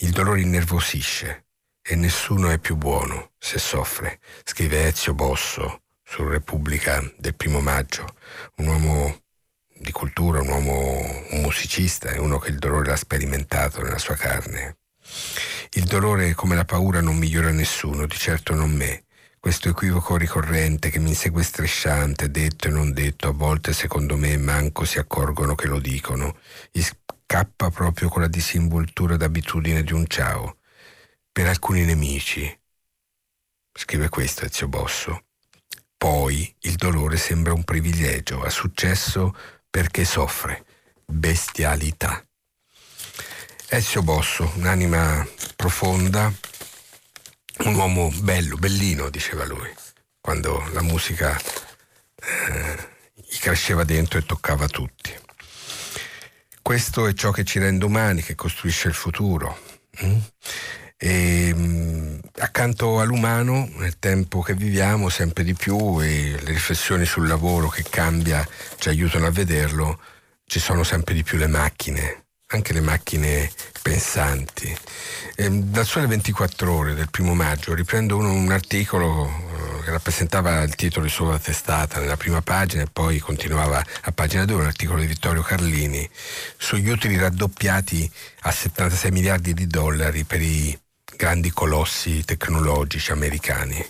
Il 0.00 0.10
dolore 0.10 0.42
innervosisce 0.42 1.46
e 1.82 1.96
nessuno 1.96 2.50
è 2.50 2.58
più 2.58 2.76
buono 2.76 3.32
se 3.36 3.58
soffre, 3.58 4.20
scrive 4.44 4.86
Ezio 4.86 5.12
Bosso 5.12 5.82
su 6.04 6.22
Repubblica 6.22 7.02
del 7.16 7.34
primo 7.34 7.60
maggio, 7.60 8.06
un 8.58 8.68
uomo 8.68 9.22
di 9.74 9.90
cultura, 9.90 10.40
un 10.40 10.50
uomo, 10.50 10.98
un 11.30 11.40
musicista, 11.40 12.10
è 12.10 12.16
uno 12.16 12.38
che 12.38 12.50
il 12.50 12.58
dolore 12.58 12.90
l'ha 12.90 12.96
sperimentato 12.96 13.82
nella 13.82 13.98
sua 13.98 14.14
carne. 14.14 14.76
Il 15.70 15.84
dolore, 15.84 16.32
come 16.32 16.54
la 16.54 16.64
paura, 16.64 17.00
non 17.00 17.16
migliora 17.16 17.50
nessuno, 17.50 18.06
di 18.06 18.16
certo 18.16 18.54
non 18.54 18.70
me. 18.70 19.02
Questo 19.40 19.68
equivoco 19.68 20.16
ricorrente 20.16 20.90
che 20.90 21.00
mi 21.00 21.08
insegue 21.08 21.42
strisciante, 21.42 22.30
detto 22.30 22.68
e 22.68 22.70
non 22.70 22.92
detto, 22.92 23.28
a 23.28 23.32
volte 23.32 23.72
secondo 23.72 24.16
me 24.16 24.36
manco 24.36 24.84
si 24.84 25.00
accorgono 25.00 25.56
che 25.56 25.66
lo 25.66 25.80
dicono, 25.80 26.36
scappa 27.30 27.68
proprio 27.68 28.08
con 28.08 28.22
la 28.22 28.26
disinvoltura 28.26 29.18
d'abitudine 29.18 29.82
di 29.84 29.92
un 29.92 30.06
ciao. 30.06 30.56
Per 31.30 31.46
alcuni 31.46 31.84
nemici, 31.84 32.58
scrive 33.70 34.08
questo 34.08 34.46
Ezio 34.46 34.66
Bosso, 34.66 35.24
poi 35.98 36.54
il 36.60 36.76
dolore 36.76 37.18
sembra 37.18 37.52
un 37.52 37.64
privilegio, 37.64 38.40
ha 38.42 38.48
successo 38.48 39.36
perché 39.68 40.06
soffre 40.06 40.64
bestialità. 41.04 42.26
Ezio 43.68 44.02
Bosso, 44.02 44.50
un'anima 44.54 45.28
profonda, 45.54 46.32
un 47.58 47.74
uomo 47.74 48.10
bello, 48.22 48.56
bellino, 48.56 49.10
diceva 49.10 49.44
lui, 49.44 49.70
quando 50.18 50.66
la 50.72 50.80
musica 50.80 51.38
eh, 52.16 52.88
gli 53.12 53.36
cresceva 53.36 53.84
dentro 53.84 54.18
e 54.18 54.24
toccava 54.24 54.66
tutti. 54.66 55.27
Questo 56.68 57.06
è 57.06 57.14
ciò 57.14 57.30
che 57.30 57.44
ci 57.44 57.58
rende 57.58 57.86
umani, 57.86 58.20
che 58.20 58.34
costruisce 58.34 58.88
il 58.88 58.94
futuro. 58.94 59.58
Mm? 60.04 60.18
E, 60.98 61.50
mm, 61.54 62.18
accanto 62.40 63.00
all'umano, 63.00 63.70
nel 63.76 63.98
tempo 63.98 64.42
che 64.42 64.52
viviamo, 64.52 65.08
sempre 65.08 65.44
di 65.44 65.54
più, 65.54 65.98
e 66.02 66.38
le 66.38 66.50
riflessioni 66.52 67.06
sul 67.06 67.26
lavoro 67.26 67.70
che 67.70 67.84
cambia 67.88 68.46
ci 68.76 68.90
aiutano 68.90 69.24
a 69.24 69.30
vederlo, 69.30 69.98
ci 70.44 70.60
sono 70.60 70.82
sempre 70.82 71.14
di 71.14 71.22
più 71.22 71.38
le 71.38 71.46
macchine, 71.46 72.26
anche 72.50 72.72
le 72.72 72.80
macchine 72.80 73.50
pensanti. 73.82 74.74
E, 75.36 75.50
dal 75.50 75.84
Sole 75.84 76.06
24 76.06 76.72
ore 76.72 76.94
del 76.94 77.10
primo 77.10 77.34
maggio 77.34 77.74
riprendo 77.74 78.16
uno, 78.16 78.32
un 78.32 78.50
articolo 78.50 79.80
che 79.84 79.90
rappresentava 79.90 80.62
il 80.62 80.74
titolo 80.74 81.04
di 81.04 81.10
sua 81.10 81.38
testata 81.38 82.00
nella 82.00 82.16
prima 82.16 82.40
pagina 82.40 82.82
e 82.82 82.88
poi 82.90 83.18
continuava 83.18 83.84
a 84.02 84.12
pagina 84.12 84.44
2 84.44 84.56
un 84.56 84.66
articolo 84.66 85.00
di 85.00 85.06
Vittorio 85.06 85.42
Carlini 85.42 86.08
sugli 86.56 86.88
utili 86.88 87.18
raddoppiati 87.18 88.10
a 88.40 88.50
76 88.50 89.10
miliardi 89.10 89.52
di 89.52 89.66
dollari 89.66 90.24
per 90.24 90.40
i 90.40 90.78
grandi 91.16 91.50
colossi 91.50 92.24
tecnologici 92.24 93.12
americani, 93.12 93.84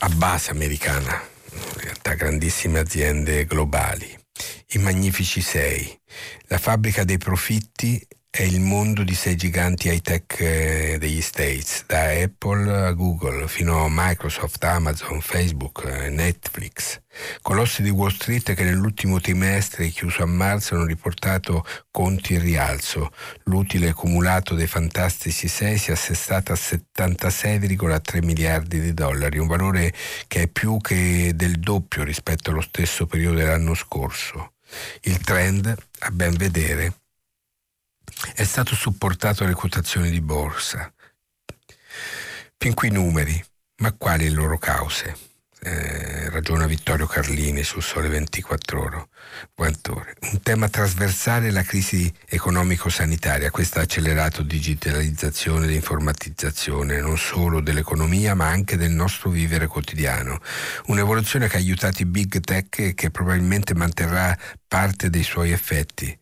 a 0.00 0.08
base 0.08 0.50
americana, 0.50 1.22
in 1.52 1.80
realtà 1.80 2.14
grandissime 2.14 2.80
aziende 2.80 3.46
globali. 3.46 4.25
I 4.68 4.78
Magnifici 4.78 5.40
Sei, 5.40 6.00
la 6.48 6.58
fabbrica 6.58 7.04
dei 7.04 7.18
profitti 7.18 8.06
è 8.36 8.42
il 8.42 8.60
mondo 8.60 9.02
di 9.02 9.14
sei 9.14 9.34
giganti 9.34 9.88
high 9.88 10.02
tech 10.02 10.38
eh, 10.40 10.96
degli 11.00 11.22
States, 11.22 11.84
da 11.86 12.10
Apple 12.10 12.70
a 12.70 12.92
Google 12.92 13.48
fino 13.48 13.82
a 13.82 13.88
Microsoft, 13.88 14.62
Amazon, 14.62 15.22
Facebook, 15.22 15.82
eh, 15.86 16.10
Netflix. 16.10 17.00
Colossi 17.40 17.80
di 17.80 17.88
Wall 17.88 18.10
Street 18.10 18.52
che 18.52 18.62
nell'ultimo 18.62 19.20
trimestre 19.20 19.88
chiuso 19.88 20.22
a 20.22 20.26
marzo 20.26 20.74
hanno 20.74 20.84
riportato 20.84 21.64
conti 21.90 22.34
in 22.34 22.42
rialzo. 22.42 23.10
L'utile 23.44 23.88
accumulato 23.88 24.54
dei 24.54 24.66
fantastici 24.66 25.48
6 25.48 25.78
si 25.78 25.88
è 25.88 25.94
assestato 25.94 26.52
a 26.52 26.56
76,3 26.56 28.22
miliardi 28.22 28.82
di 28.82 28.92
dollari, 28.92 29.38
un 29.38 29.46
valore 29.46 29.94
che 30.26 30.42
è 30.42 30.46
più 30.46 30.76
che 30.76 31.32
del 31.34 31.58
doppio 31.58 32.04
rispetto 32.04 32.50
allo 32.50 32.60
stesso 32.60 33.06
periodo 33.06 33.38
dell'anno 33.38 33.72
scorso. 33.72 34.52
Il 35.04 35.20
trend, 35.20 35.74
a 36.00 36.10
ben 36.10 36.34
vedere, 36.34 36.92
è 38.34 38.44
stato 38.44 38.74
supportato 38.74 39.42
dalle 39.42 39.54
quotazioni 39.54 40.10
di 40.10 40.20
borsa. 40.20 40.92
Fin 42.56 42.74
qui 42.74 42.90
numeri, 42.90 43.42
ma 43.76 43.92
quali 43.92 44.28
le 44.28 44.34
loro 44.34 44.58
cause? 44.58 45.16
Eh, 45.60 46.30
ragiona 46.30 46.66
Vittorio 46.66 47.06
Carlini 47.06 47.62
sul 47.62 47.82
Sole 47.82 48.08
24 48.08 48.80
ore. 48.80 49.08
Un 49.56 50.40
tema 50.42 50.68
trasversale 50.68 51.48
è 51.48 51.50
la 51.50 51.62
crisi 51.62 52.12
economico-sanitaria. 52.26 53.50
Questa 53.50 53.80
accelerato 53.80 54.42
digitalizzazione 54.42 55.66
e 55.66 55.74
informatizzazione 55.74 57.00
non 57.00 57.18
solo 57.18 57.60
dell'economia 57.60 58.34
ma 58.34 58.48
anche 58.48 58.76
del 58.76 58.90
nostro 58.92 59.30
vivere 59.30 59.66
quotidiano. 59.66 60.40
Un'evoluzione 60.86 61.48
che 61.48 61.56
ha 61.56 61.60
aiutato 61.60 62.02
i 62.02 62.06
big 62.06 62.40
tech 62.40 62.78
e 62.78 62.94
che 62.94 63.10
probabilmente 63.10 63.74
manterrà 63.74 64.36
parte 64.68 65.10
dei 65.10 65.22
suoi 65.22 65.52
effetti. 65.52 66.16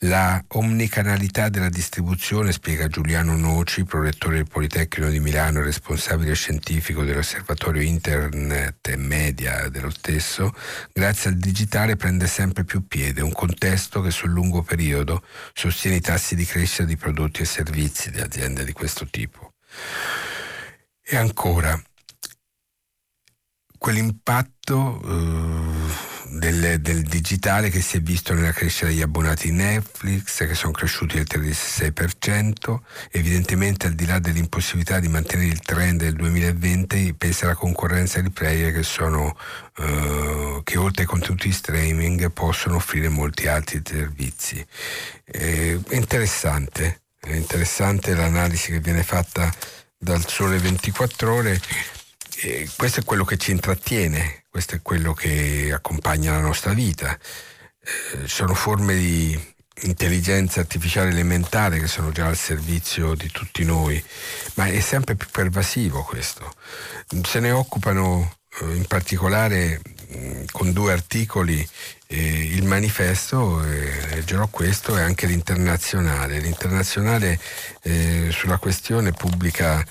La 0.00 0.42
omnicanalità 0.48 1.48
della 1.48 1.68
distribuzione, 1.68 2.52
spiega 2.52 2.88
Giuliano 2.88 3.36
Noci, 3.36 3.84
prorettore 3.84 4.36
del 4.36 4.46
Politecnico 4.48 5.10
di 5.10 5.20
Milano 5.20 5.58
e 5.58 5.64
responsabile 5.64 6.34
scientifico 6.34 7.04
dell'Osservatorio 7.04 7.82
Internet 7.82 8.86
e 8.88 8.96
Media 8.96 9.68
dello 9.68 9.90
stesso, 9.90 10.54
grazie 10.92 11.30
al 11.30 11.36
digitale 11.36 11.96
prende 11.96 12.26
sempre 12.32 12.64
più 12.64 12.86
piede, 12.86 13.20
un 13.20 13.32
contesto 13.32 14.00
che 14.00 14.10
sul 14.10 14.30
lungo 14.30 14.62
periodo 14.62 15.22
sostiene 15.52 15.96
i 15.96 16.00
tassi 16.00 16.34
di 16.34 16.46
crescita 16.46 16.84
di 16.84 16.96
prodotti 16.96 17.42
e 17.42 17.44
servizi 17.44 18.10
di 18.10 18.20
aziende 18.20 18.64
di 18.64 18.72
questo 18.72 19.06
tipo. 19.10 19.52
E 21.02 21.16
ancora, 21.16 21.78
quell'impatto 23.76 25.02
eh, 25.04 26.21
del, 26.38 26.80
del, 26.80 27.02
digitale 27.02 27.68
che 27.68 27.80
si 27.80 27.98
è 27.98 28.00
visto 28.00 28.32
nella 28.32 28.52
crescita 28.52 28.86
degli 28.86 29.02
abbonati 29.02 29.50
Netflix 29.50 30.46
che 30.46 30.54
sono 30.54 30.72
cresciuti 30.72 31.16
del 31.16 31.26
36%, 31.28 32.78
evidentemente 33.10 33.86
al 33.86 33.92
di 33.92 34.06
là 34.06 34.18
dell'impossibilità 34.18 34.98
di 34.98 35.08
mantenere 35.08 35.50
il 35.50 35.60
trend 35.60 36.00
del 36.00 36.14
2020 36.14 37.14
pesa 37.14 37.46
la 37.46 37.54
concorrenza 37.54 38.20
di 38.20 38.30
player 38.30 38.72
che 38.72 38.82
sono 38.82 39.36
eh, 39.78 40.60
che 40.64 40.78
oltre 40.78 41.02
ai 41.02 41.08
contenuti 41.08 41.52
streaming 41.52 42.30
possono 42.30 42.76
offrire 42.76 43.08
molti 43.08 43.46
altri 43.46 43.82
servizi. 43.84 44.64
Eh, 45.24 45.78
interessante, 45.90 47.02
è 47.20 47.32
interessante 47.34 48.14
l'analisi 48.14 48.72
che 48.72 48.80
viene 48.80 49.02
fatta 49.02 49.52
dal 49.98 50.26
Sole 50.26 50.58
24 50.58 51.32
ore 51.32 51.60
eh, 52.44 52.68
questo 52.76 53.00
è 53.00 53.04
quello 53.04 53.24
che 53.24 53.36
ci 53.36 53.52
intrattiene, 53.52 54.41
questo 54.52 54.74
è 54.74 54.82
quello 54.82 55.14
che 55.14 55.70
accompagna 55.72 56.32
la 56.32 56.40
nostra 56.40 56.74
vita. 56.74 57.18
Eh, 57.82 58.28
sono 58.28 58.52
forme 58.52 58.94
di 58.94 59.54
intelligenza 59.84 60.60
artificiale 60.60 61.08
elementare 61.08 61.80
che 61.80 61.86
sono 61.86 62.12
già 62.12 62.26
al 62.26 62.36
servizio 62.36 63.14
di 63.14 63.30
tutti 63.30 63.64
noi, 63.64 64.04
ma 64.56 64.66
è 64.66 64.78
sempre 64.80 65.14
più 65.14 65.26
pervasivo 65.32 66.02
questo. 66.02 66.52
Se 67.22 67.40
ne 67.40 67.50
occupano 67.50 68.30
eh, 68.60 68.74
in 68.74 68.84
particolare 68.84 69.80
mh, 70.08 70.42
con 70.52 70.74
due 70.74 70.92
articoli 70.92 71.66
eh, 72.08 72.54
il 72.54 72.64
manifesto, 72.66 73.64
eh, 73.64 74.06
leggerò 74.10 74.48
questo, 74.48 74.98
e 74.98 75.00
anche 75.00 75.26
l'internazionale. 75.26 76.40
L'internazionale 76.40 77.40
eh, 77.84 78.28
sulla 78.30 78.58
questione 78.58 79.12
pubblica 79.12 79.82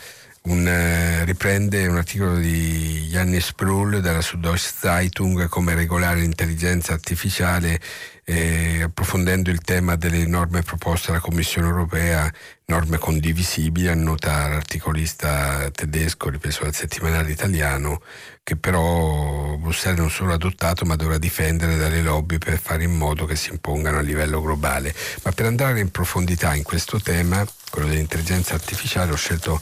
un, 0.44 0.68
eh, 0.68 1.24
riprende 1.26 1.86
un 1.88 1.98
articolo 1.98 2.36
di 2.36 3.08
Jannis 3.10 3.54
della 3.56 4.22
Süddeutsche 4.22 4.74
Zeitung 4.76 5.48
come 5.48 5.76
regolare 5.76 6.22
l'intelligenza 6.22 6.94
artificiale 6.94 7.80
eh, 8.24 8.84
approfondendo 8.84 9.50
il 9.50 9.62
tema 9.62 9.96
delle 9.96 10.26
norme 10.26 10.62
proposte 10.62 11.08
dalla 11.08 11.20
Commissione 11.20 11.68
europea, 11.68 12.32
norme 12.66 12.98
condivisibili, 12.98 13.88
annota 13.88 14.48
l'articolista 14.48 15.70
tedesco 15.72 16.30
ripreso 16.30 16.64
dal 16.64 16.74
settimanale 16.74 17.32
italiano, 17.32 18.02
che 18.44 18.56
però 18.56 19.58
Bruxelles 19.58 20.00
non 20.00 20.10
solo 20.10 20.32
ha 20.32 20.36
adottato 20.36 20.86
ma 20.86 20.96
dovrà 20.96 21.18
difendere 21.18 21.76
dalle 21.76 22.02
lobby 22.02 22.38
per 22.38 22.58
fare 22.58 22.84
in 22.84 22.96
modo 22.96 23.26
che 23.26 23.36
si 23.36 23.50
impongano 23.52 23.98
a 23.98 24.02
livello 24.02 24.42
globale. 24.42 24.94
Ma 25.24 25.32
per 25.32 25.48
andare 25.48 25.80
in 25.80 25.92
profondità 25.92 26.56
in 26.56 26.64
questo 26.64 27.02
tema, 27.02 27.46
quello 27.70 27.90
dell'intelligenza 27.90 28.54
artificiale, 28.54 29.12
ho 29.12 29.18
scelto 29.18 29.62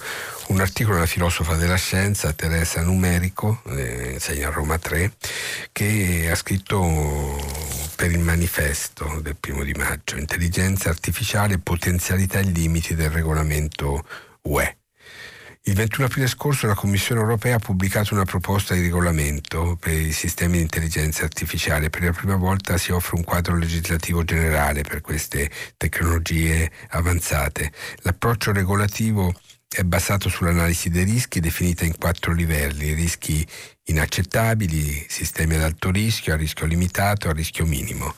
un 0.49 0.61
articolo 0.61 0.95
della 0.95 1.07
filosofa 1.07 1.55
della 1.55 1.75
scienza 1.75 2.33
Teresa 2.33 2.81
Numerico, 2.81 3.61
eh, 3.67 4.11
insegna 4.13 4.47
a 4.47 4.51
Roma 4.51 4.77
3, 4.77 5.13
che 5.71 6.27
ha 6.29 6.35
scritto 6.35 7.37
per 7.95 8.11
il 8.11 8.19
manifesto 8.19 9.19
del 9.21 9.35
primo 9.35 9.63
di 9.63 9.73
maggio, 9.73 10.17
intelligenza 10.17 10.89
artificiale, 10.89 11.59
potenzialità 11.59 12.39
e 12.39 12.43
limiti 12.43 12.95
del 12.95 13.09
regolamento 13.09 14.03
UE. 14.43 14.77
Il 15.63 15.75
21 15.75 16.07
aprile 16.07 16.27
scorso 16.27 16.65
la 16.65 16.73
Commissione 16.73 17.21
europea 17.21 17.57
ha 17.57 17.59
pubblicato 17.59 18.15
una 18.15 18.23
proposta 18.23 18.73
di 18.73 18.81
regolamento 18.81 19.77
per 19.79 19.93
i 19.93 20.13
sistemi 20.13 20.53
di 20.53 20.63
intelligenza 20.63 21.25
artificiale. 21.25 21.91
Per 21.91 22.01
la 22.01 22.11
prima 22.11 22.37
volta 22.37 22.77
si 22.77 22.91
offre 22.91 23.17
un 23.17 23.23
quadro 23.23 23.55
legislativo 23.55 24.23
generale 24.23 24.81
per 24.81 25.01
queste 25.01 25.51
tecnologie 25.77 26.71
avanzate. 26.89 27.71
L'approccio 27.97 28.51
regolativo 28.51 29.31
è 29.71 29.83
basato 29.83 30.29
sull'analisi 30.29 30.89
dei 30.89 31.03
rischi 31.03 31.39
definita 31.39 31.85
in 31.85 31.95
quattro 31.95 32.33
livelli, 32.33 32.93
rischi 32.93 33.45
inaccettabili, 33.85 35.05
sistemi 35.07 35.55
ad 35.55 35.61
alto 35.61 35.91
rischio, 35.91 36.33
a 36.33 36.37
rischio 36.37 36.65
limitato, 36.65 37.29
a 37.29 37.33
rischio 37.33 37.67
minimo. 37.67 38.15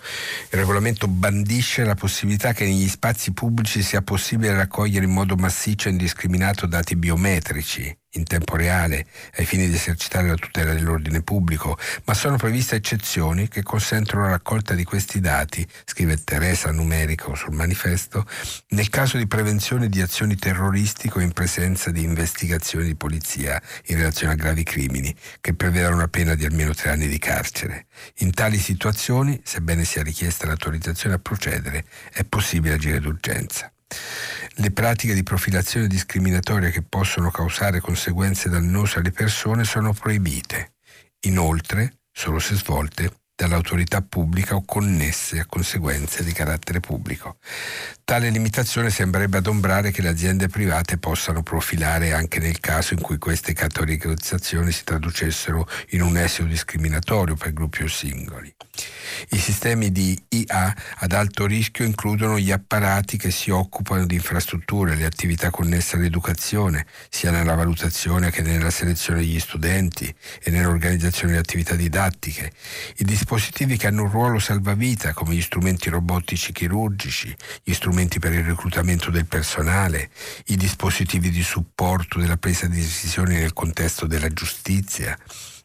Il 0.49 0.59
regolamento 0.59 1.09
bandisce 1.09 1.83
la 1.83 1.95
possibilità 1.95 2.53
che 2.53 2.63
negli 2.63 2.87
spazi 2.87 3.33
pubblici 3.33 3.83
sia 3.83 4.01
possibile 4.01 4.55
raccogliere 4.55 5.05
in 5.05 5.11
modo 5.11 5.35
massiccio 5.35 5.89
e 5.89 5.91
indiscriminato 5.91 6.65
dati 6.67 6.95
biometrici 6.95 8.00
in 8.13 8.23
tempo 8.23 8.55
reale 8.55 9.05
ai 9.37 9.45
fini 9.45 9.67
di 9.67 9.75
esercitare 9.75 10.27
la 10.27 10.35
tutela 10.35 10.73
dell'ordine 10.73 11.21
pubblico, 11.21 11.77
ma 12.05 12.13
sono 12.13 12.37
previste 12.37 12.75
eccezioni 12.75 13.47
che 13.47 13.63
consentono 13.63 14.23
la 14.23 14.31
raccolta 14.31 14.73
di 14.73 14.83
questi 14.83 15.19
dati, 15.19 15.65
scrive 15.85 16.21
Teresa 16.23 16.71
Numerico 16.71 17.35
sul 17.35 17.53
manifesto, 17.53 18.25
nel 18.69 18.89
caso 18.89 19.17
di 19.17 19.27
prevenzione 19.27 19.87
di 19.87 20.01
azioni 20.01 20.35
terroristiche 20.35 21.19
o 21.19 21.21
in 21.21 21.31
presenza 21.31 21.91
di 21.91 22.03
investigazioni 22.03 22.85
di 22.85 22.95
polizia 22.95 23.61
in 23.85 23.97
relazione 23.97 24.33
a 24.33 24.35
gravi 24.35 24.63
crimini, 24.63 25.15
che 25.39 25.53
prevedano 25.53 25.95
una 25.95 26.07
pena 26.07 26.35
di 26.35 26.45
almeno 26.45 26.73
tre 26.73 26.91
anni 26.91 27.07
di 27.07 27.19
carcere. 27.19 27.85
In 28.17 28.31
tali 28.31 28.57
situazioni, 28.57 29.39
sebbene 29.43 29.85
sia 29.85 30.03
richiesta 30.03 30.47
l'autorizzazione 30.47 31.15
a 31.15 31.19
procedere, 31.19 31.85
è 32.11 32.23
possibile 32.23 32.73
agire 32.73 32.99
d'urgenza. 32.99 33.71
Le 34.55 34.71
pratiche 34.71 35.13
di 35.13 35.23
profilazione 35.23 35.87
discriminatoria 35.87 36.69
che 36.69 36.81
possono 36.81 37.31
causare 37.31 37.79
conseguenze 37.79 38.49
dannose 38.49 38.99
alle 38.99 39.11
persone 39.11 39.63
sono 39.63 39.93
proibite. 39.93 40.73
Inoltre, 41.21 41.99
solo 42.11 42.39
se 42.39 42.55
svolte 42.55 43.11
dall'autorità 43.35 44.01
pubblica 44.01 44.55
o 44.55 44.63
connesse 44.63 45.39
a 45.39 45.45
conseguenze 45.45 46.23
di 46.23 46.31
carattere 46.31 46.79
pubblico. 46.79 47.37
Tale 48.11 48.29
limitazione 48.29 48.89
sembrerebbe 48.89 49.37
adombrare 49.37 49.91
che 49.91 50.01
le 50.01 50.09
aziende 50.09 50.49
private 50.49 50.97
possano 50.97 51.43
profilare 51.43 52.11
anche 52.11 52.39
nel 52.39 52.59
caso 52.59 52.93
in 52.93 52.99
cui 52.99 53.17
queste 53.17 53.53
categorizzazioni 53.53 54.69
si 54.73 54.83
traducessero 54.83 55.65
in 55.91 56.01
un 56.01 56.17
esito 56.17 56.43
discriminatorio 56.43 57.35
per 57.35 57.53
gruppi 57.53 57.83
o 57.83 57.87
singoli. 57.87 58.53
I 59.29 59.37
sistemi 59.37 59.93
di 59.93 60.21
IA 60.27 60.75
ad 60.97 61.13
alto 61.13 61.45
rischio 61.45 61.85
includono 61.85 62.37
gli 62.37 62.51
apparati 62.51 63.15
che 63.15 63.31
si 63.31 63.49
occupano 63.49 64.05
di 64.05 64.15
infrastrutture, 64.15 64.95
le 64.95 65.05
attività 65.05 65.49
connesse 65.49 65.95
all'educazione, 65.95 66.85
sia 67.09 67.31
nella 67.31 67.55
valutazione 67.55 68.29
che 68.29 68.41
nella 68.41 68.71
selezione 68.71 69.19
degli 69.19 69.39
studenti 69.39 70.13
e 70.43 70.51
nell'organizzazione 70.51 71.29
delle 71.29 71.43
attività 71.43 71.75
didattiche, 71.75 72.51
i 72.97 73.05
dispositivi 73.05 73.77
che 73.77 73.87
hanno 73.87 74.03
un 74.03 74.11
ruolo 74.11 74.39
salvavita 74.39 75.13
come 75.13 75.35
gli 75.35 75.41
strumenti 75.41 75.89
robotici 75.89 76.51
chirurgici, 76.51 77.33
gli 77.63 77.73
strumenti 77.73 78.00
per 78.19 78.33
il 78.33 78.43
reclutamento 78.43 79.11
del 79.11 79.25
personale, 79.25 80.09
i 80.47 80.57
dispositivi 80.57 81.29
di 81.29 81.43
supporto 81.43 82.19
della 82.19 82.37
presa 82.37 82.67
di 82.67 82.79
decisioni 82.79 83.35
nel 83.35 83.53
contesto 83.53 84.07
della 84.07 84.29
giustizia, 84.29 85.17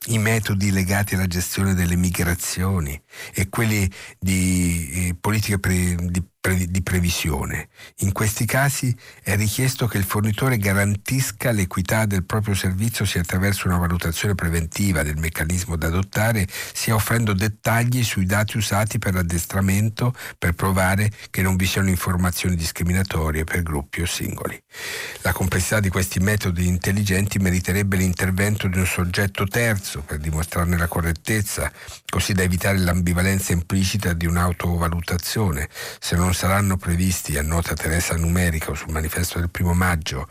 i 0.09 0.19
metodi 0.19 0.71
legati 0.71 1.15
alla 1.15 1.27
gestione 1.27 1.75
delle 1.75 1.97
migrazioni 1.97 3.01
e 3.33 3.49
quelli 3.49 3.91
di 4.19 5.09
eh, 5.09 5.17
politiche 5.19 5.59
pre, 5.59 5.97
di 5.97 6.23
di 6.55 6.83
previsione. 6.83 7.69
In 7.99 8.13
questi 8.13 8.45
casi 8.47 8.95
è 9.23 9.37
richiesto 9.37 9.87
che 9.87 9.99
il 9.99 10.05
fornitore 10.05 10.59
garantisca 10.59 11.51
l'equità 11.51 12.07
del 12.07 12.25
proprio 12.25 12.55
servizio 12.55 13.05
sia 13.05 13.21
attraverso 13.21 13.67
una 13.67 13.79
valutazione 13.79 14.35
preventiva 14.35 15.03
del 15.03 15.17
meccanismo 15.17 15.77
da 15.77 15.89
adottare, 15.89 16.47
sia 16.73 16.95
offrendo 16.95 17.33
dettagli 17.33 18.05
sui 18.05 18.27
dati 18.27 18.57
usati 18.57 18.99
per 18.99 19.15
l'addestramento 19.15 20.15
per 20.39 20.53
provare 20.53 21.11
che 21.31 21.43
non 21.43 21.57
vi 21.57 21.67
siano 21.67 21.89
informazioni 21.89 22.55
discriminatorie 22.55 23.45
per 23.45 23.63
gruppi 23.63 24.03
o 24.03 24.07
singoli. 24.07 24.61
La 25.23 25.33
complessità 25.33 25.81
di 25.81 25.89
questi 25.89 26.21
metodi 26.21 26.67
intelligenti 26.67 27.39
meriterebbe 27.39 27.97
l'intervento 27.97 28.69
di 28.69 28.79
un 28.79 28.87
soggetto 28.87 29.47
terzo 29.47 30.03
per 30.03 30.19
dimostrarne 30.19 30.77
la 30.77 30.87
correttezza, 30.87 31.73
così 32.09 32.33
da 32.33 32.43
evitare 32.43 32.79
l'ambivalenza 32.79 33.53
implicita 33.53 34.13
di 34.13 34.27
un'autovalutazione. 34.27 35.69
Se 35.99 36.15
non 36.15 36.35
saranno 36.37 36.77
previsti, 36.77 37.39
annota 37.39 37.73
Teresa 37.73 38.15
Numerico 38.15 38.75
sul 38.75 38.93
manifesto 38.93 39.39
del 39.39 39.49
primo 39.49 39.73
maggio, 39.73 40.29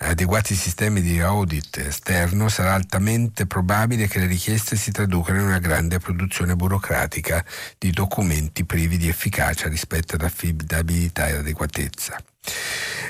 adeguati 0.00 0.54
sistemi 0.54 1.00
di 1.00 1.18
audit 1.18 1.78
esterno, 1.78 2.50
sarà 2.50 2.74
altamente 2.74 3.46
probabile 3.46 4.06
che 4.06 4.18
le 4.18 4.26
richieste 4.26 4.76
si 4.76 4.90
traducano 4.90 5.40
in 5.40 5.46
una 5.46 5.58
grande 5.58 5.98
produzione 5.98 6.54
burocratica 6.54 7.42
di 7.78 7.90
documenti 7.90 8.66
privi 8.66 8.98
di 8.98 9.08
efficacia 9.08 9.70
rispetto 9.70 10.16
ad 10.16 10.22
affidabilità 10.24 11.28
e 11.28 11.36
adeguatezza. 11.36 12.22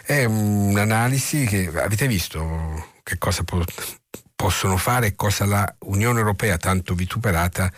È 0.05 0.23
un'analisi 0.23 1.47
che 1.47 1.69
avete 1.75 2.07
visto 2.07 2.93
che 3.03 3.19
cosa 3.19 3.43
po- 3.43 3.65
possono 4.37 4.77
fare 4.77 5.09
e 5.09 5.15
cosa 5.17 5.47
la 5.47 5.75
Unione 5.81 6.21
Europea 6.21 6.59
tanto 6.59 6.95
vituperata 6.95 7.73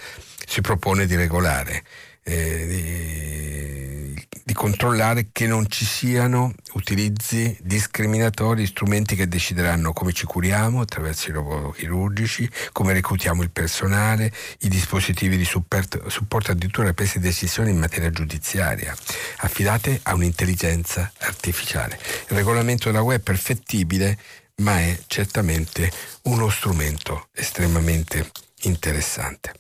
si 0.46 0.60
propone 0.60 1.06
di 1.06 1.16
regolare 1.16 1.84
eh, 2.28 2.66
di, 2.66 4.26
di, 4.44 4.52
controllare 4.52 5.28
che 5.32 5.46
non 5.46 5.66
ci 5.70 5.86
siano 5.86 6.52
utilizzi 6.74 7.56
discriminatori, 7.62 8.66
strumenti 8.66 9.16
che 9.16 9.28
decideranno 9.28 9.94
come 9.94 10.12
ci 10.12 10.26
curiamo 10.26 10.82
attraverso 10.82 11.30
i 11.30 11.32
robot 11.32 11.76
chirurgici, 11.76 12.48
come 12.72 12.92
reclutiamo 12.92 13.42
il 13.42 13.50
personale, 13.50 14.30
i 14.60 14.68
dispositivi 14.68 15.38
di 15.38 15.44
supporto, 15.44 16.10
supporto 16.10 16.50
addirittura 16.50 16.92
prese 16.92 17.18
decisioni 17.18 17.70
in 17.70 17.78
materia 17.78 18.10
giudiziaria, 18.10 18.94
affidate 19.38 20.00
a 20.02 20.14
un'intelligenza 20.14 21.10
artificiale. 21.20 21.98
Il 22.28 22.36
regolamento 22.36 22.90
della 22.90 23.02
web 23.02 23.20
è 23.20 23.22
perfettibile, 23.22 24.18
ma 24.56 24.80
è 24.80 24.98
certamente 25.06 25.90
uno 26.24 26.50
strumento 26.50 27.28
estremamente 27.32 28.30
interessante. 28.62 29.57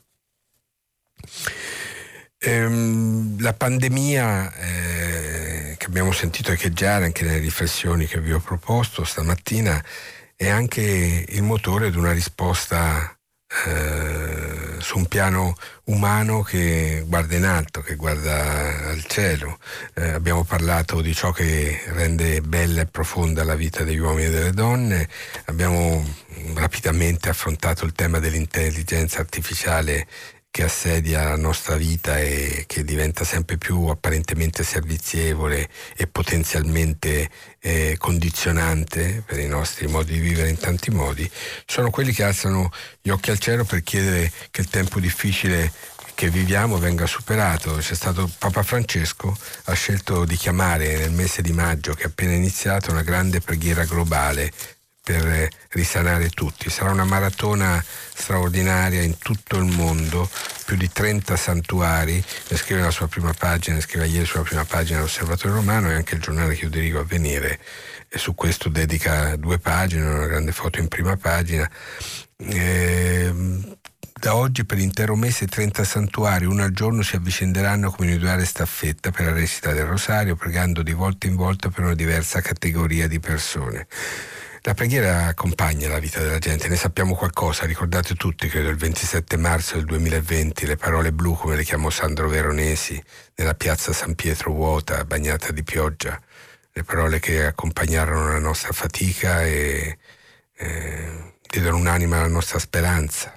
Ehm, 2.48 3.38
la 3.40 3.52
pandemia 3.52 4.54
eh, 4.54 5.74
che 5.76 5.84
abbiamo 5.84 6.12
sentito 6.12 6.50
echeggiare 6.50 7.04
anche 7.04 7.22
nelle 7.22 7.40
riflessioni 7.40 8.06
che 8.06 8.22
vi 8.22 8.32
ho 8.32 8.40
proposto 8.40 9.04
stamattina 9.04 9.84
è 10.34 10.48
anche 10.48 11.26
il 11.28 11.42
motore 11.42 11.90
di 11.90 11.98
una 11.98 12.12
risposta 12.12 13.14
eh, 13.66 14.76
su 14.78 14.96
un 14.96 15.06
piano 15.06 15.56
umano 15.84 16.40
che 16.42 17.04
guarda 17.06 17.36
in 17.36 17.44
alto, 17.44 17.82
che 17.82 17.96
guarda 17.96 18.88
al 18.88 19.04
cielo. 19.04 19.58
Eh, 19.94 20.08
abbiamo 20.08 20.44
parlato 20.44 21.02
di 21.02 21.14
ciò 21.14 21.32
che 21.32 21.82
rende 21.88 22.40
bella 22.40 22.80
e 22.80 22.86
profonda 22.86 23.44
la 23.44 23.56
vita 23.56 23.84
degli 23.84 23.98
uomini 23.98 24.26
e 24.26 24.30
delle 24.30 24.52
donne, 24.52 25.06
abbiamo 25.46 26.02
rapidamente 26.54 27.28
affrontato 27.28 27.84
il 27.84 27.92
tema 27.92 28.18
dell'intelligenza 28.18 29.20
artificiale 29.20 30.06
che 30.50 30.64
assedia 30.64 31.24
la 31.24 31.36
nostra 31.36 31.76
vita 31.76 32.18
e 32.18 32.64
che 32.66 32.82
diventa 32.84 33.24
sempre 33.24 33.58
più 33.58 33.86
apparentemente 33.86 34.64
servizievole 34.64 35.68
e 35.96 36.06
potenzialmente 36.06 37.30
eh, 37.60 37.96
condizionante 37.98 39.22
per 39.26 39.38
i 39.38 39.46
nostri 39.46 39.86
modi 39.86 40.14
di 40.14 40.20
vivere 40.20 40.48
in 40.48 40.58
tanti 40.58 40.90
modi, 40.90 41.30
sono 41.66 41.90
quelli 41.90 42.12
che 42.12 42.24
alzano 42.24 42.70
gli 43.00 43.10
occhi 43.10 43.30
al 43.30 43.38
cielo 43.38 43.64
per 43.64 43.82
chiedere 43.82 44.32
che 44.50 44.62
il 44.62 44.68
tempo 44.68 45.00
difficile 45.00 45.70
che 46.18 46.30
viviamo 46.30 46.78
venga 46.78 47.06
superato. 47.06 47.76
C'è 47.76 47.94
stato 47.94 48.28
Papa 48.38 48.64
Francesco, 48.64 49.38
ha 49.66 49.72
scelto 49.74 50.24
di 50.24 50.34
chiamare 50.34 50.96
nel 50.96 51.12
mese 51.12 51.42
di 51.42 51.52
maggio 51.52 51.94
che 51.94 52.02
è 52.02 52.06
appena 52.06 52.32
iniziato 52.32 52.90
una 52.90 53.02
grande 53.02 53.40
preghiera 53.40 53.84
globale 53.84 54.52
per 55.08 55.48
risanare 55.70 56.28
tutti. 56.28 56.68
Sarà 56.68 56.90
una 56.90 57.04
maratona 57.04 57.82
straordinaria 57.82 59.00
in 59.00 59.16
tutto 59.16 59.56
il 59.56 59.64
mondo, 59.64 60.28
più 60.66 60.76
di 60.76 60.90
30 60.92 61.34
santuari, 61.34 62.22
ne 62.48 62.56
scrive 62.58 62.82
la 62.82 62.90
sua 62.90 63.08
prima 63.08 63.32
pagina, 63.32 63.76
ne 63.76 63.80
scrive 63.80 64.06
ieri 64.06 64.26
sulla 64.26 64.42
prima 64.42 64.66
pagina 64.66 65.00
l'Osservatore 65.00 65.54
Romano 65.54 65.90
e 65.90 65.94
anche 65.94 66.16
il 66.16 66.20
giornale 66.20 66.54
che 66.54 66.64
io 66.64 66.70
dirigo 66.70 67.00
a 67.00 67.04
venire 67.04 67.58
e 68.06 68.18
su 68.18 68.34
questo 68.34 68.68
dedica 68.68 69.34
due 69.36 69.58
pagine, 69.58 70.02
una 70.02 70.26
grande 70.26 70.52
foto 70.52 70.78
in 70.78 70.88
prima 70.88 71.16
pagina. 71.16 71.70
Eh, 72.36 73.32
da 74.20 74.34
oggi 74.34 74.66
per 74.66 74.76
l'intero 74.76 75.16
mese 75.16 75.46
30 75.46 75.84
santuari, 75.84 76.44
uno 76.44 76.64
al 76.64 76.72
giorno, 76.72 77.00
si 77.00 77.16
avvicenderanno 77.16 77.90
come 77.90 78.08
individuare 78.08 78.44
staffetta 78.44 79.10
per 79.10 79.24
la 79.24 79.32
recita 79.32 79.72
del 79.72 79.86
rosario, 79.86 80.36
pregando 80.36 80.82
di 80.82 80.92
volta 80.92 81.26
in 81.26 81.34
volta 81.34 81.70
per 81.70 81.84
una 81.84 81.94
diversa 81.94 82.42
categoria 82.42 83.08
di 83.08 83.20
persone. 83.20 83.86
La 84.68 84.74
preghiera 84.74 85.24
accompagna 85.24 85.88
la 85.88 85.98
vita 85.98 86.20
della 86.20 86.38
gente, 86.38 86.68
ne 86.68 86.76
sappiamo 86.76 87.14
qualcosa, 87.14 87.64
ricordate 87.64 88.14
tutti, 88.14 88.48
credo 88.48 88.68
il 88.68 88.76
27 88.76 89.38
marzo 89.38 89.76
del 89.76 89.86
2020, 89.86 90.66
le 90.66 90.76
parole 90.76 91.10
blu 91.10 91.34
come 91.34 91.56
le 91.56 91.64
chiamò 91.64 91.88
Sandro 91.88 92.28
Veronesi 92.28 93.02
nella 93.36 93.54
piazza 93.54 93.94
San 93.94 94.14
Pietro 94.14 94.52
vuota, 94.52 95.06
bagnata 95.06 95.52
di 95.52 95.62
pioggia, 95.62 96.20
le 96.70 96.84
parole 96.84 97.18
che 97.18 97.46
accompagnarono 97.46 98.28
la 98.28 98.38
nostra 98.38 98.72
fatica 98.72 99.42
e 99.42 99.96
eh, 100.58 101.32
diedero 101.48 101.76
un'anima 101.76 102.18
alla 102.18 102.28
nostra 102.28 102.58
speranza. 102.58 103.32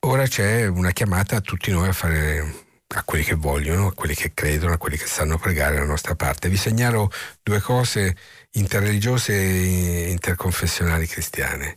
Ora 0.00 0.26
c'è 0.26 0.66
una 0.66 0.90
chiamata 0.90 1.36
a 1.36 1.40
tutti 1.40 1.70
noi 1.70 1.88
a 1.88 1.92
fare 1.92 2.64
a 2.88 3.02
quelli 3.02 3.24
che 3.24 3.34
vogliono, 3.34 3.88
a 3.88 3.94
quelli 3.94 4.14
che 4.14 4.32
credono, 4.32 4.74
a 4.74 4.78
quelli 4.78 4.96
che 4.96 5.06
sanno 5.06 5.38
pregare 5.38 5.78
la 5.78 5.84
nostra 5.84 6.14
parte. 6.14 6.48
Vi 6.48 6.56
segnalo 6.56 7.10
due 7.42 7.60
cose 7.60 8.16
interreligiose 8.56 9.32
e 9.32 10.10
interconfessionali 10.10 11.06
cristiane. 11.06 11.76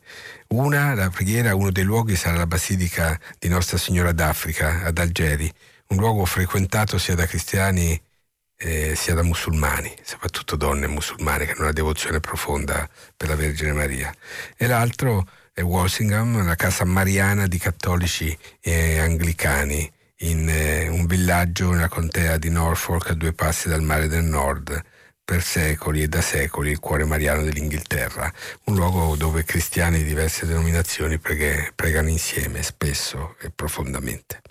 Una, 0.50 0.94
la 0.94 1.10
preghiera, 1.10 1.56
uno 1.56 1.72
dei 1.72 1.84
luoghi 1.84 2.16
sarà 2.16 2.38
la 2.38 2.48
Basilica 2.48 3.20
di 3.38 3.48
Nostra 3.48 3.78
Signora 3.78 4.12
d'Africa 4.12 4.84
ad 4.84 4.98
Algeri, 4.98 5.52
un 5.88 5.98
luogo 5.98 6.26
frequentato 6.26 6.98
sia 6.98 7.16
da 7.16 7.26
cristiani 7.26 8.00
eh, 8.58 8.94
sia 8.96 9.14
da 9.14 9.24
musulmani, 9.24 9.94
soprattutto 10.04 10.56
donne 10.56 10.88
musulmane 10.88 11.46
che 11.46 11.52
hanno 11.52 11.64
una 11.64 11.72
devozione 11.72 12.20
profonda 12.20 12.90
per 13.16 13.30
la 13.30 13.36
Vergine 13.36 13.74
Maria. 13.74 14.14
E 14.58 14.68
l'altro 14.68 15.28
è 15.54 15.62
Walsingham, 15.62 16.46
la 16.46 16.56
casa 16.56 16.86
mariana 16.86 17.48
di 17.48 17.58
cattolici 17.58 18.38
e 18.60 19.00
anglicani, 19.00 19.90
in 20.22 20.50
eh, 20.50 20.88
un 20.88 21.06
villaggio 21.06 21.72
nella 21.72 21.88
contea 21.88 22.38
di 22.38 22.50
Norfolk 22.50 23.12
a 23.12 23.14
due 23.14 23.34
passi 23.34 23.70
dal 23.70 23.82
mare 23.82 24.08
del 24.08 24.24
nord 24.24 24.84
per 25.30 25.44
secoli 25.44 26.02
e 26.02 26.08
da 26.08 26.22
secoli 26.22 26.72
il 26.72 26.80
cuore 26.80 27.06
mariano 27.06 27.44
dell'Inghilterra, 27.44 28.34
un 28.64 28.74
luogo 28.74 29.16
dove 29.16 29.44
cristiani 29.44 30.00
di 30.00 30.06
diverse 30.06 30.48
denominazioni 30.48 31.20
pregano 31.20 32.10
insieme, 32.10 32.64
spesso 32.64 33.36
e 33.40 33.52
profondamente. 33.52 34.42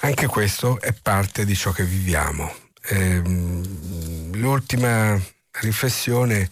Anche 0.00 0.26
questo 0.26 0.80
è 0.80 0.92
parte 1.00 1.44
di 1.44 1.54
ciò 1.54 1.70
che 1.70 1.84
viviamo. 1.84 2.52
Ehm, 2.88 4.34
l'ultima 4.34 5.16
riflessione 5.60 6.50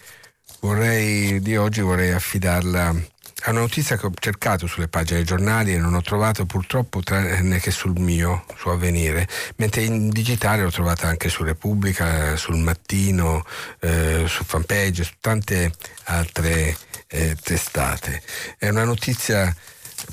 vorrei, 0.61 1.41
di 1.41 1.57
oggi 1.57 1.81
vorrei 1.81 2.11
affidarla 2.11 2.95
è 3.43 3.49
una 3.49 3.59
notizia 3.59 3.97
che 3.97 4.05
ho 4.05 4.11
cercato 4.17 4.67
sulle 4.67 4.87
pagine 4.87 5.17
dei 5.17 5.25
giornali 5.25 5.73
e 5.73 5.77
non 5.77 5.95
ho 5.95 6.01
trovato 6.01 6.45
purtroppo 6.45 7.01
tranne 7.01 7.59
che 7.59 7.71
sul 7.71 7.99
mio, 7.99 8.45
su 8.55 8.69
Avvenire, 8.69 9.27
mentre 9.57 9.81
in 9.81 10.07
digitale 10.11 10.63
l'ho 10.63 10.71
trovata 10.71 11.07
anche 11.07 11.27
su 11.27 11.43
Repubblica, 11.43 12.37
sul 12.37 12.55
Mattino, 12.55 13.43
eh, 13.81 14.23
su 14.27 14.45
Fanpage, 14.45 15.03
su 15.03 15.15
tante 15.19 15.73
altre 16.05 16.77
eh, 17.07 17.35
testate. 17.43 18.21
È 18.57 18.69
una 18.69 18.85
notizia 18.85 19.53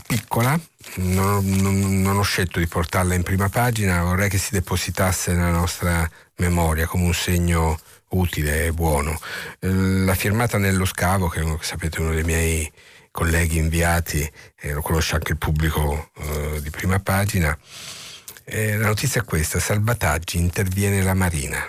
piccola, 0.08 0.58
non, 0.96 1.44
non, 1.44 2.02
non, 2.02 2.16
ho 2.16 2.22
scelto 2.22 2.58
di 2.58 2.66
portarla 2.66 3.14
in 3.14 3.22
prima 3.22 3.48
pagina, 3.48 4.02
vorrei 4.02 4.28
che 4.28 4.38
si 4.38 4.50
depositasse 4.50 5.34
nella 5.34 5.52
nostra 5.52 6.10
memoria 6.38 6.86
come 6.86 7.04
un 7.04 7.14
segno 7.14 7.78
utile 8.08 8.66
e 8.66 8.72
buono. 8.72 9.16
Eh, 9.60 9.68
la 9.68 10.16
firmata 10.16 10.58
nello 10.58 10.84
scavo, 10.84 11.28
che 11.28 11.44
sapete 11.60 12.00
uno 12.00 12.12
dei 12.12 12.24
miei 12.24 12.72
colleghi 13.10 13.58
inviati, 13.58 14.30
e 14.58 14.72
lo 14.72 14.82
conosce 14.82 15.14
anche 15.14 15.32
il 15.32 15.38
pubblico 15.38 16.10
eh, 16.16 16.60
di 16.62 16.70
prima 16.70 16.98
pagina. 17.00 17.56
Eh, 18.44 18.76
la 18.76 18.86
notizia 18.86 19.20
è 19.20 19.24
questa, 19.24 19.58
salvataggi, 19.60 20.38
interviene 20.38 21.02
la 21.02 21.14
Marina. 21.14 21.64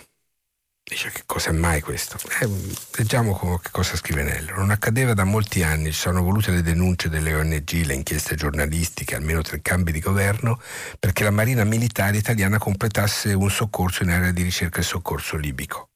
Dice 0.83 1.09
che 1.11 1.21
cosa 1.25 1.51
è 1.51 1.53
mai 1.53 1.79
questo? 1.79 2.17
Eh, 2.41 2.49
leggiamo 2.97 3.59
che 3.59 3.69
cosa 3.71 3.95
scrive 3.95 4.23
Nello. 4.23 4.55
Non 4.55 4.71
accadeva 4.71 5.13
da 5.13 5.23
molti 5.23 5.63
anni, 5.63 5.91
ci 5.91 5.99
sono 5.99 6.21
volute 6.21 6.51
le 6.51 6.61
denunce 6.61 7.07
delle 7.07 7.33
ONG, 7.33 7.85
le 7.85 7.93
inchieste 7.93 8.35
giornalistiche, 8.35 9.15
almeno 9.15 9.41
tre 9.41 9.61
cambi 9.61 9.93
di 9.93 10.01
governo, 10.01 10.59
perché 10.99 11.23
la 11.23 11.29
Marina 11.29 11.63
Militare 11.63 12.17
Italiana 12.17 12.57
completasse 12.57 13.31
un 13.33 13.49
soccorso 13.49 14.03
in 14.03 14.09
area 14.09 14.31
di 14.31 14.41
ricerca 14.41 14.81
e 14.81 14.83
soccorso 14.83 15.37
libico. 15.37 15.91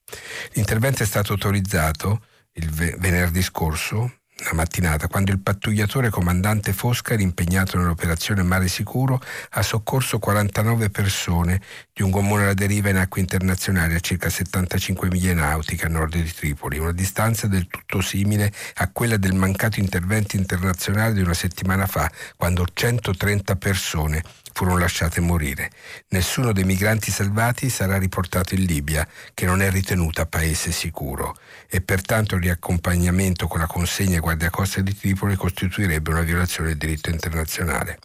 L'intervento 0.53 1.03
è 1.03 1.05
stato 1.05 1.33
autorizzato 1.33 2.23
il 2.53 2.69
venerdì 2.69 3.41
scorso 3.41 4.19
la 4.45 4.53
mattinata, 4.53 5.07
quando 5.07 5.31
il 5.31 5.39
pattugliatore 5.39 6.09
comandante 6.09 6.73
Fosca 6.73 7.13
era 7.13 7.21
impegnato 7.21 7.77
nell'operazione 7.77 8.43
Mare 8.43 8.67
Sicuro, 8.67 9.21
ha 9.51 9.61
soccorso 9.61 10.19
49 10.19 10.89
persone 10.89 11.61
di 11.93 12.03
un 12.03 12.11
gommone 12.11 12.43
alla 12.43 12.53
deriva 12.53 12.89
in 12.89 12.97
acque 12.97 13.21
internazionali 13.21 13.95
a 13.95 13.99
circa 13.99 14.29
75 14.29 15.09
miglia 15.09 15.33
nautiche 15.33 15.85
a 15.85 15.89
nord 15.89 16.15
di 16.15 16.31
Tripoli, 16.31 16.77
una 16.77 16.91
distanza 16.91 17.47
del 17.47 17.67
tutto 17.67 18.01
simile 18.01 18.51
a 18.75 18.89
quella 18.91 19.17
del 19.17 19.33
mancato 19.33 19.79
intervento 19.79 20.35
internazionale 20.35 21.13
di 21.13 21.21
una 21.21 21.33
settimana 21.33 21.87
fa, 21.87 22.09
quando 22.35 22.65
130 22.71 23.55
persone 23.55 24.23
furono 24.55 24.77
lasciate 24.77 25.19
morire. 25.19 25.69
Nessuno 26.09 26.53
dei 26.53 26.63
migranti 26.63 27.11
salvati 27.11 27.69
sarà 27.69 27.97
riportato 27.97 28.55
in 28.55 28.63
Libia, 28.63 29.05
che 29.33 29.45
non 29.45 29.61
è 29.61 29.69
ritenuta 29.69 30.25
paese 30.25 30.71
sicuro, 30.71 31.35
e 31.67 31.81
pertanto 31.81 32.35
il 32.35 32.41
riaccompagnamento 32.41 33.47
con 33.47 33.59
la 33.59 33.67
consegna 33.67 34.21
ai 34.35 34.41
guardiacoste 34.41 34.83
di 34.83 34.97
Tripoli 34.97 35.35
costituirebbe 35.35 36.11
una 36.11 36.21
violazione 36.21 36.69
del 36.69 36.77
diritto 36.77 37.09
internazionale. 37.09 37.99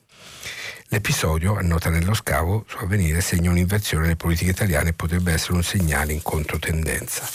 L'episodio, 0.92 1.56
annota 1.56 1.88
nello 1.88 2.14
scavo, 2.14 2.64
su 2.68 2.78
avvenire 2.78 3.20
segna 3.20 3.50
un'inversione 3.50 4.04
delle 4.04 4.16
politiche 4.16 4.50
italiane 4.50 4.90
e 4.90 4.92
potrebbe 4.92 5.32
essere 5.32 5.54
un 5.54 5.62
segnale 5.62 6.12
in 6.12 6.22
controtendenza. 6.22 7.28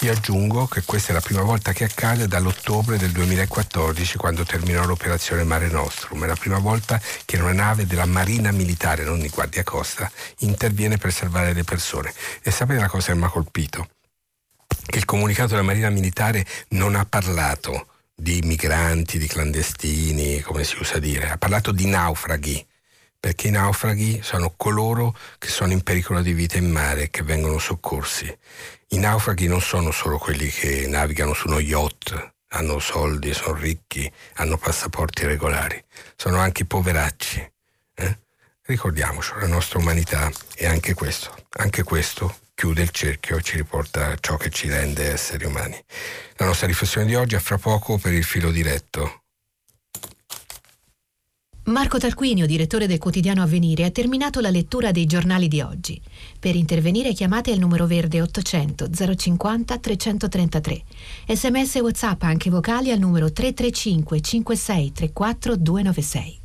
Io 0.00 0.12
aggiungo 0.12 0.66
che 0.66 0.82
questa 0.84 1.10
è 1.10 1.14
la 1.14 1.20
prima 1.20 1.42
volta 1.42 1.72
che 1.72 1.84
accade 1.84 2.26
dall'ottobre 2.26 2.98
del 2.98 3.12
2014 3.12 4.16
quando 4.16 4.44
terminò 4.44 4.84
l'operazione 4.84 5.44
Mare 5.44 5.68
Nostrum. 5.68 6.24
È 6.24 6.26
la 6.26 6.34
prima 6.34 6.58
volta 6.58 7.00
che 7.24 7.38
una 7.38 7.52
nave 7.52 7.86
della 7.86 8.06
Marina 8.06 8.50
Militare, 8.50 9.04
non 9.04 9.20
di 9.20 9.28
Guardia 9.28 9.62
Costa, 9.62 10.10
interviene 10.38 10.98
per 10.98 11.12
salvare 11.12 11.52
le 11.52 11.64
persone. 11.64 12.12
E 12.42 12.50
sapete 12.50 12.80
la 12.80 12.88
cosa 12.88 13.12
che 13.12 13.18
mi 13.18 13.24
ha 13.24 13.28
colpito? 13.28 13.88
Che 14.84 14.98
il 14.98 15.04
comunicato 15.04 15.50
della 15.50 15.62
Marina 15.62 15.90
Militare 15.90 16.44
non 16.70 16.96
ha 16.96 17.04
parlato 17.04 17.86
di 18.16 18.40
migranti, 18.42 19.18
di 19.18 19.26
clandestini, 19.26 20.40
come 20.40 20.64
si 20.64 20.76
usa 20.80 20.98
dire, 20.98 21.28
ha 21.30 21.36
parlato 21.36 21.70
di 21.70 21.86
naufraghi 21.86 22.66
perché 23.18 23.48
i 23.48 23.50
naufraghi 23.50 24.20
sono 24.22 24.54
coloro 24.56 25.16
che 25.38 25.48
sono 25.48 25.72
in 25.72 25.82
pericolo 25.82 26.22
di 26.22 26.32
vita 26.32 26.58
in 26.58 26.70
mare 26.70 27.02
e 27.02 27.10
che 27.10 27.24
vengono 27.24 27.58
soccorsi. 27.58 28.32
I 28.90 28.98
naufraghi 28.98 29.48
non 29.48 29.60
sono 29.60 29.90
solo 29.90 30.16
quelli 30.16 30.48
che 30.48 30.86
navigano 30.86 31.34
su 31.34 31.48
uno 31.48 31.58
yacht, 31.58 32.34
hanno 32.50 32.78
soldi, 32.78 33.34
sono 33.34 33.58
ricchi, 33.58 34.10
hanno 34.34 34.56
passaporti 34.56 35.26
regolari, 35.26 35.82
sono 36.14 36.38
anche 36.38 36.62
i 36.62 36.66
poveracci. 36.66 37.52
Eh? 37.94 38.18
Ricordiamoci, 38.62 39.32
la 39.40 39.48
nostra 39.48 39.80
umanità 39.80 40.30
è 40.54 40.66
anche 40.66 40.94
questo, 40.94 41.34
anche 41.56 41.82
questo 41.82 42.32
chiude 42.56 42.80
il 42.80 42.90
cerchio 42.90 43.36
e 43.36 43.42
ci 43.42 43.58
riporta 43.58 44.06
a 44.06 44.16
ciò 44.18 44.38
che 44.38 44.48
ci 44.48 44.66
rende 44.68 45.12
esseri 45.12 45.44
umani. 45.44 45.76
La 46.36 46.46
nostra 46.46 46.66
riflessione 46.66 47.06
di 47.06 47.14
oggi 47.14 47.34
è 47.34 47.38
fra 47.38 47.58
poco 47.58 47.98
per 47.98 48.14
il 48.14 48.24
filo 48.24 48.50
diretto. 48.50 49.20
Marco 51.64 51.98
Tarquinio, 51.98 52.46
direttore 52.46 52.86
del 52.86 52.98
quotidiano 52.98 53.42
Avvenire, 53.42 53.84
ha 53.84 53.90
terminato 53.90 54.40
la 54.40 54.50
lettura 54.50 54.90
dei 54.90 55.04
giornali 55.04 55.48
di 55.48 55.60
oggi. 55.60 56.00
Per 56.38 56.54
intervenire 56.54 57.12
chiamate 57.12 57.50
il 57.50 57.58
numero 57.58 57.86
verde 57.86 58.22
800 58.22 58.88
050 59.16 59.78
333. 59.78 60.82
Sms 61.28 61.76
e 61.76 61.80
WhatsApp 61.80 62.22
anche 62.22 62.48
vocali 62.48 62.90
al 62.90 62.98
numero 62.98 63.30
335 63.30 64.20
56 64.20 64.92
34 64.92 65.56
296. 65.56 66.44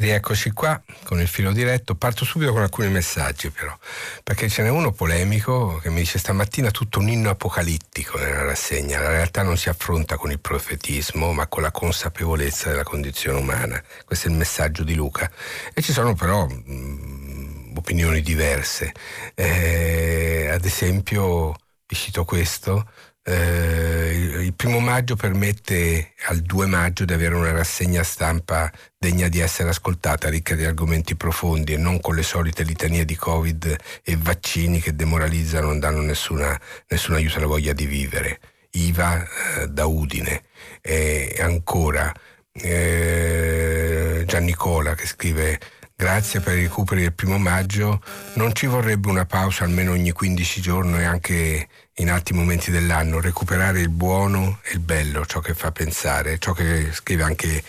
Rieccoci 0.00 0.52
qua 0.52 0.80
con 1.04 1.20
il 1.20 1.28
filo 1.28 1.52
diretto. 1.52 1.94
Parto 1.94 2.24
subito 2.24 2.52
con 2.52 2.62
alcuni 2.62 2.88
messaggi 2.88 3.50
però, 3.50 3.76
perché 4.22 4.48
ce 4.48 4.62
n'è 4.62 4.70
uno 4.70 4.92
polemico 4.92 5.76
che 5.76 5.90
mi 5.90 5.98
dice 5.98 6.18
stamattina 6.18 6.70
tutto 6.70 7.00
un 7.00 7.10
inno 7.10 7.28
apocalittico 7.28 8.16
nella 8.16 8.44
rassegna. 8.44 8.98
La 8.98 9.10
realtà 9.10 9.42
non 9.42 9.58
si 9.58 9.68
affronta 9.68 10.16
con 10.16 10.30
il 10.30 10.40
profetismo, 10.40 11.34
ma 11.34 11.48
con 11.48 11.60
la 11.60 11.70
consapevolezza 11.70 12.70
della 12.70 12.82
condizione 12.82 13.40
umana. 13.40 13.78
Questo 14.06 14.28
è 14.28 14.30
il 14.30 14.38
messaggio 14.38 14.84
di 14.84 14.94
Luca. 14.94 15.30
E 15.74 15.82
ci 15.82 15.92
sono 15.92 16.14
però 16.14 16.46
mh, 16.46 16.64
mm, 16.66 17.76
opinioni 17.76 18.22
diverse. 18.22 18.94
Eh, 19.34 20.48
ad 20.50 20.64
esempio, 20.64 21.54
vi 21.86 21.94
cito 21.94 22.24
questo, 22.24 22.88
eh, 23.22 24.40
il 24.40 24.54
primo 24.54 24.80
maggio 24.80 25.14
permette 25.14 26.14
al 26.26 26.40
2 26.40 26.66
maggio 26.66 27.04
di 27.04 27.12
avere 27.12 27.34
una 27.34 27.52
rassegna 27.52 28.02
stampa 28.02 28.70
degna 28.98 29.28
di 29.28 29.40
essere 29.40 29.68
ascoltata, 29.68 30.28
ricca 30.28 30.54
di 30.54 30.64
argomenti 30.64 31.14
profondi 31.16 31.74
e 31.74 31.76
non 31.76 32.00
con 32.00 32.14
le 32.14 32.22
solite 32.22 32.62
litanie 32.62 33.04
di 33.04 33.16
Covid 33.16 33.76
e 34.02 34.16
vaccini 34.18 34.80
che 34.80 34.94
demoralizzano 34.96 35.66
e 35.66 35.68
non 35.68 35.78
danno 35.78 36.00
nessuna, 36.00 36.58
nessun 36.88 37.14
aiuto 37.14 37.38
alla 37.38 37.46
voglia 37.46 37.72
di 37.72 37.86
vivere. 37.86 38.40
Iva 38.72 39.22
eh, 39.22 39.68
da 39.68 39.86
Udine. 39.86 40.42
E 40.80 41.36
ancora 41.40 42.12
eh, 42.52 44.24
Giannicola 44.26 44.94
che 44.94 45.06
scrive 45.06 45.58
Grazie 46.00 46.40
per 46.40 46.56
i 46.56 46.62
recuperi 46.62 47.02
del 47.02 47.12
primo 47.12 47.36
maggio. 47.36 48.00
Non 48.36 48.54
ci 48.54 48.64
vorrebbe 48.64 49.10
una 49.10 49.26
pausa 49.26 49.64
almeno 49.64 49.92
ogni 49.92 50.12
15 50.12 50.60
giorni 50.62 50.98
e 50.98 51.04
anche 51.04 51.68
in 51.96 52.08
altri 52.08 52.34
momenti 52.34 52.70
dell'anno, 52.70 53.20
recuperare 53.20 53.80
il 53.80 53.90
buono 53.90 54.60
e 54.64 54.72
il 54.72 54.80
bello, 54.80 55.26
ciò 55.26 55.40
che 55.40 55.52
fa 55.52 55.72
pensare, 55.72 56.38
ciò 56.38 56.52
che 56.52 56.90
scrive 56.92 57.22
anche 57.22 57.62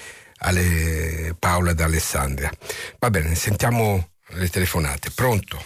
Ale 0.44 1.36
Paola 1.38 1.74
da 1.74 1.84
Alessandria. 1.84 2.50
Va 3.00 3.10
bene, 3.10 3.36
sentiamo 3.36 4.12
le 4.28 4.48
telefonate. 4.48 5.12
Pronto? 5.14 5.58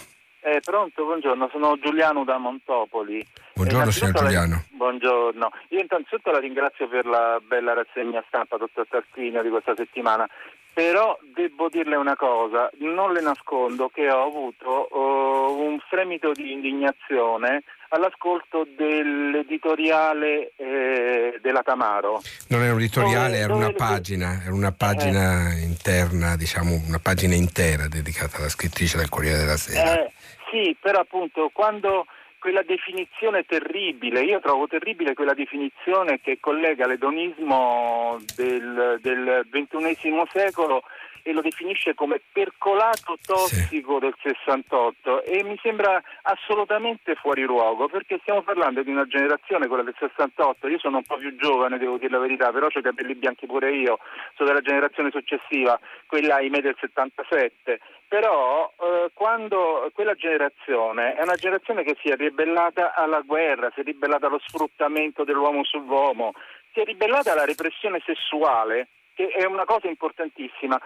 Eh, 0.42 0.60
pronto, 0.60 1.04
buongiorno, 1.04 1.48
sono 1.52 1.78
Giuliano 1.80 2.24
da 2.24 2.38
Montopoli. 2.38 3.24
Buongiorno 3.54 3.90
signor 3.92 4.12
Giuliano. 4.12 4.54
La... 4.54 4.76
Buongiorno. 4.76 5.50
Io 5.68 5.80
innanzitutto 5.80 6.30
la 6.30 6.40
ringrazio 6.40 6.88
per 6.88 7.06
la 7.06 7.40
bella 7.46 7.74
rassegna 7.74 8.22
stampa, 8.26 8.56
dottor 8.56 8.86
Tarquinio, 8.88 9.42
di 9.42 9.50
questa 9.50 9.74
settimana 9.76 10.28
però 10.76 11.18
devo 11.34 11.70
dirle 11.70 11.96
una 11.96 12.16
cosa, 12.16 12.70
non 12.80 13.14
le 13.14 13.22
nascondo 13.22 13.88
che 13.88 14.10
ho 14.10 14.26
avuto 14.26 14.88
uh, 14.90 15.58
un 15.58 15.78
fremito 15.88 16.32
di 16.32 16.52
indignazione 16.52 17.62
all'ascolto 17.88 18.66
dell'editoriale 18.76 20.52
eh, 20.54 21.38
della 21.40 21.62
Tamaro. 21.62 22.20
Non 22.48 22.60
era 22.60 22.74
un 22.74 22.80
editoriale, 22.80 23.38
era 23.38 23.54
una 23.54 23.72
pagina, 23.72 24.42
era 24.42 24.52
una 24.52 24.72
pagina 24.72 25.54
eh. 25.54 25.62
interna, 25.62 26.36
diciamo 26.36 26.78
una 26.86 26.98
pagina 26.98 27.34
intera 27.34 27.88
dedicata 27.88 28.36
alla 28.36 28.50
scrittrice 28.50 28.98
del 28.98 29.08
Corriere 29.08 29.38
della 29.38 29.56
Sera. 29.56 29.98
Eh, 29.98 30.12
sì, 30.50 30.76
però 30.78 31.00
appunto 31.00 31.48
quando 31.54 32.04
quella 32.38 32.62
definizione 32.62 33.44
terribile, 33.44 34.20
io 34.20 34.40
trovo 34.40 34.66
terribile 34.66 35.14
quella 35.14 35.34
definizione 35.34 36.20
che 36.20 36.38
collega 36.40 36.86
l'edonismo 36.86 38.18
del, 38.34 38.98
del 39.00 39.46
XXI 39.50 40.22
secolo 40.32 40.82
e 41.26 41.32
lo 41.32 41.40
definisce 41.40 41.94
come 41.94 42.20
percolato 42.32 43.16
tossico 43.20 43.94
sì. 43.94 43.98
del 43.98 44.14
68 44.22 45.24
e 45.24 45.42
mi 45.42 45.58
sembra 45.60 46.00
assolutamente 46.22 47.16
fuori 47.16 47.42
luogo 47.42 47.88
perché 47.88 48.18
stiamo 48.20 48.42
parlando 48.42 48.84
di 48.84 48.92
una 48.92 49.08
generazione, 49.08 49.66
quella 49.66 49.82
del 49.82 49.96
68, 49.98 50.68
io 50.68 50.78
sono 50.78 50.98
un 50.98 51.02
po' 51.02 51.16
più 51.16 51.34
giovane, 51.34 51.78
devo 51.78 51.98
dire 51.98 52.12
la 52.12 52.20
verità, 52.20 52.52
però 52.52 52.66
ho 52.66 52.78
i 52.78 52.82
capelli 52.82 53.16
bianchi 53.16 53.46
pure 53.46 53.72
io, 53.72 53.98
sono 54.36 54.50
della 54.50 54.60
generazione 54.60 55.10
successiva, 55.10 55.76
quella 56.06 56.36
ahimè 56.36 56.60
del 56.60 56.76
77 56.78 57.80
però 58.08 58.72
eh, 58.78 59.10
quando 59.12 59.90
quella 59.92 60.14
generazione 60.14 61.16
è 61.16 61.22
una 61.24 61.34
generazione 61.34 61.82
che 61.82 61.96
si 62.00 62.08
è 62.08 62.14
ribellata 62.14 62.94
alla 62.94 63.20
guerra, 63.22 63.72
si 63.74 63.80
è 63.80 63.82
ribellata 63.82 64.28
allo 64.28 64.38
sfruttamento 64.46 65.24
dell'uomo 65.24 65.64
sull'uomo, 65.64 66.32
si 66.72 66.78
è 66.78 66.84
ribellata 66.84 67.32
alla 67.32 67.44
repressione 67.44 68.00
sessuale, 68.06 68.86
che 69.16 69.28
è 69.28 69.46
una 69.46 69.64
cosa 69.64 69.88
importantissima 69.88 70.78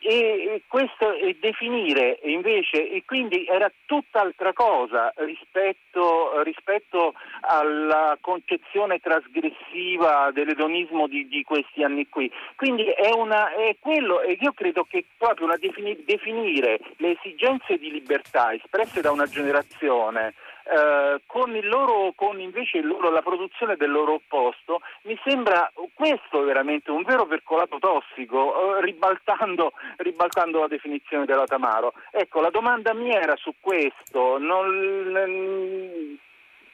e 0.00 0.62
questo 0.68 1.12
e 1.12 1.36
definire 1.40 2.20
invece 2.22 2.90
e 2.90 3.02
quindi 3.04 3.46
era 3.46 3.70
tutt'altra 3.86 4.52
cosa 4.52 5.12
rispetto, 5.16 6.42
rispetto 6.42 7.14
alla 7.40 8.16
concezione 8.20 9.00
trasgressiva 9.00 10.30
dell'edonismo 10.32 11.06
di, 11.08 11.26
di, 11.28 11.42
questi 11.42 11.82
anni 11.82 12.08
qui. 12.08 12.30
Quindi 12.54 12.84
è, 12.84 13.12
una, 13.12 13.52
è 13.54 13.76
quello 13.80 14.20
e 14.20 14.38
io 14.40 14.52
credo 14.52 14.84
che 14.84 15.04
proprio 15.16 15.48
defini, 15.58 15.96
definire 16.04 16.78
le 16.96 17.16
esigenze 17.18 17.78
di 17.78 17.90
libertà 17.90 18.52
espresse 18.52 19.00
da 19.00 19.10
una 19.10 19.26
generazione 19.26 20.34
eh, 20.70 21.22
con, 21.26 21.58
loro, 21.62 22.12
con, 22.14 22.40
invece 22.40 22.82
loro, 22.82 23.10
la 23.10 23.22
produzione 23.22 23.76
del 23.76 23.90
loro 23.90 24.14
opposto, 24.14 24.80
mi 25.02 25.18
sembra 25.24 25.70
questo 25.94 26.42
veramente 26.42 26.90
un 26.90 27.02
vero 27.02 27.26
percolato 27.26 27.78
tossico, 27.78 28.76
eh, 28.76 28.82
ribaltando, 28.82 29.72
ribaltando, 29.96 30.60
la 30.60 30.68
definizione 30.68 31.24
della 31.24 31.46
Tamaro. 31.46 31.94
Ecco, 32.10 32.40
la 32.40 32.50
domanda 32.50 32.92
mia 32.92 33.20
era 33.20 33.36
su 33.36 33.54
questo. 33.60 34.38
Non, 34.38 36.18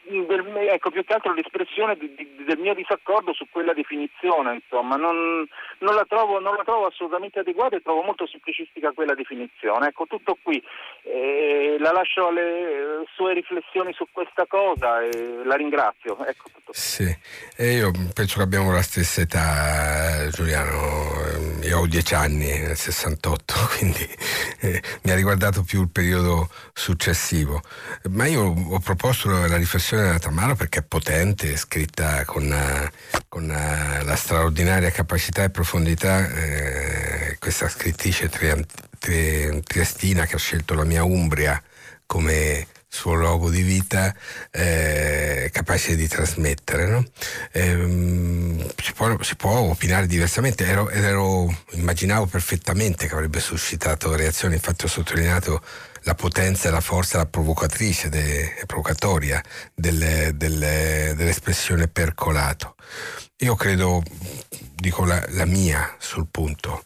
del, 0.07 0.57
ecco, 0.70 0.90
più 0.90 1.05
che 1.05 1.14
altro 1.14 1.32
l'espressione 1.32 1.96
di, 1.96 2.14
di, 2.14 2.44
del 2.44 2.59
mio 2.59 2.74
disaccordo 2.74 3.32
su 3.32 3.46
quella 3.50 3.72
definizione, 3.72 4.55
insomma, 4.55 4.96
non, 4.96 5.46
non, 5.78 5.94
la 5.94 6.05
trovo, 6.09 6.38
non, 6.40 6.57
la 6.57 6.64
trovo, 6.64 6.86
assolutamente 6.86 7.38
adeguata 7.40 7.76
e 7.76 7.82
trovo 7.82 8.02
molto 8.02 8.26
semplicistica 8.26 8.92
quella 8.92 9.14
definizione. 9.14 9.88
Ecco, 9.88 10.07
tutto 10.07 10.36
qui. 10.42 10.62
E 11.02 11.76
la 11.78 11.92
lascio 11.92 12.28
alle 12.28 13.05
sue 13.14 13.34
riflessioni 13.34 13.92
su 13.92 14.07
questa 14.11 14.46
cosa 14.46 15.02
e 15.02 15.42
la 15.44 15.57
ringrazio. 15.57 16.24
Ecco 16.24 16.50
sì, 16.70 17.16
e 17.57 17.74
io 17.74 17.92
penso 18.12 18.38
che 18.38 18.42
abbiamo 18.42 18.72
la 18.72 18.82
stessa 18.82 19.20
età, 19.20 20.28
Giuliano. 20.30 21.22
Io 21.62 21.78
ho 21.78 21.86
dieci 21.86 22.14
anni 22.14 22.59
nel 22.59 22.76
68, 22.76 23.55
quindi 23.78 24.09
eh, 24.61 24.82
mi 25.02 25.11
ha 25.12 25.14
riguardato 25.14 25.62
più 25.62 25.82
il 25.82 25.88
periodo 25.88 26.50
successivo. 26.72 27.62
Ma 28.11 28.26
io 28.26 28.42
ho 28.42 28.78
proposto 28.80 29.28
la 29.28 29.57
riflessione 29.57 29.93
della 30.03 30.18
Tamara 30.18 30.55
perché 30.55 30.80
è 30.80 30.82
potente, 30.82 31.53
è 31.53 31.57
scritta 31.57 32.24
con, 32.24 32.55
con 33.28 33.47
la 33.47 34.16
straordinaria 34.16 34.90
capacità 34.90 35.45
e 35.45 35.51
profondità. 35.51 36.28
Eh, 36.30 37.36
questa 37.38 37.68
scrittrice 37.68 38.28
triestina 38.99 40.26
che 40.26 40.34
ha 40.34 40.38
scelto 40.38 40.74
la 40.74 40.84
mia 40.84 41.05
Umbria 41.05 41.62
come 42.07 42.66
suo 42.95 43.14
luogo 43.14 43.51
di 43.51 43.62
vita 43.62 44.14
eh, 44.53 45.51
capace 45.53 45.97
di 45.97 46.07
trasmettere. 46.07 46.86
No? 46.86 47.05
Eh, 47.51 48.72
si, 48.80 48.92
può, 48.92 49.20
si, 49.20 49.34
può, 49.34 49.59
opinare 49.59 50.07
diversamente, 50.07 50.64
ero, 50.64 50.88
ero, 50.88 51.53
immaginavo 51.72 52.26
perfettamente 52.26 53.09
che 53.09 53.14
avrebbe 53.14 53.40
suscitato 53.40 54.14
reazioni, 54.14 54.55
infatti 54.55 54.84
ho 54.84 54.88
sottolineato 54.88 55.61
la 56.05 56.14
potenza 56.14 56.68
e 56.68 56.70
la 56.70 56.80
forza, 56.80 57.18
la 57.18 57.26
provocatrice, 57.26 58.09
de, 58.09 58.62
provocatoria 58.66 59.42
delle, 59.74 60.32
delle, 60.34 61.14
dell'espressione 61.16 61.88
percolato. 61.88 62.76
Io 63.38 63.55
credo, 63.57 64.02
dico 64.74 65.05
la, 65.05 65.22
la 65.30 65.44
mia 65.44 65.96
sul 65.98 66.26
punto, 66.30 66.84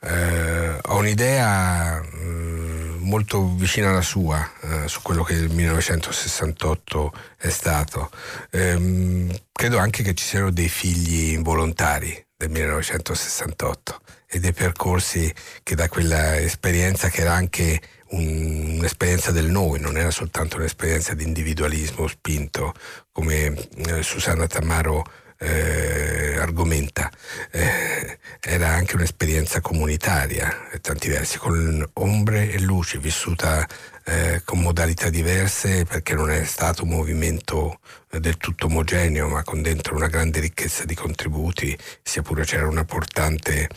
eh, 0.00 0.78
ho 0.82 0.96
un'idea 0.96 2.00
eh, 2.00 2.96
molto 2.98 3.54
vicina 3.54 3.90
alla 3.90 4.02
sua 4.02 4.50
eh, 4.60 4.88
su 4.88 5.00
quello 5.02 5.22
che 5.22 5.34
il 5.34 5.50
1968 5.50 7.12
è 7.38 7.48
stato. 7.48 8.10
Eh, 8.50 9.40
credo 9.52 9.78
anche 9.78 10.02
che 10.02 10.14
ci 10.14 10.24
siano 10.24 10.50
dei 10.50 10.68
figli 10.68 11.32
involontari 11.32 12.22
del 12.36 12.50
1968 12.50 14.00
e 14.26 14.40
dei 14.40 14.52
percorsi 14.52 15.32
che 15.62 15.74
da 15.74 15.88
quella 15.88 16.38
esperienza 16.38 17.08
che 17.08 17.20
era 17.20 17.34
anche 17.34 17.80
un'esperienza 18.14 19.30
del 19.30 19.46
noi, 19.46 19.80
non 19.80 19.96
era 19.96 20.10
soltanto 20.10 20.56
un'esperienza 20.56 21.14
di 21.14 21.24
individualismo 21.24 22.06
spinto 22.06 22.74
come 23.12 23.54
eh, 23.86 24.02
Susanna 24.02 24.46
Tamaro 24.46 25.04
eh, 25.38 26.36
argomenta, 26.38 27.10
eh, 27.50 28.18
era 28.40 28.68
anche 28.68 28.94
un'esperienza 28.94 29.60
comunitaria, 29.60 30.66
per 30.70 30.80
tanti 30.80 31.08
versi, 31.08 31.38
con 31.38 31.84
ombre 31.94 32.50
e 32.50 32.60
luci, 32.60 32.98
vissuta 32.98 33.66
eh, 34.04 34.42
con 34.44 34.60
modalità 34.60 35.08
diverse 35.08 35.84
perché 35.84 36.14
non 36.14 36.30
è 36.30 36.44
stato 36.44 36.84
un 36.84 36.90
movimento 36.90 37.80
del 38.10 38.36
tutto 38.36 38.66
omogeneo, 38.66 39.28
ma 39.28 39.42
con 39.42 39.62
dentro 39.62 39.96
una 39.96 40.08
grande 40.08 40.40
ricchezza 40.40 40.84
di 40.84 40.94
contributi, 40.94 41.76
sia 42.02 42.22
pure 42.22 42.44
c'era 42.44 42.68
una 42.68 42.84
portante 42.84 43.68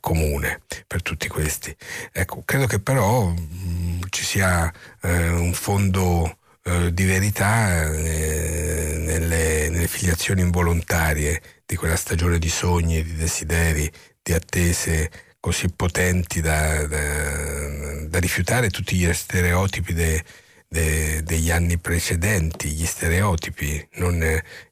comune 0.00 0.62
per 0.86 1.02
tutti 1.02 1.28
questi. 1.28 1.74
Ecco, 2.12 2.42
credo 2.44 2.66
che 2.66 2.80
però 2.80 3.26
mh, 3.28 3.36
mm, 3.36 4.00
ci 4.10 4.24
sia 4.24 4.72
eh, 5.02 5.28
un 5.28 5.52
fondo 5.52 6.38
eh, 6.64 6.92
di 6.92 7.04
verità 7.04 7.90
eh, 7.90 8.96
nelle, 8.98 9.68
nelle, 9.70 9.86
filiazioni 9.88 10.42
involontarie 10.42 11.40
di 11.64 11.76
quella 11.76 11.96
stagione 11.96 12.38
di 12.38 12.48
sogni, 12.48 13.02
di 13.02 13.14
desideri, 13.16 13.90
di 14.22 14.32
attese 14.32 15.10
così 15.40 15.68
potenti 15.70 16.40
da, 16.40 16.86
da, 16.86 18.04
da 18.06 18.18
rifiutare 18.18 18.68
tutti 18.68 18.96
gli 18.96 19.10
stereotipi 19.12 19.94
de, 19.94 20.22
de, 20.68 21.22
degli 21.22 21.50
anni 21.50 21.78
precedenti, 21.78 22.68
gli 22.68 22.84
stereotipi, 22.84 23.88
non 23.94 24.22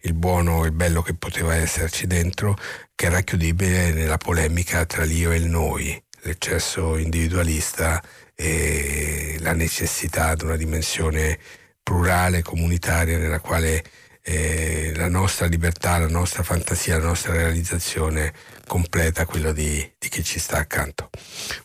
il 0.01 0.12
buono 0.12 0.64
e 0.64 0.66
il 0.66 0.72
bello 0.72 1.03
che 1.03 1.14
poteva 1.14 1.55
esserci 1.55 2.07
dentro, 2.07 2.57
che 2.99 3.07
è 3.07 3.11
racchiudibile 3.11 3.93
nella 3.93 4.17
polemica 4.17 4.85
tra 4.85 5.05
l'io 5.05 5.31
e 5.31 5.37
il 5.37 5.47
noi, 5.47 6.03
l'eccesso 6.23 6.97
individualista 6.97 8.03
e 8.35 9.37
la 9.39 9.53
necessità 9.53 10.35
di 10.35 10.43
una 10.43 10.57
dimensione 10.57 11.39
plurale, 11.81 12.43
comunitaria, 12.43 13.17
nella 13.17 13.39
quale 13.39 13.85
eh, 14.21 14.93
la 14.97 15.09
nostra 15.09 15.47
libertà, 15.47 15.99
la 15.99 16.09
nostra 16.09 16.43
fantasia, 16.43 16.99
la 16.99 17.05
nostra 17.05 17.35
realizzazione 17.35 18.33
completa 18.67 19.27
quello 19.27 19.53
di, 19.53 19.93
di, 19.97 20.09
chi 20.09 20.25
ci 20.25 20.41
sta 20.41 20.57
accanto. 20.57 21.09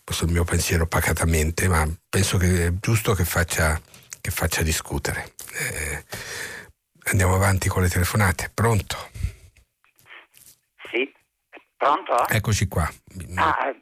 Questo 0.03 0.25
è 0.25 0.27
il 0.27 0.33
mio 0.33 0.43
pensiero 0.43 0.85
pacatamente, 0.85 1.67
ma 1.67 1.83
penso 2.09 2.37
che 2.37 2.67
è 2.67 2.73
giusto 2.79 3.15
che 3.15 3.25
faccia, 3.25 3.81
che 4.21 4.29
faccia 4.29 4.61
discutere. 4.61 5.33
Eh, 5.57 6.03
andiamo 7.05 7.33
avanti 7.33 7.69
con 7.69 7.81
le 7.81 7.89
telefonate. 7.89 8.51
Pronto? 8.53 9.09
Pronto? 11.83 12.27
Eccoci 12.29 12.67
qua. 12.67 12.89
Ah, 13.35 13.73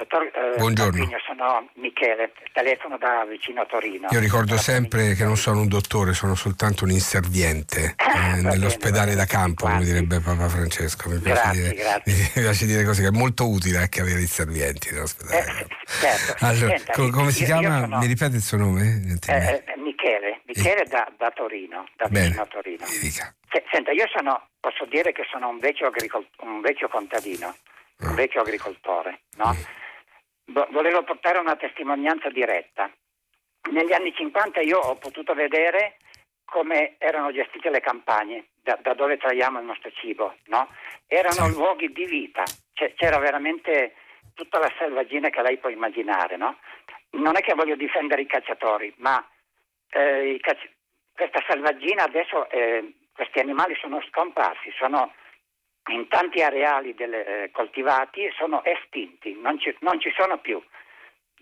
Dottor 0.00 0.22
eh, 0.32 0.56
Buongiorno. 0.56 0.92
Torino, 0.96 1.18
sono 1.26 1.68
Michele, 1.74 2.32
telefono 2.54 2.96
da 2.96 3.26
vicino 3.28 3.60
a 3.60 3.66
Torino. 3.66 4.08
Io 4.10 4.18
ricordo 4.18 4.56
sempre 4.56 5.12
che 5.14 5.24
non 5.24 5.36
sono 5.36 5.60
un 5.60 5.68
dottore, 5.68 6.14
sono 6.14 6.34
soltanto 6.34 6.84
un 6.84 6.90
inserviente 6.90 7.96
eh, 8.00 8.40
nell'ospedale 8.40 9.14
da 9.14 9.26
campo, 9.26 9.66
come 9.66 9.84
direbbe 9.84 10.20
Papa 10.20 10.48
Francesco. 10.48 11.10
Mi 11.10 11.18
piace, 11.18 11.42
grazie, 11.42 11.62
dire, 11.62 11.74
grazie. 11.74 12.12
mi 12.34 12.42
piace 12.42 12.64
dire 12.66 12.84
così, 12.84 13.02
che 13.02 13.08
è 13.08 13.10
molto 13.10 13.46
utile 13.46 13.76
anche 13.76 14.00
avere 14.00 14.20
inservienti 14.20 14.88
nell'ospedale. 14.90 15.44
Eh, 15.60 15.66
certo. 15.84 16.46
allora, 16.46 16.76
Senta, 16.78 16.92
co- 16.94 17.10
come 17.10 17.30
si 17.30 17.40
io, 17.40 17.46
chiama? 17.46 17.76
Io 17.76 17.80
sono, 17.84 17.98
Mi 17.98 18.06
ripete 18.06 18.36
il 18.36 18.42
suo 18.42 18.56
nome? 18.56 19.18
Eh, 19.26 19.36
eh, 19.36 19.64
Michele, 19.76 20.40
Michele 20.46 20.84
da, 20.88 21.12
da, 21.18 21.30
Torino, 21.30 21.86
da 21.98 22.08
Bene, 22.08 22.24
vicino 22.28 22.42
a 22.42 22.46
Torino. 22.46 22.84
Dica. 23.02 23.34
Senta, 23.70 23.90
io 23.90 24.06
sono, 24.16 24.48
posso 24.60 24.86
dire 24.86 25.12
che 25.12 25.26
sono 25.30 25.50
un 25.50 25.58
vecchio, 25.58 25.88
agricol- 25.88 26.26
un 26.40 26.62
vecchio 26.62 26.88
contadino, 26.88 27.54
un 27.98 28.08
Ah. 28.08 28.14
vecchio 28.14 28.40
agricoltore, 28.40 29.20
no? 29.36 29.52
Mm. 29.52 29.78
Volevo 30.70 31.02
portare 31.02 31.38
una 31.38 31.56
testimonianza 31.56 32.28
diretta. 32.30 32.90
Negli 33.70 33.92
anni 33.92 34.12
50 34.14 34.60
io 34.60 34.78
ho 34.78 34.96
potuto 34.96 35.34
vedere 35.34 35.96
come 36.44 36.96
erano 36.98 37.30
gestite 37.32 37.70
le 37.70 37.80
campagne, 37.80 38.48
da, 38.62 38.76
da 38.82 38.94
dove 38.94 39.16
traiamo 39.16 39.60
il 39.60 39.66
nostro 39.66 39.90
cibo, 39.92 40.34
no? 40.46 40.68
Erano 41.06 41.46
Sì. 41.46 41.54
luoghi 41.54 41.92
di 41.92 42.04
vita, 42.06 42.42
c'era 42.72 43.18
veramente 43.18 43.94
tutta 44.34 44.58
la 44.58 44.72
selvaggina 44.78 45.28
che 45.28 45.42
lei 45.42 45.58
può 45.58 45.68
immaginare, 45.68 46.36
no? 46.36 46.58
Non 47.10 47.36
è 47.36 47.40
che 47.40 47.54
voglio 47.54 47.76
difendere 47.76 48.22
i 48.22 48.26
cacciatori, 48.26 48.92
ma 48.98 49.24
eh, 49.90 50.30
i 50.32 50.40
cacci- 50.40 50.70
questa 51.14 51.44
selvaggina 51.46 52.04
adesso, 52.04 52.48
eh, 52.50 52.94
questi 53.12 53.38
animali 53.38 53.74
sono 53.76 54.00
scomparsi, 54.08 54.72
sono 54.76 55.12
in 55.88 56.08
tanti 56.08 56.42
areali 56.42 56.94
delle, 56.94 57.44
eh, 57.44 57.50
coltivati 57.50 58.30
sono 58.36 58.62
estinti, 58.64 59.36
non 59.40 59.58
ci, 59.58 59.74
non 59.80 60.00
ci 60.00 60.12
sono 60.16 60.38
più. 60.38 60.62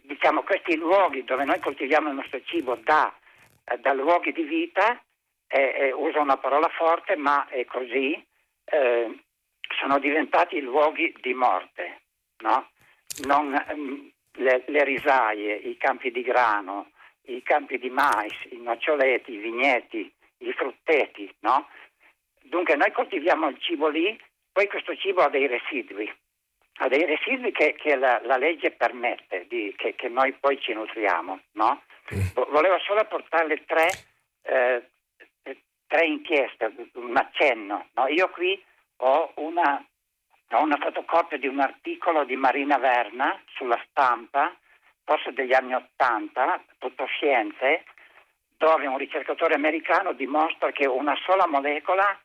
Diciamo, 0.03 0.43
questi 0.43 0.77
luoghi 0.77 1.25
dove 1.25 1.45
noi 1.45 1.59
coltiviamo 1.59 2.09
il 2.09 2.15
nostro 2.15 2.41
cibo 2.45 2.77
da, 2.77 3.15
eh, 3.65 3.79
da 3.79 3.93
luoghi 3.93 4.33
di 4.33 4.45
vita, 4.45 5.03
eh, 5.49 5.75
eh, 5.79 5.93
uso 5.93 6.21
una 6.21 6.37
parola 6.39 6.69
forte, 6.69 7.17
ma 7.17 7.47
è 7.49 7.65
così, 7.65 8.13
eh, 8.65 9.19
sono 9.81 9.99
diventati 9.99 10.61
luoghi 10.61 11.15
di 11.21 11.35
morte. 11.35 12.03
No? 12.39 12.71
Non, 13.27 13.55
ehm, 13.69 14.11
le, 14.35 14.65
le 14.67 14.85
risaie, 14.85 15.55
i 15.55 15.77
campi 15.77 16.11
di 16.11 16.23
grano, 16.23 16.91
i 17.23 17.43
campi 17.43 17.79
di 17.79 17.91
mais, 17.91 18.33
i 18.51 18.61
noccioleti, 18.61 19.33
i 19.33 19.39
vigneti, 19.39 20.13
i 20.39 20.53
frutteti, 20.53 21.33
no? 21.41 21.69
Dunque 22.43 22.77
noi 22.77 22.93
coltiviamo 22.93 23.49
il 23.49 23.59
cibo 23.61 23.89
lì, 23.89 24.19
poi 24.59 24.67
questo 24.67 24.97
cibo 24.97 25.23
ha 25.23 25.29
dei 25.29 25.47
residui, 25.47 26.13
ha 26.79 26.89
dei 26.89 27.07
residui 27.07 27.53
che, 27.53 27.75
che 27.75 27.95
la, 27.95 28.21
la 28.25 28.37
legge 28.37 28.73
permette 28.73 29.47
di, 29.47 29.73
che, 29.77 29.95
che 29.95 30.09
noi 30.09 30.33
poi 30.33 30.61
ci 30.61 30.73
nutriamo, 30.73 31.41
no? 31.53 31.83
Vo- 32.35 32.49
Volevo 32.51 32.77
solo 32.81 33.05
portarle 33.05 33.65
tre, 33.67 33.87
eh, 34.43 34.91
tre 35.87 36.07
inchieste, 36.07 36.75
un 36.95 37.17
accenno. 37.17 37.87
no? 37.95 38.09
Io 38.09 38.29
qui 38.31 38.61
ho 38.97 39.31
una, 39.37 39.81
ho 40.51 40.61
una 40.61 40.79
fotocopia 40.79 41.39
di 41.39 41.47
un 41.47 41.61
articolo 41.61 42.25
di 42.25 42.35
Marina 42.35 42.79
Verna 42.79 43.41
sulla 43.55 43.81
stampa, 43.89 44.53
forse 45.05 45.33
degli 45.33 45.55
anni 45.55 45.75
Ottanta, 45.75 46.61
tutto 46.79 47.07
scienze, 47.07 47.85
dove 48.57 48.89
un 48.89 48.99
ricercatore 48.99 49.55
americano 49.55 50.15
dimostra 50.15 50.73
che 50.73 50.89
una 50.89 51.17
sola 51.25 51.47
molecola 51.47 52.19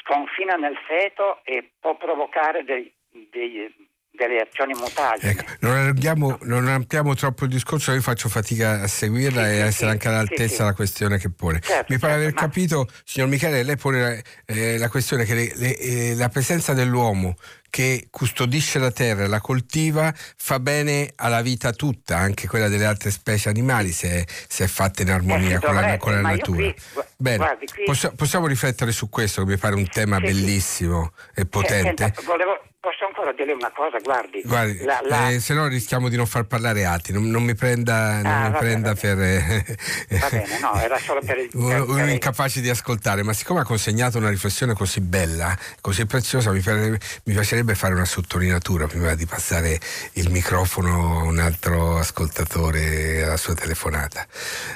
sconfina 0.00 0.56
nel 0.56 0.76
feto 0.86 1.40
e 1.44 1.72
può 1.80 1.96
provocare 1.96 2.64
dei, 2.64 2.92
dei- 3.10 3.89
delle 4.12 4.40
azioni 4.40 4.74
mutagene. 4.74 5.32
Ecco, 5.32 5.44
non, 5.60 5.76
allarghiamo, 5.76 6.38
non 6.42 6.68
ampliamo 6.68 7.14
troppo 7.14 7.44
il 7.44 7.50
discorso, 7.50 7.92
io 7.92 8.00
faccio 8.00 8.28
fatica 8.28 8.82
a 8.82 8.86
seguirla 8.86 9.44
sì, 9.44 9.48
e 9.48 9.60
a 9.60 9.66
essere 9.66 9.72
sì, 9.72 9.84
anche 9.84 10.08
all'altezza 10.08 10.48
sì, 10.48 10.58
della 10.58 10.74
questione 10.74 11.18
che 11.18 11.30
pone. 11.30 11.60
Certo, 11.60 11.92
Mi 11.92 11.98
pare 11.98 12.12
certo, 12.12 12.28
aver 12.28 12.34
ma... 12.34 12.40
capito, 12.40 12.88
signor 13.04 13.28
Michele, 13.28 13.62
lei 13.62 13.76
pone 13.76 14.22
eh, 14.46 14.78
la 14.78 14.88
questione 14.88 15.24
che 15.24 15.34
le, 15.34 15.52
le, 15.54 15.78
eh, 15.78 16.14
la 16.16 16.28
presenza 16.28 16.74
dell'uomo 16.74 17.36
che 17.70 18.08
custodisce 18.10 18.80
la 18.80 18.90
terra 18.90 19.24
e 19.24 19.26
la 19.28 19.40
coltiva 19.40 20.12
fa 20.36 20.58
bene 20.58 21.12
alla 21.14 21.40
vita 21.40 21.72
tutta, 21.72 22.16
anche 22.18 22.48
quella 22.48 22.68
delle 22.68 22.84
altre 22.84 23.12
specie 23.12 23.48
animali, 23.48 23.92
se, 23.92 24.26
se 24.48 24.64
è 24.64 24.66
fatta 24.66 25.02
in 25.02 25.10
armonia 25.10 25.56
eh, 25.56 25.60
con, 25.60 25.74
la, 25.74 25.96
con 25.96 26.12
la 26.12 26.20
natura. 26.20 26.72
Qui, 26.72 26.74
Bene, 27.16 27.36
guardi, 27.36 27.66
qui... 27.66 28.10
possiamo 28.16 28.48
riflettere 28.48 28.90
su 28.90 29.08
questo, 29.08 29.44
che 29.44 29.50
mi 29.52 29.56
pare 29.56 29.76
un 29.76 29.88
tema 29.88 30.18
bellissimo 30.18 31.12
e 31.32 31.46
potente. 31.46 32.02
Senta, 32.04 32.22
volevo, 32.22 32.60
Posso 32.80 33.04
ancora 33.04 33.30
dire 33.32 33.52
una 33.52 33.70
cosa, 33.70 33.98
guardi. 33.98 34.40
guardi 34.42 34.82
la, 34.84 35.02
la... 35.04 35.28
Eh, 35.28 35.38
se 35.38 35.52
no 35.52 35.66
rischiamo 35.66 36.08
di 36.08 36.16
non 36.16 36.24
far 36.24 36.44
parlare 36.44 36.86
altri, 36.86 37.12
non, 37.12 37.28
non 37.28 37.42
mi 37.42 37.54
prenda, 37.54 38.22
non 38.22 38.26
ah, 38.26 38.48
mi 38.48 38.56
prenda 38.56 38.94
per... 38.94 39.16
va 39.18 40.28
bene, 40.30 40.58
no, 40.60 40.80
era 40.80 40.96
solo 40.96 41.20
per... 41.20 41.36
il... 41.36 41.50
uno, 41.60 41.84
uno 41.84 42.10
incapace 42.10 42.62
di 42.62 42.70
ascoltare, 42.70 43.22
ma 43.22 43.34
siccome 43.34 43.60
ha 43.60 43.64
consegnato 43.64 44.16
una 44.16 44.30
riflessione 44.30 44.72
così 44.72 45.02
bella, 45.02 45.54
così 45.82 46.06
preziosa, 46.06 46.52
mi, 46.52 46.60
piacerebbe, 46.60 46.98
mi 47.24 47.34
piacerebbe 47.34 47.74
fare 47.74 47.92
una 47.92 48.06
sottolineatura 48.06 48.86
prima 48.86 49.14
di 49.14 49.26
passare 49.26 49.78
il 50.14 50.30
microfono 50.30 51.20
a 51.20 51.24
un 51.24 51.38
altro 51.38 51.98
ascoltatore 51.98 53.24
alla 53.24 53.36
sua 53.36 53.52
telefonata. 53.52 54.26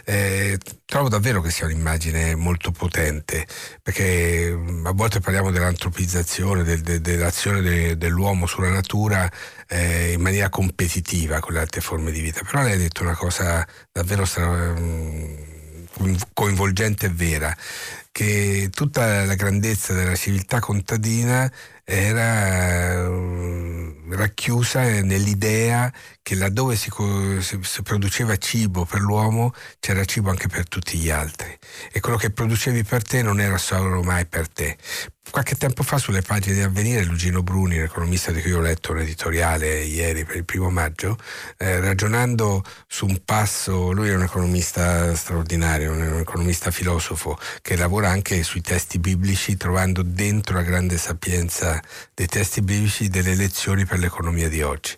Eh, 0.04 0.58
trovo 0.94 1.08
davvero 1.08 1.40
che 1.40 1.50
sia 1.50 1.66
un'immagine 1.66 2.36
molto 2.36 2.70
potente, 2.70 3.48
perché 3.82 4.56
a 4.84 4.92
volte 4.92 5.18
parliamo 5.18 5.50
dell'antropizzazione, 5.50 6.62
del, 6.62 6.82
de, 6.82 7.00
dell'azione 7.00 7.62
de, 7.62 7.96
dell'uomo 7.96 8.46
sulla 8.46 8.68
natura 8.68 9.28
eh, 9.66 10.12
in 10.12 10.20
maniera 10.20 10.48
competitiva 10.50 11.40
con 11.40 11.54
le 11.54 11.58
altre 11.58 11.80
forme 11.80 12.12
di 12.12 12.20
vita. 12.20 12.42
Però 12.48 12.62
lei 12.62 12.74
ha 12.74 12.76
detto 12.76 13.02
una 13.02 13.16
cosa 13.16 13.66
davvero 13.90 14.24
stra- 14.24 14.72
coinvolgente 16.32 17.06
e 17.06 17.10
vera, 17.10 17.56
che 18.12 18.70
tutta 18.72 19.24
la 19.24 19.34
grandezza 19.34 19.94
della 19.94 20.14
civiltà 20.14 20.60
contadina 20.60 21.50
era 21.84 23.08
uh, 23.08 23.94
racchiusa 24.10 25.02
nell'idea 25.02 25.92
che 26.22 26.34
laddove 26.34 26.76
si, 26.76 26.90
si, 27.40 27.58
si, 27.62 27.82
produceva 27.82 28.36
cibo 28.38 28.86
per 28.86 29.00
l'uomo 29.00 29.52
c'era 29.80 30.04
cibo 30.04 30.30
anche 30.30 30.48
per 30.48 30.66
tutti 30.66 30.96
gli 30.96 31.10
altri 31.10 31.56
e 31.92 32.00
quello 32.00 32.16
che 32.16 32.30
producevi 32.30 32.82
per 32.84 33.02
te 33.02 33.20
non 33.22 33.40
era 33.40 33.58
solo 33.58 34.02
mai 34.02 34.24
per 34.24 34.48
te. 34.48 34.76
Qualche 35.30 35.56
tempo 35.56 35.82
fa 35.82 35.96
sulle 35.96 36.20
pagine 36.20 36.54
di 36.54 36.60
Avvenire 36.60 37.02
Lugino 37.02 37.42
Bruni, 37.42 37.78
l'economista 37.78 38.30
di 38.30 38.42
cui 38.42 38.52
ho 38.52 38.60
letto 38.60 38.92
un 38.92 38.98
editoriale 39.00 39.80
ieri 39.82 40.24
per 40.24 40.36
il 40.36 40.44
primo 40.44 40.70
maggio, 40.70 41.16
eh, 41.56 41.80
ragionando 41.80 42.62
su 42.86 43.06
un 43.06 43.20
passo, 43.24 43.90
lui 43.92 44.10
è 44.10 44.14
un 44.14 44.22
economista 44.22 45.14
straordinario, 45.16 45.92
un 45.92 46.18
economista 46.18 46.70
filosofo 46.70 47.38
che 47.62 47.74
lavora 47.74 48.10
anche 48.10 48.42
sui 48.42 48.60
testi 48.60 48.98
biblici 48.98 49.56
trovando 49.56 50.02
dentro 50.02 50.56
la 50.56 50.62
grande 50.62 50.98
sapienza 50.98 51.73
dei 52.12 52.26
testi 52.26 52.60
biblici 52.62 53.08
delle 53.08 53.34
lezioni 53.34 53.84
per 53.84 53.98
l'economia 53.98 54.48
di 54.48 54.62
oggi. 54.62 54.96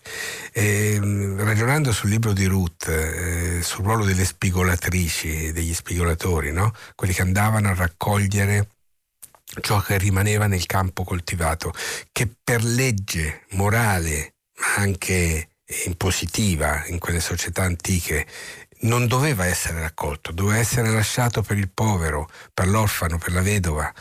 E, 0.52 0.98
mm, 0.98 1.40
ragionando 1.40 1.92
sul 1.92 2.10
libro 2.10 2.32
di 2.32 2.44
Ruth, 2.46 2.88
eh, 2.88 3.60
sul 3.62 3.84
ruolo 3.84 4.04
delle 4.04 4.24
spigolatrici, 4.24 5.52
degli 5.52 5.74
spigolatori, 5.74 6.52
no? 6.52 6.72
quelli 6.94 7.12
che 7.12 7.22
andavano 7.22 7.68
a 7.68 7.74
raccogliere 7.74 8.68
ciò 9.60 9.80
che 9.80 9.98
rimaneva 9.98 10.46
nel 10.46 10.66
campo 10.66 11.04
coltivato, 11.04 11.72
che 12.12 12.28
per 12.42 12.64
legge 12.64 13.44
morale, 13.50 14.34
ma 14.58 14.82
anche 14.82 15.48
impositiva 15.84 16.84
in 16.86 16.98
quelle 16.98 17.20
società 17.20 17.62
antiche, 17.62 18.26
non 18.80 19.06
doveva 19.06 19.46
essere 19.46 19.80
raccolto, 19.80 20.32
doveva 20.32 20.58
essere 20.58 20.90
lasciato 20.90 21.42
per 21.42 21.56
il 21.56 21.70
povero, 21.70 22.28
per 22.52 22.68
l'orfano, 22.68 23.18
per 23.18 23.32
la 23.32 23.40
vedova 23.40 23.92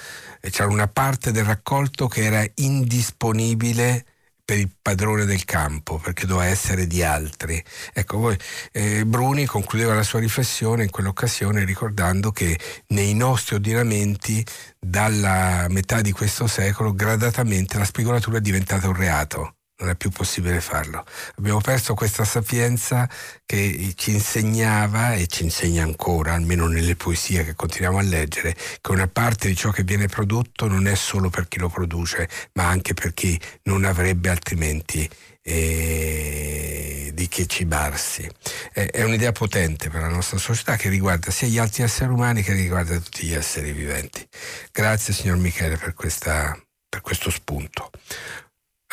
c'era 0.49 0.69
una 0.69 0.87
parte 0.87 1.31
del 1.31 1.45
raccolto 1.45 2.07
che 2.07 2.23
era 2.23 2.45
indisponibile 2.55 4.05
per 4.45 4.59
il 4.59 4.69
padrone 4.79 5.25
del 5.25 5.43
campo, 5.43 5.97
perché 5.97 6.27
doveva 6.27 6.49
essere 6.49 6.85
di 6.85 7.01
altri. 7.01 7.61
Ecco, 7.93 8.19
voi, 8.19 8.37
eh, 8.71 9.03
Bruni 9.05 9.45
concludeva 9.45 9.95
la 9.95 10.03
sua 10.03 10.19
riflessione 10.19 10.83
in 10.83 10.91
quell'occasione 10.91 11.65
ricordando 11.65 12.31
che 12.31 12.57
nei 12.89 13.15
nostri 13.15 13.55
ordinamenti, 13.55 14.45
dalla 14.79 15.65
metà 15.69 16.01
di 16.01 16.11
questo 16.11 16.45
secolo, 16.45 16.93
gradatamente 16.93 17.79
la 17.79 17.85
spigolatura 17.85 18.37
è 18.37 18.41
diventata 18.41 18.87
un 18.87 18.95
reato 18.95 19.54
non 19.77 19.89
è 19.89 19.95
più 19.95 20.09
possibile 20.09 20.61
farlo. 20.61 21.03
Abbiamo 21.37 21.59
perso 21.59 21.93
questa 21.93 22.23
sapienza 22.23 23.09
che 23.45 23.93
ci 23.95 24.11
insegnava 24.11 25.13
e 25.13 25.27
ci 25.27 25.43
insegna 25.43 25.83
ancora, 25.83 26.33
almeno 26.33 26.67
nelle 26.67 26.95
poesie 26.95 27.43
che 27.43 27.55
continuiamo 27.55 27.97
a 27.97 28.01
leggere, 28.01 28.55
che 28.79 28.91
una 28.91 29.07
parte 29.07 29.47
di 29.47 29.55
ciò 29.55 29.71
che 29.71 29.83
viene 29.83 30.07
prodotto 30.07 30.67
non 30.67 30.87
è 30.87 30.95
solo 30.95 31.29
per 31.29 31.47
chi 31.47 31.59
lo 31.59 31.69
produce, 31.69 32.29
ma 32.53 32.67
anche 32.67 32.93
per 32.93 33.13
chi 33.13 33.39
non 33.63 33.83
avrebbe 33.83 34.29
altrimenti 34.29 35.09
eh, 35.41 37.11
di 37.13 37.27
che 37.27 37.45
cibarsi. 37.45 38.29
È, 38.71 38.85
è 38.85 39.03
un'idea 39.03 39.31
potente 39.31 39.89
per 39.89 40.01
la 40.01 40.09
nostra 40.09 40.37
società 40.37 40.77
che 40.77 40.89
riguarda 40.89 41.31
sia 41.31 41.47
gli 41.47 41.57
altri 41.57 41.83
esseri 41.83 42.11
umani 42.11 42.41
che 42.41 42.53
riguarda 42.53 42.97
tutti 42.97 43.27
gli 43.27 43.33
esseri 43.33 43.71
viventi. 43.73 44.25
Grazie 44.71 45.13
signor 45.13 45.37
Michele 45.37 45.77
per, 45.77 45.93
questa, 45.93 46.57
per 46.87 47.01
questo 47.01 47.29
spunto. 47.29 47.91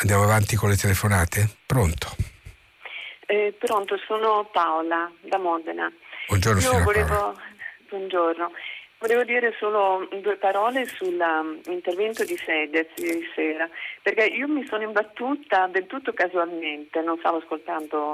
Andiamo 0.03 0.23
avanti 0.23 0.57
con 0.57 0.67
le 0.67 0.75
telefonate? 0.75 1.47
Pronto? 1.65 2.07
Eh, 3.25 3.55
pronto, 3.57 3.95
sono 4.05 4.49
Paola 4.51 5.09
da 5.21 5.37
Modena. 5.37 5.89
Buongiorno 6.27 6.59
Io 6.59 6.83
volevo... 6.83 7.07
Paola. 7.07 7.41
Buongiorno. 7.87 8.51
Volevo 8.99 9.23
dire 9.23 9.55
solo 9.57 10.05
due 10.21 10.35
parole 10.35 10.85
sull'intervento 10.85 12.25
di 12.25 12.35
Fedez 12.35 12.87
ieri 12.97 13.25
sera, 13.33 13.69
perché 14.01 14.25
io 14.25 14.49
mi 14.49 14.65
sono 14.65 14.83
imbattuta 14.83 15.67
del 15.67 15.87
tutto 15.87 16.11
casualmente, 16.11 16.99
non 16.99 17.17
stavo 17.19 17.37
ascoltando 17.37 18.13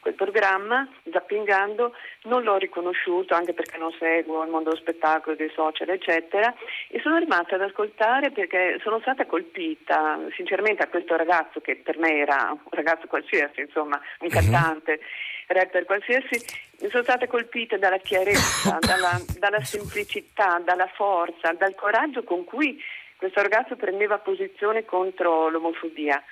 quel 0.00 0.14
programma, 0.14 0.88
zappingando, 1.10 1.94
non 2.24 2.42
l'ho 2.42 2.56
riconosciuto 2.56 3.34
anche 3.34 3.52
perché 3.52 3.78
non 3.78 3.92
seguo 3.98 4.42
il 4.42 4.50
mondo 4.50 4.70
dello 4.70 4.80
spettacolo, 4.80 5.36
dei 5.36 5.50
social, 5.54 5.88
eccetera, 5.90 6.54
e 6.88 7.00
sono 7.00 7.18
rimasta 7.18 7.54
ad 7.54 7.62
ascoltare 7.62 8.30
perché 8.30 8.78
sono 8.82 8.98
stata 9.00 9.26
colpita 9.26 10.18
sinceramente 10.34 10.82
a 10.82 10.88
questo 10.88 11.16
ragazzo 11.16 11.60
che 11.60 11.76
per 11.76 11.98
me 11.98 12.18
era 12.18 12.50
un 12.50 12.70
ragazzo 12.70 13.06
qualsiasi, 13.06 13.60
insomma, 13.60 14.00
un 14.20 14.28
mhm. 14.28 14.32
cantante, 14.32 15.00
rapper 15.46 15.84
qualsiasi, 15.84 16.40
sono 16.88 17.02
stata 17.02 17.26
colpita 17.26 17.76
dalla 17.76 17.98
chiarezza, 17.98 18.78
dalla, 18.86 19.20
dalla 19.38 19.62
semplicità, 19.62 20.60
dalla 20.64 20.88
forza, 20.94 21.52
dal 21.52 21.74
coraggio 21.74 22.24
con 22.24 22.44
cui 22.44 22.82
questo 23.16 23.42
ragazzo 23.42 23.76
prendeva 23.76 24.18
posizione 24.18 24.86
contro 24.86 25.50
l'omofobia. 25.50 26.22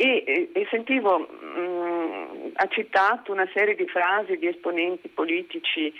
E, 0.00 0.50
e, 0.52 0.66
sentivo 0.70 1.18
mh, 1.18 1.60
mm, 1.60 2.50
ha 2.54 2.68
citato 2.68 3.32
una 3.32 3.48
serie 3.52 3.74
di 3.74 3.88
frasi 3.88 4.38
di 4.38 4.46
esponenti 4.46 5.08
politici 5.08 5.92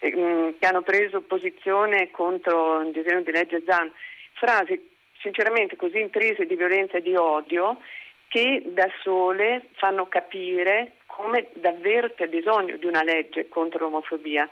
eh, 0.00 0.56
che 0.58 0.66
hanno 0.66 0.82
preso 0.82 1.20
posizione 1.20 2.10
contro 2.10 2.80
il 2.80 2.90
disegno 2.90 3.22
di 3.22 3.30
legge 3.30 3.62
Zan, 3.64 3.92
frasi 4.32 4.90
sinceramente 5.20 5.76
così 5.76 6.00
intrise 6.00 6.46
di 6.46 6.56
violenza 6.56 6.96
e 6.96 7.02
di 7.02 7.14
odio 7.14 7.78
che 8.26 8.60
da 8.66 8.90
sole 9.02 9.68
fanno 9.74 10.08
capire 10.08 10.94
come 11.06 11.46
davvero 11.52 12.12
c'è 12.12 12.26
bisogno 12.26 12.76
di 12.76 12.86
una 12.86 13.04
legge 13.04 13.48
contro 13.48 13.84
l'omofobia. 13.84 14.48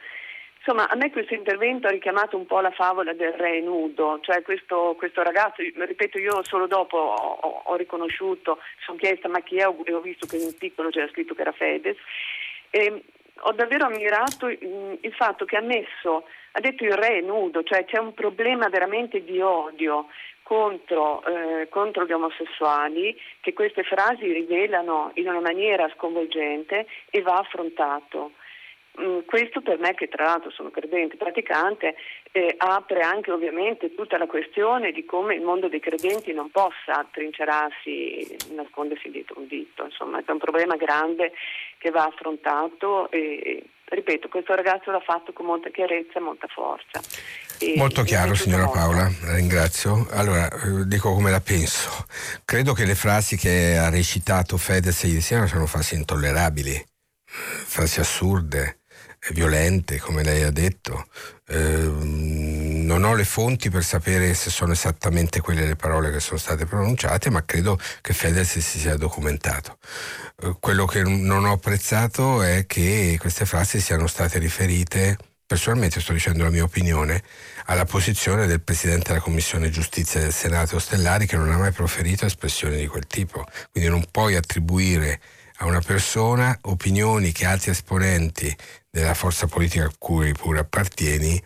Insomma, 0.65 0.89
a 0.89 0.95
me 0.95 1.11
questo 1.11 1.35
intervento 1.35 1.89
ha 1.89 1.91
richiamato 1.91 2.37
un 2.37 2.47
po' 2.47 2.61
la 2.61 2.71
favola 2.71 3.13
del 3.15 3.33
re 3.33 3.61
nudo, 3.61 4.21
cioè 4.23 4.43
questo, 4.43 4.95
questo 4.97 5.21
ragazzo, 5.25 5.61
ripeto, 5.61 6.19
io 6.19 6.45
solo 6.45 6.69
dopo 6.69 6.97
ho, 6.99 7.63
ho 7.65 7.75
riconosciuto, 7.75 8.59
sono 8.85 8.97
chiesta 8.97 9.29
ma 9.29 9.41
chi 9.41 9.57
è 9.57 9.63
e 9.63 9.93
ho 9.93 10.01
visto 10.01 10.25
che 10.25 10.37
in 10.37 10.57
piccolo 10.57 10.91
c'era 10.91 11.09
scritto 11.09 11.35
che 11.35 11.41
era 11.41 11.51
Fedez. 11.51 11.97
E 12.71 13.03
ho 13.41 13.53
davvero 13.53 13.87
ammirato 13.87 14.47
il 14.47 15.13
fatto 15.17 15.45
che 15.45 15.57
ha 15.57 15.63
messo, 15.63 16.29
ha 16.53 16.61
detto 16.61 16.85
il 16.85 16.93
re 16.93 17.21
nudo, 17.23 17.65
cioè 17.65 17.85
c'è 17.85 17.99
un 17.99 18.15
problema 18.15 18.69
veramente 18.69 19.25
di 19.25 19.41
odio 19.41 20.07
contro, 20.45 21.25
eh, 21.25 21.69
contro, 21.71 22.07
gli 22.07 22.13
omosessuali 22.13 23.19
che 23.41 23.53
queste 23.53 23.83
frasi 23.83 24.31
rivelano 24.33 25.11
in 25.15 25.27
una 25.27 25.41
maniera 25.41 25.91
sconvolgente 25.97 26.87
e 27.11 27.21
va 27.21 27.39
affrontato. 27.39 28.35
Mm, 29.01 29.21
questo 29.25 29.63
per 29.63 29.79
me, 29.79 29.95
che 29.95 30.09
tra 30.09 30.25
l'altro 30.25 30.51
sono 30.51 30.71
credente 30.71 31.17
praticante, 31.17 31.95
eh, 32.31 32.55
apre 32.59 33.01
anche 33.01 33.31
ovviamente 33.31 33.95
tutta 33.95 34.19
la 34.19 34.27
questione 34.27 34.93
di 34.93 35.07
come 35.07 35.35
il 35.35 35.41
mondo 35.41 35.69
dei 35.69 35.81
credenti 35.81 36.33
non 36.35 36.51
possa 36.51 37.07
trincerarsi, 37.11 38.37
nascondersi 38.51 39.11
dietro 39.11 39.41
un 39.41 39.47
dito. 39.47 39.85
Insomma, 39.85 40.23
è 40.25 40.31
un 40.31 40.39
problema 40.39 40.77
grande 40.77 41.33
che 41.79 41.91
va 41.91 42.05
affrontato 42.05 43.11
e 43.11 43.65
ripeto, 43.95 44.29
questo 44.29 44.55
ragazzo 44.55 44.91
l'ha 44.91 45.01
fatto 45.01 45.33
con 45.33 45.47
molta 45.47 45.71
chiarezza 45.71 46.19
e 46.19 46.21
molta 46.21 46.47
forza. 46.49 47.01
E 47.59 47.75
Molto 47.77 48.03
chiaro 48.03 48.35
signora 48.35 48.65
molto. 48.65 48.79
Paola, 48.79 49.11
la 49.23 49.35
ringrazio. 49.37 50.07
Allora, 50.11 50.49
eh, 50.49 50.87
dico 50.87 51.13
come 51.13 51.31
la 51.31 51.41
penso. 51.41 52.07
Credo 52.45 52.73
che 52.73 52.85
le 52.85 52.95
frasi 52.95 53.37
che 53.37 53.77
ha 53.79 53.89
recitato 53.89 54.57
Fedez 54.57 55.03
ieri 55.05 55.21
sera 55.21 55.47
sono 55.47 55.67
frasi 55.67 55.95
intollerabili, 55.95 56.85
frasi 57.25 58.01
assurde, 58.01 58.81
violente, 59.31 59.99
come 59.99 60.23
lei 60.23 60.43
ha 60.43 60.51
detto. 60.51 61.07
Eh, 61.47 61.89
non 62.93 63.05
ho 63.05 63.15
le 63.15 63.25
fonti 63.25 63.71
per 63.71 63.85
sapere 63.85 64.35
se 64.35 64.51
sono 64.51 64.73
esattamente 64.73 65.41
quelle 65.41 65.67
le 65.67 65.77
parole 65.77 66.11
che 66.11 66.21
sono 66.21 66.39
state 66.39 66.67
pronunciate, 66.67 67.31
ma 67.31 67.45
credo 67.45 67.79
che 68.01 68.13
Fedez 68.13 68.59
si 68.59 68.79
sia 68.79 68.97
documentato. 68.97 69.79
Eh, 70.43 70.57
quello 70.59 70.87
che 70.87 71.03
non 71.03 71.45
ho 71.45 71.53
apprezzato 71.53 72.43
è 72.43 72.67
che 72.67 73.17
queste 73.21 73.47
frasi 73.47 73.81
siano 73.81 74.07
state 74.07 74.39
riferite, 74.39 75.17
personalmente 75.47 76.01
sto 76.01 76.13
dicendo 76.13 76.43
la 76.43 76.51
mia 76.51 76.65
opinione, 76.65 77.23
alla 77.67 77.85
posizione 77.85 78.47
del 78.47 78.63
Presidente 78.63 79.09
della 79.09 79.21
Commissione 79.21 79.71
Giustizia 79.71 80.21
del 80.21 80.33
Senato 80.33 80.79
Stellari 80.79 81.27
che 81.27 81.37
non 81.37 81.51
ha 81.51 81.59
mai 81.59 81.73
proferito 81.73 82.27
espressioni 82.27 82.77
di 82.77 82.87
quel 82.87 83.07
tipo. 83.07 83.47
Quindi 83.71 83.89
non 83.89 84.05
puoi 84.11 84.35
attribuire 84.35 85.21
a 85.59 85.67
una 85.67 85.81
persona 85.81 86.59
opinioni 86.63 87.31
che 87.31 87.47
altri 87.47 87.71
esponenti 87.71 88.55
della 88.93 89.15
forza 89.15 89.47
politica 89.47 89.87
a 89.87 89.93
cui 89.97 90.33
pure 90.35 90.59
appartieni 90.59 91.43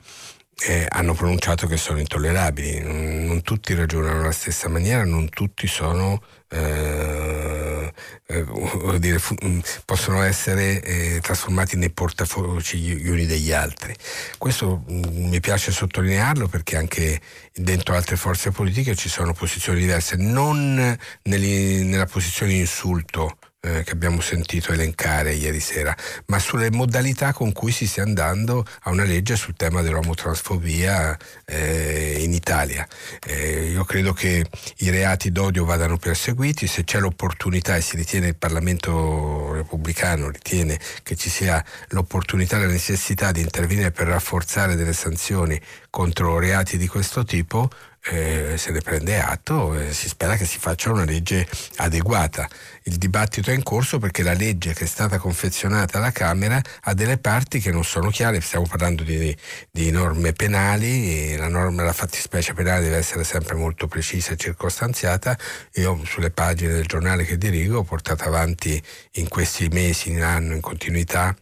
eh, 0.67 0.85
hanno 0.89 1.15
pronunciato 1.15 1.69
che 1.69 1.77
sono 1.77 2.01
intollerabili. 2.01 2.81
Non, 2.81 3.41
tutti 3.43 3.73
ragionano 3.73 4.23
alla 4.23 4.33
stessa 4.33 4.69
maniera, 4.69 5.05
non 5.05 5.29
tutti 5.29 5.69
sono, 5.69 6.21
eh, 6.49 7.93
eh, 8.27 8.99
dire, 8.99 9.21
fu, 9.21 9.37
mm, 9.45 9.61
possono 9.85 10.23
essere 10.23 10.83
eh, 10.83 11.21
trasformati 11.23 11.77
nei 11.77 11.91
portafoci 11.91 12.79
gli 12.79 13.09
uni 13.09 13.27
degli 13.27 13.53
altri. 13.53 13.95
Questo 14.39 14.83
mh, 14.85 14.93
mm, 14.93 15.29
mi 15.29 15.39
piace 15.39 15.71
sottolinearlo 15.71 16.49
perché 16.49 16.77
anche 16.77 17.21
dentro 17.55 17.95
altre 17.95 18.17
forze 18.17 18.51
politiche 18.51 18.97
ci 18.97 19.09
sono 19.09 19.33
posizioni 19.35 19.79
diverse, 19.79 20.17
non 20.17 20.99
nella 21.23 22.07
posizione 22.07 22.53
di 22.53 22.59
insulto 22.59 23.39
eh, 23.67 23.83
che 23.85 23.93
abbiamo 23.93 24.21
sentito 24.21 24.73
elencare 24.73 25.35
ieri 25.35 25.61
sera, 25.61 25.95
ma 26.27 26.39
sulle 26.39 26.71
modalità 26.71 27.33
con 27.33 27.53
cui 27.53 27.73
si 27.73 27.87
stia 27.87 28.03
andando 28.03 28.65
a 28.83 28.91
una 28.91 29.05
legge 29.05 29.37
sul 29.37 29.55
tema 29.57 29.83
dell'omotransfobia 29.83 31.17
eh, 31.45 32.19
in 32.21 32.33
Italia. 32.33 32.87
Eh, 33.25 33.71
io 33.71 33.85
credo 33.85 34.13
che 34.13 34.47
i 34.79 34.91
reati 34.91 35.33
d'odio 35.33 35.65
vadano 35.65 35.97
perseguiti, 35.97 36.67
se 36.67 36.85
c'è 36.85 36.99
l'opportunità 36.99 37.77
e 37.77 37.81
si 37.81 37.97
ritiene 37.97 38.29
il 38.29 38.37
Parlamento 38.37 39.53
repubblicano 39.53 40.31
ritiene 40.31 40.79
che 41.03 41.17
ci 41.17 41.31
sia 41.31 41.65
l'opportunità 41.89 42.57
e 42.57 42.61
la 42.61 42.67
necessità 42.67 43.33
di 43.33 43.41
intervenire 43.41 43.91
per 43.91 44.07
rafforzare 44.09 44.77
delle 44.77 44.93
sanzioni 44.93 45.61
contro 45.91 46.39
reati 46.39 46.77
di 46.77 46.87
questo 46.87 47.25
tipo, 47.25 47.71
eh, 48.09 48.55
se 48.57 48.71
ne 48.71 48.81
prende 48.81 49.21
atto 49.21 49.75
e 49.79 49.93
si 49.93 50.09
spera 50.09 50.37
che 50.37 50.45
si 50.45 50.59
faccia 50.59 50.91
una 50.91 51.05
legge 51.05 51.47
adeguata. 51.77 52.49
Il 52.85 52.97
dibattito 52.97 53.51
è 53.51 53.55
in 53.55 53.63
corso 53.63 53.99
perché 53.99 54.23
la 54.23 54.33
legge 54.33 54.73
che 54.73 54.85
è 54.85 54.87
stata 54.87 55.19
confezionata 55.19 55.99
alla 55.99 56.13
Camera 56.13 56.61
ha 56.83 56.95
delle 56.95 57.19
parti 57.19 57.59
che 57.59 57.73
non 57.73 57.85
sono 57.85 58.11
chiare, 58.11 58.41
stiamo 58.41 58.67
parlando 58.67 59.03
di, 59.03 59.37
di 59.71 59.91
norme 59.91 60.33
penali, 60.33 61.37
la, 61.37 61.49
norma, 61.49 61.83
la 61.83 61.93
fattispecie 61.93 62.55
penale 62.55 62.83
deve 62.83 62.97
essere 62.99 63.25
sempre 63.25 63.57
molto 63.57 63.89
precisa 63.89 64.33
e 64.33 64.37
circostanziata. 64.37 65.37
Io 65.75 66.01
sulle 66.05 66.31
pagine 66.31 66.75
del 66.75 66.87
giornale 66.87 67.25
che 67.25 67.39
dirigo 67.39 67.79
ho 67.79 67.85
portato 67.85 68.25
avanti 68.25 68.81
in 69.13 69.29
questi 69.29 69.69
mesi, 69.69 70.11
in 70.11 70.23
anno, 70.23 70.55
in 70.55 70.61
continuità, 70.61 71.35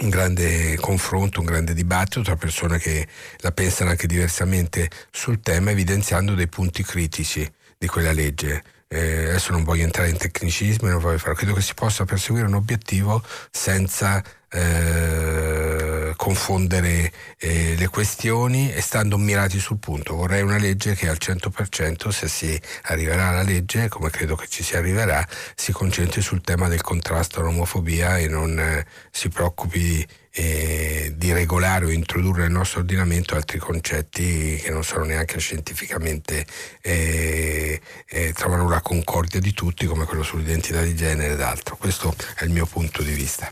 un 0.00 0.08
grande 0.08 0.76
confronto, 0.76 1.40
un 1.40 1.46
grande 1.46 1.74
dibattito 1.74 2.22
tra 2.22 2.36
persone 2.36 2.78
che 2.78 3.06
la 3.38 3.52
pensano 3.52 3.90
anche 3.90 4.06
diversamente 4.06 4.90
sul 5.10 5.40
tema, 5.40 5.70
evidenziando 5.70 6.34
dei 6.34 6.48
punti 6.48 6.82
critici 6.82 7.50
di 7.76 7.86
quella 7.86 8.12
legge. 8.12 8.62
Eh, 8.88 9.28
adesso 9.28 9.52
non 9.52 9.62
voglio 9.62 9.84
entrare 9.84 10.08
in 10.08 10.16
tecnicismi, 10.16 10.88
non 10.88 11.00
voglio 11.00 11.18
fare, 11.18 11.34
credo 11.34 11.54
che 11.54 11.60
si 11.60 11.74
possa 11.74 12.04
perseguire 12.04 12.46
un 12.46 12.54
obiettivo 12.54 13.22
senza 13.50 14.22
eh, 14.50 16.12
confondere 16.16 17.12
eh, 17.38 17.74
le 17.76 17.88
questioni 17.88 18.72
e 18.72 18.80
stando 18.80 19.16
mirati 19.16 19.58
sul 19.58 19.78
punto. 19.78 20.16
Vorrei 20.16 20.42
una 20.42 20.58
legge 20.58 20.94
che 20.94 21.08
al 21.08 21.18
100%, 21.18 22.08
se 22.08 22.28
si 22.28 22.60
arriverà 22.82 23.28
alla 23.28 23.42
legge, 23.42 23.88
come 23.88 24.10
credo 24.10 24.36
che 24.36 24.46
ci 24.48 24.62
si 24.62 24.76
arriverà, 24.76 25.26
si 25.54 25.72
concentri 25.72 26.20
sul 26.20 26.42
tema 26.42 26.68
del 26.68 26.82
contrasto 26.82 27.40
all'omofobia 27.40 28.18
e 28.18 28.28
non 28.28 28.58
eh, 28.58 28.86
si 29.10 29.28
preoccupi 29.28 30.06
eh, 30.32 31.12
di 31.16 31.32
regolare 31.32 31.86
o 31.86 31.90
introdurre 31.90 32.42
nel 32.42 32.52
nostro 32.52 32.80
ordinamento 32.80 33.34
altri 33.34 33.58
concetti 33.58 34.56
che 34.56 34.70
non 34.70 34.84
sono 34.84 35.04
neanche 35.04 35.38
scientificamente 35.40 36.46
eh, 36.82 37.80
eh, 38.08 38.32
trovano 38.32 38.68
la 38.68 38.80
concordia 38.80 39.40
di 39.40 39.52
tutti 39.52 39.86
come 39.86 40.04
quello 40.04 40.22
sull'identità 40.22 40.82
di 40.82 40.94
genere 40.94 41.34
ed 41.34 41.40
altro. 41.40 41.76
Questo 41.76 42.14
è 42.36 42.44
il 42.44 42.50
mio 42.50 42.66
punto 42.66 43.02
di 43.02 43.12
vista. 43.12 43.48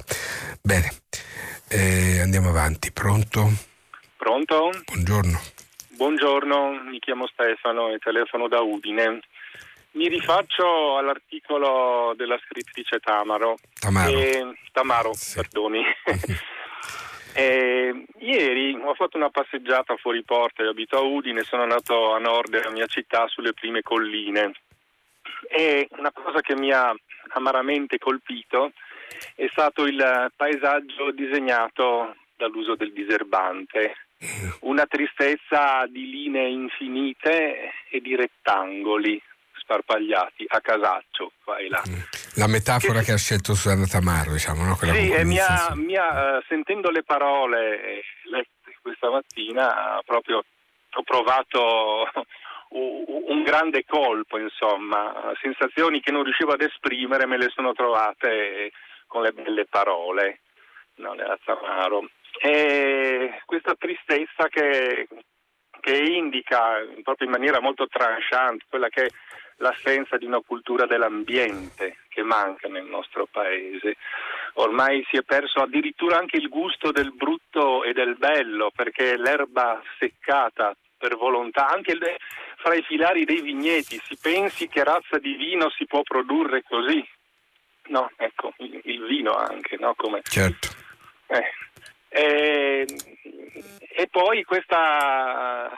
Bene, 0.63 0.91
eh, 1.69 2.21
andiamo 2.21 2.51
avanti. 2.51 2.93
Pronto? 2.93 3.51
Pronto? 4.17 4.71
Buongiorno. 4.85 5.41
Buongiorno, 5.99 6.83
mi 6.91 7.01
chiamo 7.01 7.27
Stefano 7.27 7.89
e 7.93 7.99
telefono 7.99 8.47
da 8.47 8.61
Udine. 8.61 9.21
Mi 9.93 10.07
rifaccio 10.07 10.97
all'articolo 10.97 12.15
della 12.17 12.39
scrittrice 12.45 13.01
Tamaro. 13.01 13.57
Tamaro. 13.81 14.17
E, 14.17 14.59
Tamaro, 14.71 15.13
sì. 15.15 15.35
perdoni. 15.37 15.83
E, 17.39 18.05
ieri 18.19 18.77
ho 18.83 18.95
fatto 18.95 19.17
una 19.17 19.31
passeggiata 19.31 19.95
fuori 19.97 20.25
porta, 20.25 20.65
io 20.65 20.71
abito 20.71 20.97
a 20.97 21.03
Udine, 21.03 21.45
sono 21.45 21.63
andato 21.63 22.13
a 22.13 22.19
nord 22.19 22.51
della 22.51 22.71
mia 22.71 22.87
città 22.87 23.29
sulle 23.29 23.53
prime 23.53 23.81
colline 23.81 24.55
e 25.49 25.87
una 25.93 26.11
cosa 26.11 26.41
che 26.41 26.57
mi 26.57 26.73
ha 26.73 26.93
amaramente 27.35 27.99
colpito 27.99 28.73
è 29.37 29.47
stato 29.53 29.85
il 29.85 30.33
paesaggio 30.35 31.13
disegnato 31.13 32.17
dall'uso 32.37 32.75
del 32.75 32.93
diserbante, 32.93 33.95
una 34.63 34.87
tristezza 34.87 35.87
di 35.89 36.11
linee 36.11 36.49
infinite 36.49 37.73
e 37.89 38.01
di 38.01 38.17
rettangoli 38.17 39.23
sparpagliati 39.53 40.45
a 40.49 40.61
casaccio 40.61 41.31
qua 41.45 41.59
e 41.59 41.69
là. 41.69 41.83
La 42.37 42.47
metafora 42.47 43.01
che, 43.01 43.07
che 43.07 43.13
ha 43.13 43.17
scelto 43.17 43.55
Susanna 43.55 43.87
Tamaro, 43.87 44.33
diciamo, 44.33 44.65
no? 44.65 44.77
Quella 44.77 44.95
sì, 44.95 45.11
e 45.11 45.25
mi 45.25 45.39
ha, 45.39 45.73
mi 45.75 45.97
ha, 45.97 46.37
uh, 46.37 46.43
sentendo 46.49 46.91
le 46.91 47.03
parole 47.03 48.03
lette 48.25 48.79
questa 48.83 49.11
mattina, 49.11 50.01
proprio 50.05 50.45
ho 50.91 51.03
provato 51.03 52.11
un 52.71 53.43
grande 53.43 53.85
colpo, 53.87 54.39
insomma, 54.39 55.33
sensazioni 55.41 56.01
che 56.01 56.11
non 56.11 56.23
riuscivo 56.23 56.53
ad 56.53 56.61
esprimere 56.61 57.27
me 57.27 57.39
le 57.39 57.51
sono 57.55 57.73
trovate 57.73 58.73
con 59.07 59.23
le 59.23 59.33
belle 59.33 59.67
parole 59.67 60.41
no, 60.97 61.13
nella 61.13 61.39
Tamaro. 61.45 62.09
E 62.41 63.43
questa 63.47 63.75
tristezza 63.75 64.49
che, 64.49 65.09
che 65.81 65.97
indica 65.97 66.85
proprio 67.03 67.27
in 67.27 67.33
maniera 67.33 67.61
molto 67.61 67.87
tranchant 67.89 68.63
quella 68.69 68.89
che 68.89 69.07
è 69.07 69.09
l'assenza 69.59 70.17
di 70.17 70.25
una 70.25 70.41
cultura 70.41 70.87
dell'ambiente 70.87 71.99
che 72.09 72.23
manca 72.23 72.69
nel 72.69 72.85
nostro 72.85 73.27
paese. 73.31 73.97
Ormai 74.55 75.05
si 75.11 75.17
è 75.17 75.23
perso 75.23 75.61
addirittura 75.61 76.19
anche 76.19 76.37
il 76.37 76.49
gusto 76.49 76.91
del 76.91 77.13
brutto 77.13 77.85
e 77.85 77.93
del 77.93 78.17
bello, 78.17 78.71
perché 78.75 79.17
l'erba 79.17 79.81
seccata 79.99 80.77
per 80.97 81.17
volontà, 81.17 81.69
anche 81.69 81.97
fra 82.57 82.75
i 82.75 82.83
filari 82.83 83.25
dei 83.25 83.41
vigneti, 83.41 84.01
si 84.03 84.17
pensi 84.21 84.69
che 84.69 84.83
razza 84.83 85.19
di 85.19 85.35
vino 85.35 85.71
si 85.71 85.87
può 85.87 86.03
produrre 86.03 86.63
così. 86.69 87.07
No, 87.89 88.11
ecco, 88.17 88.53
il, 88.59 88.81
il 88.85 89.07
vino 89.07 89.35
anche, 89.35 89.77
no? 89.79 89.95
Come... 89.95 90.21
Certo. 90.25 90.69
Eh. 91.29 91.53
E, 92.11 92.87
e, 93.91 94.07
poi 94.11 94.43
questa, 94.45 95.71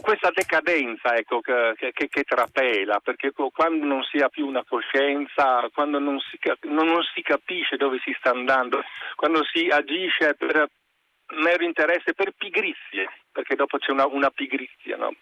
questa 0.00 0.30
decadenza 0.32 1.14
ecco, 1.16 1.40
che, 1.40 1.74
che, 1.92 2.08
che, 2.08 2.22
trapela, 2.22 3.00
perché 3.00 3.32
quando 3.32 3.84
non 3.84 4.02
si 4.04 4.18
ha 4.18 4.28
più 4.28 4.46
una 4.46 4.64
coscienza, 4.64 5.68
quando 5.74 5.98
non 5.98 6.18
si, 6.20 6.38
non 6.62 7.02
si 7.14 7.22
capisce 7.22 7.76
dove 7.76 7.98
si 8.02 8.14
sta 8.18 8.30
andando, 8.30 8.82
quando 9.16 9.44
si 9.44 9.68
agisce 9.68 10.34
per 10.34 10.68
mero 11.36 11.64
interesse, 11.64 12.14
per 12.14 12.32
pigrizie, 12.36 13.08
perché 13.30 13.54
dopo 13.54 13.78
c'è 13.78 13.92
una, 13.92 14.06
una 14.06 14.30
pigrizia, 14.30 14.96
no? 14.96 15.14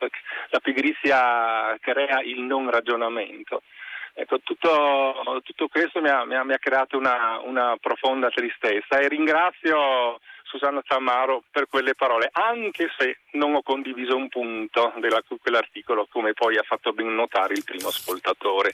la 0.50 0.60
pigrizia 0.60 1.76
crea 1.80 2.20
il 2.22 2.40
non 2.40 2.70
ragionamento. 2.70 3.62
Ecco, 4.18 4.40
tutto, 4.42 5.42
tutto, 5.44 5.68
questo 5.68 6.00
mi 6.00 6.08
ha, 6.08 6.24
mi 6.24 6.34
ha, 6.34 6.42
mi 6.42 6.54
ha 6.54 6.58
creato 6.58 6.96
una, 6.96 7.38
una, 7.44 7.76
profonda 7.78 8.30
tristezza 8.30 8.98
e 8.98 9.08
ringrazio 9.08 10.18
Susanna 10.44 10.80
Tamaro 10.80 11.42
per 11.50 11.68
quelle 11.68 11.94
parole, 11.94 12.30
anche 12.32 12.88
se 12.96 13.18
non 13.32 13.54
ho 13.54 13.62
condiviso 13.62 14.16
un 14.16 14.30
punto 14.30 14.94
di 14.96 15.08
quell'articolo, 15.38 16.08
come 16.10 16.32
poi 16.32 16.56
ha 16.56 16.62
fatto 16.62 16.94
ben 16.94 17.14
notare 17.14 17.52
il 17.52 17.62
primo 17.62 17.88
ascoltatore. 17.88 18.72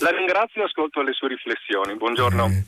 La 0.00 0.10
ringrazio 0.10 0.60
e 0.60 0.64
ascolto 0.64 1.00
le 1.00 1.12
sue 1.14 1.28
riflessioni. 1.28 1.96
Buongiorno. 1.96 2.44
Eh, 2.44 2.64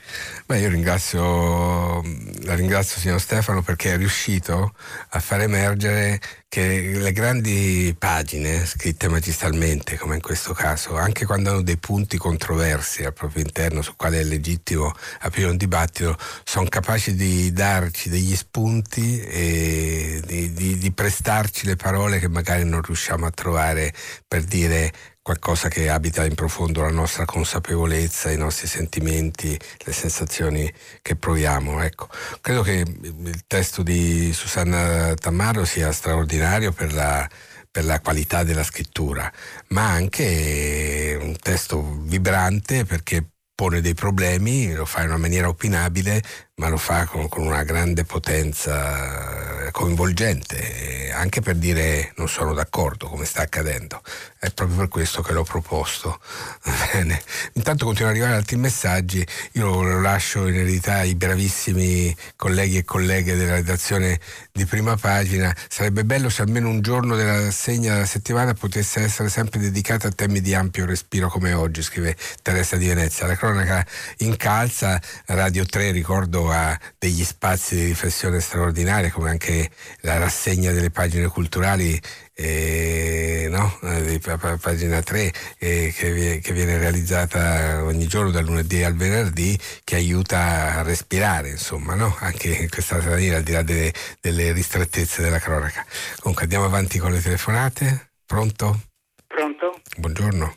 beh, 0.47 0.59
io 0.61 0.71
ringrazio, 0.71 2.01
la 2.45 2.55
ringrazio 2.55 3.01
signor 3.01 3.21
Stefano 3.21 3.63
perché 3.63 3.95
è 3.95 3.97
riuscito 3.97 4.75
a 5.11 5.21
far 5.21 5.41
emergere 5.41 6.21
che 6.49 6.93
le 6.95 7.13
grandi 7.13 7.95
pagine 7.99 8.65
scritte 8.65 9.09
magistralmente, 9.09 9.99
come 9.99 10.15
in 10.15 10.21
questo 10.21 10.53
caso, 10.53 10.97
anche 10.97 11.27
quando 11.27 11.51
hanno 11.51 11.63
dei 11.63 11.79
punti 11.79 12.17
controversi 12.17 13.05
al 13.05 13.13
proprio 13.13 13.43
interno 13.43 13.83
su 13.83 13.95
quale 13.97 14.21
è 14.21 14.23
legittimo 14.23 14.93
aprire 15.21 15.51
un 15.51 15.57
dibattito, 15.57 16.17
sono 16.45 16.69
capaci 16.69 17.15
di 17.15 17.53
darci 17.53 18.09
degli 18.09 18.37
spunti 18.37 19.21
e 19.21 20.23
di, 20.25 20.53
di, 20.53 20.79
di 20.79 20.93
prestarci 20.93 21.67
le 21.67 21.77
parole 21.77 22.21
che 22.21 22.29
magari 22.29 22.65
non 22.65 22.83
riusciamo 22.83 23.27
a 23.27 23.31
trovare 23.31 23.93
per 24.29 24.45
dire 24.45 24.93
qualcosa 25.25 25.69
che 25.69 25.89
abita 25.89 26.23
in 26.27 26.35
profondo 26.35 26.83
la 26.83 26.91
nostra 26.91 27.25
consapevolezza, 27.25 28.31
i 28.31 28.37
nostri 28.37 28.67
sentimenti, 28.67 29.59
le 29.79 29.93
sensazioni 29.93 30.71
che 31.01 31.17
proviamo. 31.17 31.81
Ecco. 31.81 32.09
Credo 32.43 32.61
che 32.61 32.85
il 32.85 33.45
testo 33.47 33.83
di 33.83 34.35
Susanna 34.35 35.15
Tammaro 35.15 35.65
sia 35.65 35.93
straordinario 35.93 36.73
per 36.73 36.93
la, 36.93 37.27
per 37.71 37.87
la 37.87 38.01
qualità 38.01 38.43
della 38.43 38.63
scrittura, 38.63 39.33
ma 39.69 39.89
anche 39.93 41.19
un 41.19 41.35
testo 41.39 42.03
vibrante 42.03 42.85
perché 42.85 43.25
pone 43.55 43.81
dei 43.81 43.95
problemi, 43.95 44.75
lo 44.75 44.85
fa 44.85 45.05
in 45.05 45.09
una 45.09 45.17
maniera 45.17 45.49
opinabile, 45.49 46.23
ma 46.57 46.69
lo 46.69 46.77
fa 46.77 47.05
con, 47.07 47.29
con 47.29 47.45
una 47.45 47.65
grande 47.65 48.05
potenza 48.05 49.71
coinvolgente, 49.73 51.11
anche 51.13 51.41
per 51.41 51.57
dire 51.57 52.13
non 52.17 52.29
sono 52.29 52.55
d'accordo 52.55 53.09
come 53.09 53.25
sta 53.25 53.43
accadendo. 53.43 54.01
È 54.39 54.51
proprio 54.51 54.77
per 54.77 54.89
questo 54.89 55.21
che 55.21 55.33
l'ho 55.33 55.43
proposto. 55.43 56.21
Bene. 56.93 57.21
Intanto 57.55 57.85
continuano 57.85 58.15
ad 58.15 58.23
arrivare 58.23 58.41
altri 58.41 58.57
messaggi, 58.57 59.27
io 59.53 59.83
lo 59.83 60.01
lascio 60.01 60.47
in 60.47 60.55
eredità 60.55 60.99
ai 60.99 61.17
bravissimi 61.17 62.15
colleghi 62.37 62.77
e 62.77 62.85
colleghe 62.85 63.35
della 63.35 63.55
redazione 63.55 64.21
di 64.53 64.65
prima 64.65 64.97
pagina. 64.97 65.55
Sarebbe 65.69 66.05
bello 66.05 66.29
se 66.29 66.43
almeno 66.43 66.69
un 66.69 66.81
giorno 66.83 67.17
della 67.17 67.51
segna 67.51 67.95
della 67.95 68.07
settimana 68.07 68.55
potesse 68.55 69.01
essere 69.01 69.29
sempre 69.29 69.59
dedicata 69.59 70.07
a 70.07 70.13
temi 70.13 70.41
di 70.41 70.55
ampio 70.55 70.87
respiro 70.87 71.29
come 71.29 71.53
oggi, 71.53 71.83
scrive 71.83 72.17
Teresa 72.43 72.77
di 72.77 72.87
Venezia. 72.87 73.27
La 73.27 73.35
cronaca 73.35 73.85
incalza, 74.19 75.01
Radio 75.27 75.65
3 75.67 75.91
ricordo 75.91 76.44
ha 76.51 76.79
degli 76.99 77.25
spazi 77.25 77.77
di 77.77 77.87
riflessione 77.87 78.41
straordinaria 78.41 79.11
come 79.11 79.31
anche 79.31 79.71
la 80.01 80.19
rassegna 80.19 80.73
delle 80.73 80.91
pagine 80.91 81.29
culturali 81.29 82.01
eh, 82.37 83.47
no? 83.49 83.79
di 84.03 84.19
pagina 84.19 85.01
3 85.01 85.33
eh, 85.59 85.93
che, 85.97 86.41
che, 86.43 86.53
viene 86.53 86.79
realizzata 86.79 87.85
ogni 87.85 88.07
giorno 88.07 88.31
dal 88.31 88.45
lunedì 88.45 88.83
al 88.83 88.95
venerdì 88.95 89.57
che 89.85 89.95
aiuta 89.95 90.79
a 90.79 90.83
respirare 90.83 91.51
insomma 91.51 91.95
no? 91.95 92.17
anche 92.21 92.49
in 92.49 92.69
questa 92.69 93.01
maniera 93.01 93.37
al 93.37 93.43
di 93.43 93.53
là 93.53 93.63
delle, 93.63 93.93
delle 94.21 94.53
ristrettezze 94.53 95.23
della 95.23 95.39
cronaca 95.39 95.85
comunque 96.19 96.45
andiamo 96.45 96.65
avanti 96.65 96.99
con 96.99 97.13
le 97.13 97.21
telefonate 97.21 98.11
pronto? 98.27 98.81
pronto? 99.27 99.81
buongiorno 99.97 100.55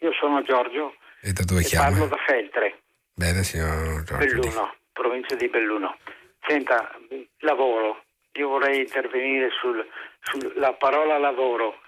io 0.00 0.12
sono 0.12 0.42
Giorgio 0.42 0.94
e 1.20 1.32
da 1.32 1.42
dove 1.42 1.62
chiama? 1.62 1.90
parlo 1.90 2.06
da 2.06 2.16
Feltre 2.24 2.82
bene 3.18 3.42
signor 3.42 4.02
Giorgio 4.04 4.38
Belluno, 4.38 4.74
provincia 4.92 5.34
di 5.34 5.48
Belluno 5.48 5.98
senta 6.46 6.90
lavoro 7.40 8.06
io 8.38 8.48
vorrei 8.48 8.78
intervenire 8.78 9.50
sul, 9.60 9.84
sulla 10.20 10.72
parola 10.74 11.18
lavoro. 11.18 11.80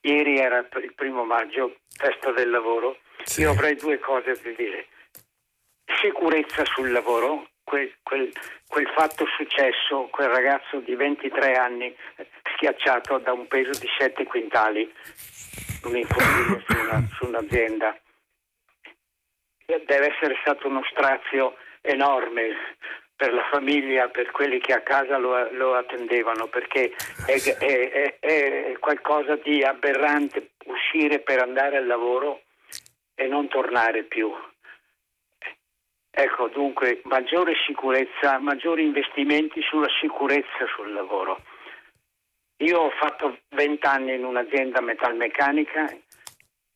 Ieri 0.00 0.38
era 0.38 0.58
il 0.58 0.92
primo 0.94 1.24
maggio, 1.24 1.76
festa 1.94 2.32
del 2.32 2.48
lavoro. 2.50 2.98
Sì. 3.22 3.42
Io 3.42 3.50
avrei 3.50 3.76
due 3.76 3.98
cose 3.98 4.32
da 4.42 4.50
dire. 4.56 4.86
Sicurezza 6.00 6.64
sul 6.64 6.90
lavoro, 6.90 7.48
quel, 7.62 7.92
quel, 8.02 8.32
quel, 8.66 8.88
fatto 8.96 9.26
successo, 9.36 10.08
quel 10.10 10.28
ragazzo 10.28 10.78
di 10.78 10.94
23 10.94 11.54
anni 11.54 11.94
schiacciato 12.54 13.18
da 13.18 13.32
un 13.32 13.46
peso 13.46 13.78
di 13.78 13.88
7 13.98 14.24
quintali, 14.24 14.90
un 15.84 15.96
infortunio 15.96 16.62
su, 16.66 16.78
una, 16.78 17.06
su 17.12 17.26
un'azienda. 17.26 17.94
Deve 19.78 20.14
essere 20.14 20.36
stato 20.40 20.68
uno 20.68 20.82
strazio 20.90 21.56
enorme 21.80 22.76
per 23.20 23.34
la 23.34 23.46
famiglia, 23.50 24.08
per 24.08 24.30
quelli 24.30 24.58
che 24.60 24.72
a 24.72 24.80
casa 24.80 25.18
lo, 25.18 25.50
lo 25.52 25.74
attendevano, 25.74 26.46
perché 26.46 26.94
è, 27.26 27.38
è, 27.58 28.18
è, 28.18 28.18
è, 28.18 28.78
qualcosa 28.78 29.36
di 29.36 29.62
aberrante 29.62 30.52
uscire 30.64 31.20
per 31.20 31.40
andare 31.42 31.76
al 31.76 31.86
lavoro 31.86 32.40
e 33.14 33.26
non 33.26 33.46
tornare 33.48 34.04
più. 34.04 34.32
Ecco, 36.10 36.48
dunque, 36.48 37.02
maggiore 37.04 37.54
sicurezza, 37.66 38.38
maggiori 38.38 38.84
investimenti 38.84 39.60
sulla 39.62 39.90
sicurezza 40.00 40.66
sul 40.74 40.92
lavoro. 40.92 41.42
Io 42.62 42.78
ho 42.78 42.90
fatto 42.90 43.38
20 43.50 43.86
anni 43.86 44.14
in 44.14 44.24
un'azienda 44.24 44.80
metalmeccanica 44.80 45.94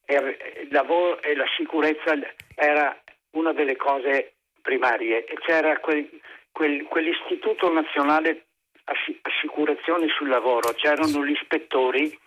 il 0.07 0.69
lavoro 0.71 1.21
e 1.23 1.35
la 1.35 1.47
sicurezza 1.57 2.15
era 2.55 2.97
una 3.33 3.53
delle 3.53 3.77
cose 3.77 4.35
primarie. 4.61 5.25
E 5.25 5.35
c'era 5.41 5.79
quel, 5.79 6.09
quel, 6.53 6.85
quell'istituto 6.85 7.73
nazionale 7.73 8.47
assicurazioni 9.23 10.09
sul 10.09 10.29
lavoro, 10.29 10.73
c'erano 10.73 11.25
gli 11.25 11.31
ispettori 11.31 12.19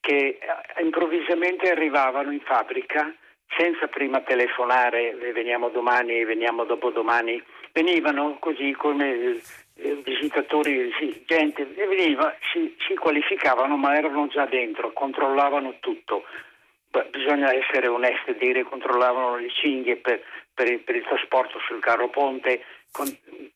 che 0.00 0.38
eh, 0.38 0.82
improvvisamente 0.82 1.70
arrivavano 1.70 2.30
in 2.30 2.40
fabbrica 2.40 3.10
senza 3.56 3.86
prima 3.86 4.20
telefonare, 4.20 5.14
veniamo 5.32 5.70
domani, 5.70 6.24
veniamo 6.24 6.64
dopodomani, 6.64 7.42
venivano 7.72 8.36
così 8.38 8.72
come 8.72 9.40
eh, 9.76 9.94
visitatori, 10.04 10.92
sì, 10.98 11.22
gente, 11.26 11.64
veniva, 11.64 12.34
si, 12.52 12.74
si, 12.86 12.94
qualificavano 12.94 13.76
ma 13.76 13.96
erano 13.96 14.26
già 14.26 14.44
dentro, 14.46 14.92
controllavano 14.92 15.76
tutto. 15.80 16.24
Bisogna 17.10 17.52
essere 17.52 17.88
onesti 17.88 18.30
e 18.30 18.36
dire 18.36 18.62
controllavano 18.62 19.36
le 19.36 19.50
cinghie 19.50 19.96
per, 19.96 20.22
per, 20.54 20.70
il, 20.70 20.80
per 20.80 20.94
il 20.94 21.04
trasporto 21.04 21.58
sul 21.66 21.80
carro 21.80 22.08
ponte, 22.08 22.62
con 22.92 23.06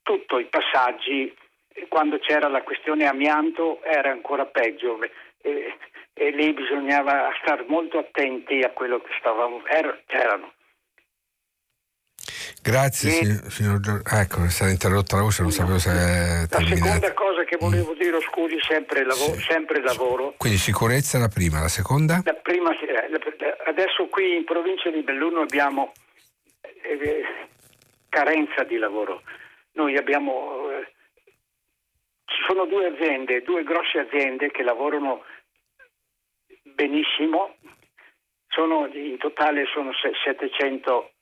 tutti 0.02 0.34
i 0.36 0.46
passaggi, 0.46 1.32
quando 1.88 2.18
c'era 2.18 2.48
la 2.48 2.62
questione 2.62 3.06
amianto 3.06 3.80
era 3.82 4.10
ancora 4.10 4.46
peggio 4.46 4.98
e, 5.40 5.76
e 6.12 6.30
lì 6.30 6.52
bisognava 6.52 7.30
stare 7.40 7.64
molto 7.68 7.98
attenti 7.98 8.60
a 8.62 8.70
quello 8.70 9.00
che 9.00 9.14
stavamo, 9.18 9.64
er, 9.66 10.02
c'erano. 10.06 10.52
Grazie 12.68 13.20
e, 13.20 13.50
signor 13.50 13.80
Giorgio. 13.80 14.04
Ecco, 14.14 14.40
mi 14.40 14.50
sarà 14.50 14.70
interrotta 14.70 15.16
la 15.16 15.22
voce, 15.22 15.40
non 15.40 15.50
sapevo 15.50 15.78
se 15.78 15.88
è 15.88 16.44
La 16.50 16.60
seconda 16.60 17.14
cosa 17.14 17.42
che 17.44 17.56
volevo 17.56 17.92
mm. 17.94 17.98
dire, 17.98 18.20
scusi, 18.20 18.58
sempre, 18.60 19.04
lavoro, 19.04 19.32
sì. 19.32 19.40
sempre 19.40 19.80
lavoro. 19.80 20.34
Quindi 20.36 20.58
sicurezza 20.58 21.16
è 21.16 21.20
la 21.20 21.28
prima, 21.28 21.60
la 21.60 21.68
seconda? 21.68 22.20
La 22.24 22.34
prima, 22.34 22.70
adesso 23.64 24.06
qui 24.08 24.36
in 24.36 24.44
provincia 24.44 24.90
di 24.90 25.00
Belluno 25.00 25.40
abbiamo 25.40 25.92
eh, 26.60 27.24
carenza 28.10 28.64
di 28.64 28.76
lavoro. 28.76 29.22
Noi 29.72 29.96
abbiamo, 29.96 30.70
eh, 30.70 30.92
ci 32.26 32.42
sono 32.46 32.66
due 32.66 32.86
aziende, 32.86 33.40
due 33.42 33.62
grosse 33.62 34.00
aziende 34.00 34.50
che 34.50 34.62
lavorano 34.62 35.22
benissimo, 36.74 37.56
sono, 38.48 38.86
in 38.92 39.16
totale 39.16 39.64
sono 39.72 39.90
700, 39.94 41.12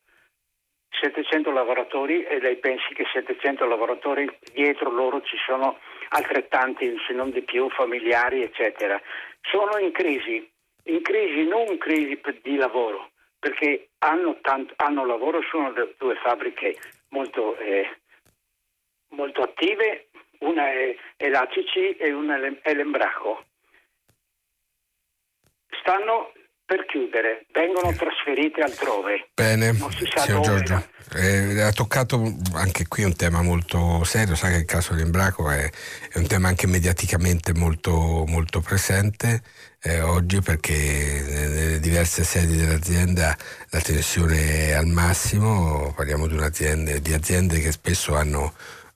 700 1.00 1.50
lavoratori 1.50 2.24
e 2.24 2.40
lei 2.40 2.56
pensi 2.56 2.94
che 2.94 3.04
700 3.12 3.66
lavoratori 3.66 4.28
dietro 4.52 4.90
loro 4.90 5.20
ci 5.22 5.36
sono 5.44 5.78
altrettanti, 6.08 6.96
se 7.06 7.12
non 7.12 7.30
di 7.30 7.42
più, 7.42 7.68
familiari, 7.70 8.42
eccetera. 8.42 9.00
Sono 9.42 9.78
in 9.78 9.92
crisi, 9.92 10.48
in 10.84 11.02
crisi 11.02 11.46
non 11.46 11.76
crisi 11.78 12.20
di 12.42 12.56
lavoro, 12.56 13.10
perché 13.38 13.88
hanno, 13.98 14.38
tanto, 14.40 14.74
hanno 14.76 15.04
lavoro, 15.04 15.42
sono 15.42 15.72
due 15.98 16.16
fabbriche 16.16 16.76
molto, 17.08 17.56
eh, 17.58 17.98
molto 19.08 19.42
attive, 19.42 20.08
una 20.40 20.70
è, 20.70 20.96
è 21.16 21.28
l'ACC 21.28 21.96
e 21.98 22.12
una 22.12 22.38
è 22.62 22.74
l'Embraco. 22.74 23.44
Stanno 25.80 26.32
per 26.66 26.84
chiudere, 26.86 27.46
vengono 27.52 27.94
trasferite 27.94 28.60
altrove. 28.60 29.28
Bene, 29.34 29.72
signor 29.72 30.40
Giorgio, 30.40 30.88
eh, 31.14 31.60
ha 31.62 31.70
toccato 31.70 32.20
anche 32.54 32.88
qui 32.88 33.04
un 33.04 33.14
tema 33.14 33.40
molto 33.40 34.02
serio, 34.02 34.34
sa 34.34 34.48
che 34.48 34.56
il 34.56 34.64
caso 34.64 34.92
di 34.94 35.02
Embraco 35.02 35.48
è, 35.48 35.70
è 36.12 36.18
un 36.18 36.26
tema 36.26 36.48
anche 36.48 36.66
mediaticamente 36.66 37.54
molto, 37.54 38.24
molto 38.26 38.60
presente 38.60 39.42
eh, 39.86 40.00
oggi 40.00 40.40
perché 40.40 41.24
nelle 41.28 41.78
diverse 41.78 42.24
sedi 42.24 42.56
dell'azienda 42.56 43.36
la 43.70 43.80
tensione 43.80 44.68
è 44.68 44.72
al 44.72 44.86
massimo, 44.86 45.92
parliamo 45.94 46.26
di, 46.26 46.36
di 47.00 47.12
aziende 47.12 47.60
che 47.60 47.70
spesso 47.70 48.16
hanno 48.16 48.52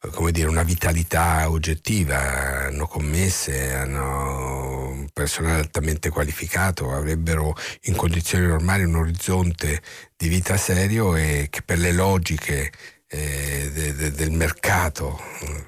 come 0.09 0.33
dire, 0.33 0.49
una 0.49 0.63
vitalità 0.63 1.51
oggettiva, 1.51 2.67
hanno 2.67 2.87
commesse, 2.87 3.75
hanno 3.75 5.07
personale 5.13 5.61
altamente 5.61 6.09
qualificato, 6.09 6.93
avrebbero 6.93 7.55
in 7.83 7.97
condizioni 7.97 8.47
normali 8.47 8.85
un 8.85 8.97
orizzonte 8.97 9.83
di 10.17 10.29
vita 10.29 10.57
serio 10.57 11.17
e 11.17 11.49
che 11.51 11.61
per 11.63 11.79
le 11.79 11.93
logiche 11.93 12.73
eh, 13.09 13.71
de, 13.75 13.95
de, 13.95 14.13
del 14.13 14.31
mercato, 14.31 15.21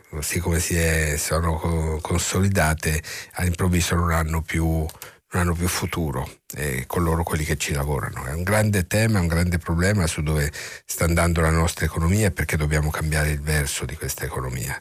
così 0.08 0.38
come 0.38 0.60
si 0.60 0.76
è, 0.76 1.16
sono 1.18 1.98
consolidate, 2.00 3.02
all'improvviso 3.32 3.96
non 3.96 4.12
hanno 4.12 4.40
più 4.40 4.86
non 5.32 5.42
hanno 5.42 5.54
più 5.54 5.68
futuro 5.68 6.28
eh, 6.54 6.84
con 6.86 7.02
loro 7.02 7.22
quelli 7.22 7.44
che 7.44 7.56
ci 7.56 7.72
lavorano. 7.72 8.24
È 8.24 8.32
un 8.32 8.42
grande 8.42 8.86
tema, 8.86 9.20
un 9.20 9.26
grande 9.26 9.58
problema 9.58 10.06
su 10.06 10.22
dove 10.22 10.52
sta 10.84 11.04
andando 11.04 11.40
la 11.40 11.50
nostra 11.50 11.86
economia 11.86 12.26
e 12.26 12.30
perché 12.30 12.56
dobbiamo 12.56 12.90
cambiare 12.90 13.30
il 13.30 13.40
verso 13.40 13.84
di 13.84 13.96
questa 13.96 14.24
economia. 14.24 14.80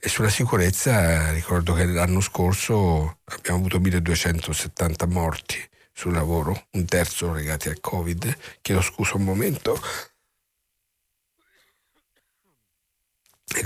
E 0.00 0.08
sulla 0.08 0.28
sicurezza 0.28 1.30
ricordo 1.30 1.72
che 1.72 1.84
l'anno 1.84 2.20
scorso 2.20 3.18
abbiamo 3.24 3.58
avuto 3.58 3.78
1270 3.78 5.06
morti 5.06 5.58
sul 5.92 6.12
lavoro, 6.12 6.66
un 6.72 6.84
terzo 6.84 7.32
legati 7.32 7.68
al 7.68 7.80
Covid. 7.80 8.36
Chiedo 8.60 8.80
scusa 8.80 9.16
un 9.16 9.24
momento. 9.24 9.80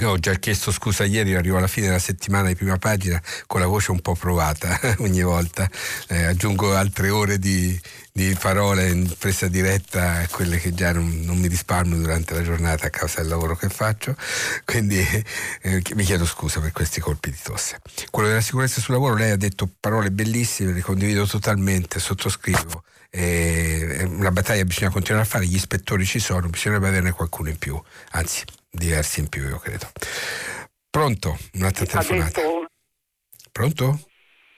Ho 0.03 0.19
già 0.19 0.35
chiesto 0.35 0.73
scusa 0.73 1.05
ieri, 1.05 1.35
arrivo 1.35 1.57
alla 1.57 1.67
fine 1.67 1.87
della 1.87 1.99
settimana 1.99 2.49
di 2.49 2.55
prima 2.55 2.77
pagina 2.77 3.23
con 3.47 3.61
la 3.61 3.67
voce 3.67 3.93
un 3.93 4.01
po' 4.01 4.15
provata 4.15 4.79
ogni 4.99 5.23
volta. 5.23 5.69
Eh, 6.09 6.25
aggiungo 6.25 6.75
altre 6.75 7.09
ore 7.09 7.39
di, 7.39 7.79
di, 8.13 8.37
parole 8.39 8.89
in 8.89 9.15
presa 9.19 9.49
diretta 9.49 10.19
a 10.19 10.29
quelle 10.29 10.59
che 10.59 10.75
già 10.75 10.93
non, 10.93 11.21
non, 11.25 11.39
mi 11.39 11.49
risparmio 11.49 11.97
durante 11.97 12.35
la 12.35 12.43
giornata 12.43 12.87
a 12.87 12.91
causa 12.91 13.21
del 13.21 13.31
lavoro 13.31 13.57
che 13.57 13.69
faccio. 13.69 14.15
Quindi 14.65 14.99
eh, 15.63 15.83
mi 15.95 16.05
chiedo 16.05 16.27
scusa 16.27 16.61
per 16.61 16.73
questi 16.73 17.01
colpi 17.01 17.31
di 17.31 17.39
tosse. 17.43 17.79
Quello 18.11 18.29
della 18.29 18.41
sicurezza 18.41 18.81
sul 18.81 18.95
lavoro, 18.95 19.15
lei 19.15 19.31
ha 19.31 19.37
detto 19.37 19.69
parole 19.81 20.11
bellissime, 20.11 20.73
le 20.73 20.83
condivido 20.83 21.27
totalmente, 21.27 22.01
sottoscrivo. 22.01 22.83
Eh, 23.11 24.05
una 24.09 24.31
battaglia 24.31 24.65
bisogna 24.65 24.91
continuare 24.91 25.25
a 25.25 25.29
fare, 25.29 25.47
gli 25.47 25.55
ispettori 25.55 26.05
ci 26.05 26.19
sono, 26.19 26.49
bisognerebbe 26.49 26.89
averne 26.89 27.13
qualcuno 27.13 27.49
in 27.49 27.57
più, 27.57 27.81
anzi 28.11 28.45
diversi 28.77 29.21
in 29.21 29.29
più 29.29 29.43
io 29.49 29.59
credo. 29.59 29.91
Pronto? 30.91 31.37
Un'altra 31.55 31.85
telefonata. 31.85 32.41
Detto... 32.41 32.67
Pronto? 33.53 34.01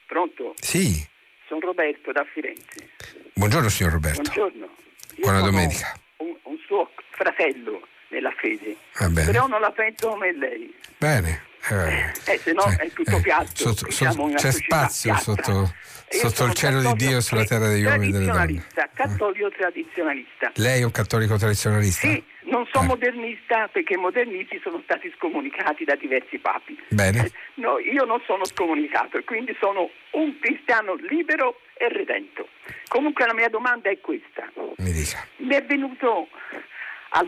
Pronto? 0.06 0.54
Sì. 0.60 1.06
Sono 1.46 1.60
Roberto 1.60 2.12
da 2.12 2.24
Firenze. 2.32 2.90
Buongiorno 3.34 3.68
signor 3.68 3.92
Roberto. 3.92 4.22
Buongiorno. 4.22 4.64
Io 4.64 5.22
Buona 5.22 5.40
domenica. 5.40 5.94
Un, 6.18 6.36
un, 6.42 6.56
suo 6.66 6.90
fratello 7.10 7.86
nella 8.08 8.32
fede, 8.36 8.76
però 9.14 9.46
non 9.46 9.60
la 9.60 9.70
penso 9.70 10.08
come 10.10 10.32
lei. 10.36 10.74
Bene. 10.96 11.46
Eh, 11.70 12.32
eh, 12.32 12.38
se 12.38 12.52
no 12.52 12.62
cioè, 12.62 12.76
è 12.76 12.92
tutto 12.92 13.16
eh, 13.16 13.20
piatto. 13.20 13.50
Sotto, 13.54 13.84
diciamo 13.86 14.32
c'è 14.34 14.52
spazio 14.52 15.12
piatta. 15.12 15.42
sotto, 15.42 15.74
sotto 16.08 16.44
il 16.44 16.54
cielo 16.54 16.80
di 16.80 16.92
Dio 16.94 17.20
sulla 17.20 17.44
terra 17.44 17.68
degli 17.68 17.84
uomini 17.84 18.08
e 18.08 18.12
delle 18.12 18.32
donne. 18.32 18.64
Cattolico 18.94 19.50
tradizionalista. 19.50 20.52
Lei 20.54 20.80
è 20.80 20.84
un 20.84 20.90
cattolico 20.90 21.36
tradizionalista? 21.36 22.08
Sì, 22.08 22.24
non 22.48 22.66
sono 22.72 22.84
eh. 22.84 22.88
modernista 22.88 23.68
perché 23.68 23.94
i 23.94 23.98
modernisti 23.98 24.58
sono 24.62 24.80
stati 24.84 25.12
scomunicati 25.16 25.84
da 25.84 25.94
diversi 25.94 26.38
papi. 26.38 26.78
Bene. 26.88 27.30
No, 27.54 27.78
io 27.78 28.04
non 28.04 28.20
sono 28.26 28.44
scomunicato 28.44 29.18
e 29.18 29.24
quindi 29.24 29.56
sono 29.58 29.90
un 30.12 30.38
cristiano 30.38 30.94
libero 30.94 31.60
e 31.74 31.88
redento. 31.88 32.48
Comunque 32.88 33.26
la 33.26 33.34
mia 33.34 33.48
domanda 33.48 33.90
è 33.90 34.00
questa. 34.00 34.50
Mi 34.76 34.92
dica. 34.92 35.26
Mi 35.36 35.54
è 35.54 35.64
venuto 35.64 36.28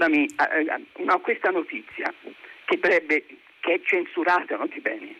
mia, 0.09 0.27
una, 0.95 1.19
questa 1.19 1.51
notizia 1.51 2.13
che, 2.65 2.79
dovrebbe, 2.79 3.25
che 3.61 3.75
è 3.75 3.81
censurata, 3.83 4.57
non 4.57 4.69
ti 4.69 4.81
bene. 4.81 5.17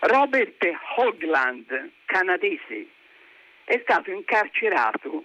Robert 0.00 0.64
Hogland, 0.96 1.90
canadese, 2.04 2.86
è 3.64 3.80
stato 3.82 4.10
incarcerato 4.10 5.24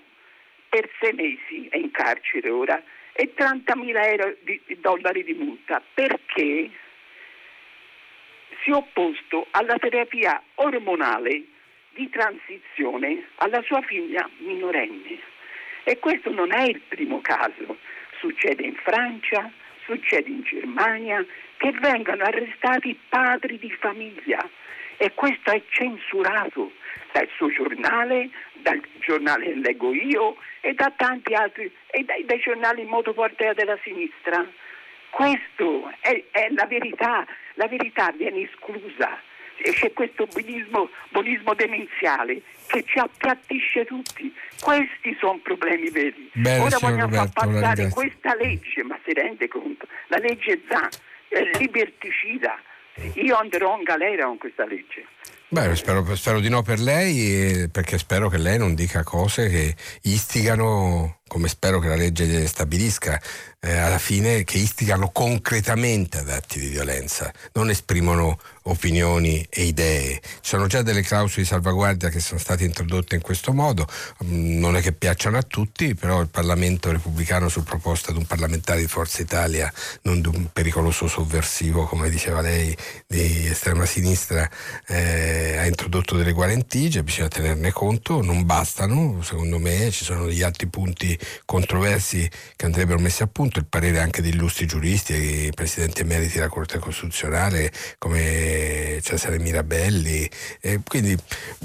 per 0.67 0.89
sei 0.99 1.13
mesi, 1.13 1.67
è 1.69 1.77
in 1.77 1.91
carcere 1.91 2.49
ora, 2.49 2.81
e 3.13 3.33
30.000 3.35 4.05
euro 4.09 4.35
di, 4.41 4.61
dollari 4.79 5.23
di 5.23 5.33
multa 5.33 5.81
perché 5.93 6.69
si 8.63 8.69
è 8.69 8.73
opposto 8.73 9.47
alla 9.51 9.77
terapia 9.77 10.41
ormonale 10.55 11.43
di 11.93 12.09
transizione 12.09 13.27
alla 13.35 13.61
sua 13.63 13.81
figlia 13.81 14.27
minorenne. 14.37 15.19
E 15.83 15.99
questo 15.99 16.31
non 16.31 16.51
è 16.51 16.63
il 16.63 16.81
primo 16.87 17.21
caso, 17.21 17.77
succede 18.19 18.63
in 18.63 18.75
Francia, 18.75 19.51
succede 19.83 20.29
in 20.29 20.41
Germania, 20.43 21.23
che 21.57 21.71
vengano 21.71 22.23
arrestati 22.23 22.97
padri 23.09 23.59
di 23.59 23.69
famiglia 23.79 24.49
e 24.97 25.13
questo 25.13 25.51
è 25.51 25.61
censurato 25.69 26.71
dal 27.11 27.27
suo 27.35 27.49
giornale, 27.51 28.29
dal 28.53 28.81
giornale 28.99 29.45
che 29.45 29.55
leggo 29.55 29.93
io 29.93 30.35
e 30.61 30.73
da 30.73 30.91
tanti 30.95 31.33
altri, 31.33 31.71
e 31.87 32.03
dai, 32.03 32.25
dai 32.25 32.39
giornali 32.39 32.81
in 32.81 32.87
modo 32.87 33.13
portea 33.13 33.53
della 33.53 33.77
sinistra. 33.83 34.45
Questo 35.09 35.91
è, 35.99 36.23
è, 36.31 36.47
la 36.49 36.65
verità, 36.65 37.25
la 37.55 37.67
verità 37.67 38.11
viene 38.17 38.41
esclusa. 38.41 39.21
C'è 39.55 39.93
questo 39.93 40.25
buonismo, 40.25 40.89
buonismo 41.09 41.53
demenziale 41.53 42.41
che 42.67 42.83
ci 42.83 42.97
appiattisce 42.97 43.85
tutti. 43.85 44.33
Questi 44.59 45.15
sono 45.19 45.37
problemi 45.43 45.89
veri. 45.91 46.29
Bene, 46.33 46.63
Ora 46.63 46.77
vogliamo 46.79 47.15
Roberto, 47.15 47.31
far 47.33 47.47
passare 47.47 47.89
questa 47.89 48.35
legge, 48.35 48.83
ma 48.83 48.97
si 49.05 49.13
rende 49.13 49.47
conto? 49.47 49.87
La 50.07 50.17
legge 50.17 50.59
ZAN 50.67 50.89
è 51.27 51.57
liberticida. 51.59 52.59
Io 53.15 53.35
andrò 53.35 53.77
in 53.77 53.83
galera 53.83 54.25
con 54.25 54.37
questa 54.37 54.65
legge. 54.65 55.07
Beh, 55.47 55.75
spero, 55.75 56.15
spero, 56.15 56.39
di 56.39 56.49
no 56.49 56.63
per 56.63 56.79
lei, 56.79 57.69
perché 57.71 57.97
spero 57.97 58.27
che 58.27 58.37
lei 58.37 58.57
non 58.57 58.73
dica 58.73 59.03
cose 59.03 59.49
che 59.49 59.75
istigano, 60.03 61.19
come 61.33 61.47
spero 61.47 61.79
che 61.79 61.87
la 61.87 61.95
legge 61.95 62.45
stabilisca, 62.45 63.19
eh, 63.59 63.75
alla 63.75 63.97
fine 63.97 64.43
che 64.43 64.59
istigano 64.59 65.09
concretamente 65.09 66.19
ad 66.19 66.29
atti 66.29 66.59
di 66.59 66.67
violenza, 66.67 67.31
non 67.53 67.71
esprimono 67.71 68.37
opinioni 68.63 69.45
e 69.49 69.63
idee. 69.63 70.21
Ci 70.21 70.39
sono 70.41 70.67
già 70.67 70.83
delle 70.83 71.01
clausole 71.01 71.41
di 71.41 71.47
salvaguardia 71.47 72.09
che 72.09 72.19
sono 72.19 72.39
state 72.39 72.63
introdotte 72.65 73.15
in 73.15 73.21
questo 73.21 73.51
modo, 73.51 73.87
mm, 74.23 74.59
non 74.59 74.75
è 74.75 74.81
che 74.81 74.91
piacciono 74.91 75.37
a 75.37 75.41
tutti, 75.41 75.95
però 75.95 76.21
il 76.21 76.27
Parlamento 76.27 76.91
repubblicano 76.91 77.49
su 77.49 77.63
proposta 77.63 78.11
di 78.11 78.19
un 78.19 78.25
parlamentare 78.25 78.79
di 78.79 78.87
Forza 78.87 79.21
Italia, 79.21 79.71
non 80.03 80.21
di 80.21 80.27
un 80.27 80.49
pericoloso 80.53 81.07
sovversivo, 81.07 81.85
come 81.85 82.09
diceva 82.09 82.41
lei, 82.41 82.77
di 83.07 83.47
estrema 83.47 83.85
sinistra, 83.85 84.47
eh, 84.87 85.57
ha 85.57 85.65
introdotto 85.65 86.15
delle 86.15 86.31
guarentigie, 86.31 87.01
bisogna 87.03 87.27
tenerne 87.27 87.71
conto, 87.71 88.21
non 88.21 88.45
bastano, 88.45 89.21
secondo 89.23 89.57
me 89.57 89.89
ci 89.89 90.03
sono 90.03 90.25
degli 90.27 90.43
altri 90.43 90.67
punti 90.67 91.17
controversi 91.45 92.29
che 92.55 92.65
andrebbero 92.65 92.99
messi 92.99 93.23
a 93.23 93.27
punto 93.27 93.59
il 93.59 93.65
parere 93.65 93.99
anche 93.99 94.21
di 94.21 94.29
illustri 94.29 94.65
giuristi, 94.65 95.45
i 95.45 95.51
presidenti 95.53 96.01
emeriti 96.01 96.35
della 96.35 96.49
Corte 96.49 96.79
Costituzionale 96.79 97.71
come 97.97 98.99
Cesare 99.01 99.39
Mirabelli. 99.39 100.29
E 100.61 100.79
quindi 100.87 101.17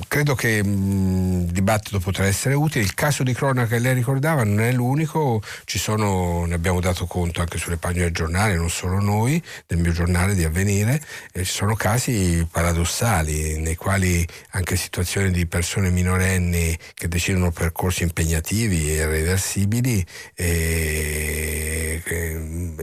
credo 0.08 0.34
che 0.34 0.62
mh, 0.62 1.44
il 1.46 1.52
dibattito 1.52 1.98
potrà 1.98 2.26
essere 2.26 2.54
utile. 2.54 2.84
Il 2.84 2.94
caso 2.94 3.22
di 3.22 3.32
cronaca 3.32 3.68
che 3.68 3.78
lei 3.78 3.94
ricordava 3.94 4.44
non 4.44 4.60
è 4.60 4.72
l'unico, 4.72 5.42
ci 5.64 5.78
sono, 5.78 6.44
ne 6.46 6.54
abbiamo 6.54 6.80
dato 6.80 7.06
conto 7.06 7.40
anche 7.40 7.58
sulle 7.58 7.76
pagine 7.76 8.04
del 8.04 8.12
giornale, 8.12 8.56
non 8.56 8.70
solo 8.70 9.00
noi, 9.00 9.42
del 9.66 9.78
mio 9.78 9.92
giornale 9.92 10.34
di 10.34 10.44
avvenire, 10.44 11.00
ci 11.34 11.44
sono 11.44 11.74
casi 11.74 12.46
paradossali 12.50 13.58
nei 13.58 13.76
quali 13.76 14.26
anche 14.50 14.76
situazioni 14.76 15.30
di 15.30 15.46
persone 15.46 15.90
minorenni 15.90 16.76
che 16.94 17.08
decidono 17.08 17.50
percorsi 17.50 18.02
impegnativi 18.02 18.92
e 18.92 19.02
irreversibili 19.38 20.04
e 20.34 22.02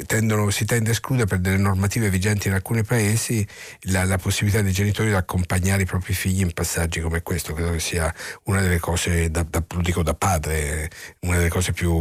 tendono, 0.06 0.50
si 0.50 0.66
tende 0.66 0.90
a 0.90 0.92
escludere 0.92 1.28
per 1.28 1.40
delle 1.40 1.58
normative 1.58 2.10
vigenti 2.10 2.48
in 2.48 2.54
alcuni 2.54 2.84
paesi 2.84 3.46
la, 3.84 4.04
la, 4.04 4.18
possibilità 4.18 4.62
dei 4.62 4.72
genitori 4.72 5.10
di 5.10 5.16
accompagnare 5.16 5.84
i 5.84 5.86
propri 5.86 6.14
figli 6.14 6.42
in 6.42 6.54
passaggi 6.54 7.00
come 7.00 7.22
questo. 7.22 7.54
Credo 7.54 7.72
che 7.72 7.80
sia 7.80 8.14
una 8.44 8.62
delle 8.62 8.80
cose, 8.80 9.30
da, 9.30 9.44
da, 9.44 9.64
lo 9.68 9.82
dico 9.82 10.04
da 10.04 10.14
padre, 10.14 10.90
una 11.22 11.38
delle 11.38 11.50
cose 11.50 11.72
più 11.72 11.92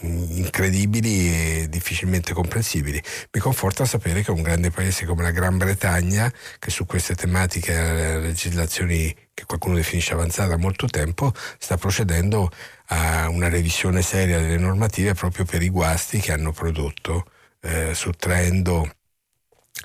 incredibili 0.00 1.62
e 1.62 1.66
difficilmente 1.68 2.32
comprensibili. 2.32 3.02
Mi 3.32 3.40
conforta 3.40 3.84
sapere 3.84 4.22
che 4.22 4.30
un 4.30 4.42
grande 4.42 4.70
paese 4.70 5.04
come 5.04 5.22
la 5.22 5.30
Gran 5.30 5.56
Bretagna, 5.58 6.32
che 6.58 6.70
su 6.70 6.86
queste 6.86 7.14
tematiche 7.14 7.76
ha 7.76 8.18
legislazioni 8.18 9.14
che 9.34 9.44
qualcuno 9.46 9.74
definisce 9.74 10.12
avanzata 10.12 10.50
da 10.50 10.56
molto 10.56 10.86
tempo, 10.86 11.32
sta 11.58 11.76
procedendo 11.76 12.50
a 12.88 13.28
una 13.28 13.48
revisione 13.48 14.02
seria 14.02 14.40
delle 14.40 14.58
normative 14.58 15.14
proprio 15.14 15.44
per 15.44 15.62
i 15.62 15.70
guasti 15.70 16.20
che 16.20 16.32
hanno 16.32 16.52
prodotto, 16.52 17.26
eh, 17.60 17.94
sottraendo 17.94 18.88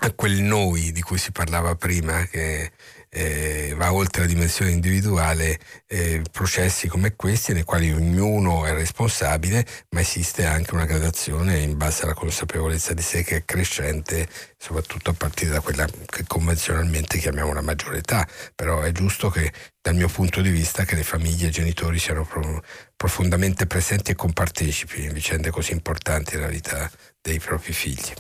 a 0.02 0.12
quel 0.14 0.42
noi 0.42 0.92
di 0.92 1.02
cui 1.02 1.18
si 1.18 1.32
parlava 1.32 1.76
prima, 1.76 2.26
che 2.26 2.72
eh, 3.10 3.74
va 3.76 3.92
oltre 3.92 4.22
la 4.22 4.28
dimensione 4.28 4.72
individuale, 4.72 5.60
eh, 5.88 6.22
processi 6.32 6.88
come 6.88 7.16
questi 7.16 7.54
nei 7.54 7.64
quali 7.64 7.92
ognuno 7.92 8.66
è 8.66 8.74
responsabile, 8.74 9.66
ma 9.90 10.02
esiste 10.02 10.46
anche 10.46 10.74
una 10.74 10.86
gradazione 10.86 11.60
in 11.60 11.78
base 11.78 12.04
alla 12.04 12.14
consapevolezza 12.14 12.94
di 12.94 13.02
sé 13.02 13.24
che 13.24 13.38
è 13.38 13.46
crescente, 13.46 14.28
soprattutto 14.58 15.10
a 15.10 15.14
partire 15.14 15.52
da 15.52 15.62
quella 15.62 15.88
che 16.06 16.24
convenzionalmente 16.28 17.18
chiamiamo 17.18 17.54
la 17.54 17.62
maggiore 17.62 17.98
età. 17.98 18.28
Però 18.56 18.82
è 18.82 18.92
giusto 18.92 19.30
che 19.30 19.52
dal 19.82 19.96
mio 19.96 20.08
punto 20.08 20.42
di 20.42 20.50
vista 20.50 20.86
che 20.86 20.96
le 20.96 21.04
famiglie 21.04 21.46
e 21.46 21.50
i 21.50 21.52
genitori 21.52 21.98
siano 22.00 22.26
pro- 22.26 22.64
profondamente 22.96 23.66
presenti 23.66 24.12
e 24.12 24.16
compartecipi 24.16 25.04
in 25.04 25.14
vicende 25.14 25.50
così 25.50 25.72
importanti 25.72 26.36
nella 26.36 26.48
vita 26.48 26.90
dei 27.22 27.40
propri 27.40 27.74
figli. 27.74 28.14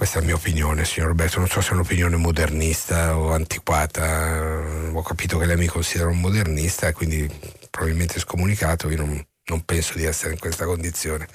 Questa 0.00 0.16
è 0.16 0.22
la 0.22 0.28
mia 0.28 0.36
opinione, 0.36 0.86
signor 0.86 1.10
Roberto. 1.10 1.40
Non 1.40 1.48
so 1.48 1.60
se 1.60 1.72
è 1.72 1.74
un'opinione 1.74 2.16
modernista 2.16 3.18
o 3.18 3.32
antiquata. 3.32 4.64
Ho 4.94 5.02
capito 5.02 5.36
che 5.36 5.44
lei 5.44 5.58
mi 5.58 5.66
considera 5.66 6.08
un 6.08 6.20
modernista, 6.20 6.90
quindi 6.94 7.28
probabilmente 7.70 8.18
scomunicato. 8.18 8.88
Io 8.88 8.96
non, 8.96 9.22
non 9.44 9.62
penso 9.66 9.98
di 9.98 10.06
essere 10.06 10.32
in 10.32 10.38
questa 10.38 10.64
condizione. 10.64 11.28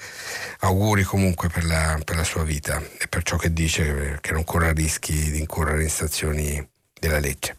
Auguri 0.62 1.04
comunque 1.04 1.48
per 1.48 1.64
la, 1.64 1.96
per 2.04 2.16
la, 2.16 2.24
sua 2.24 2.42
vita 2.42 2.82
e 2.98 3.06
per 3.06 3.22
ciò 3.22 3.36
che 3.36 3.52
dice, 3.52 4.18
che 4.20 4.32
non 4.32 4.42
corra 4.42 4.72
rischi 4.72 5.30
di 5.30 5.38
incorrere 5.38 5.84
in 5.84 5.88
stazioni 5.88 6.68
della 6.92 7.20
legge. 7.20 7.54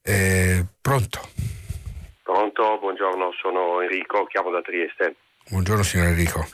Eh, 0.00 0.64
pronto? 0.80 1.20
Pronto, 2.22 2.78
buongiorno, 2.78 3.30
sono 3.42 3.82
Enrico, 3.82 4.24
chiamo 4.24 4.50
da 4.50 4.62
Trieste. 4.62 5.16
Buongiorno 5.50 5.82
signor 5.82 6.06
Enrico. 6.06 6.48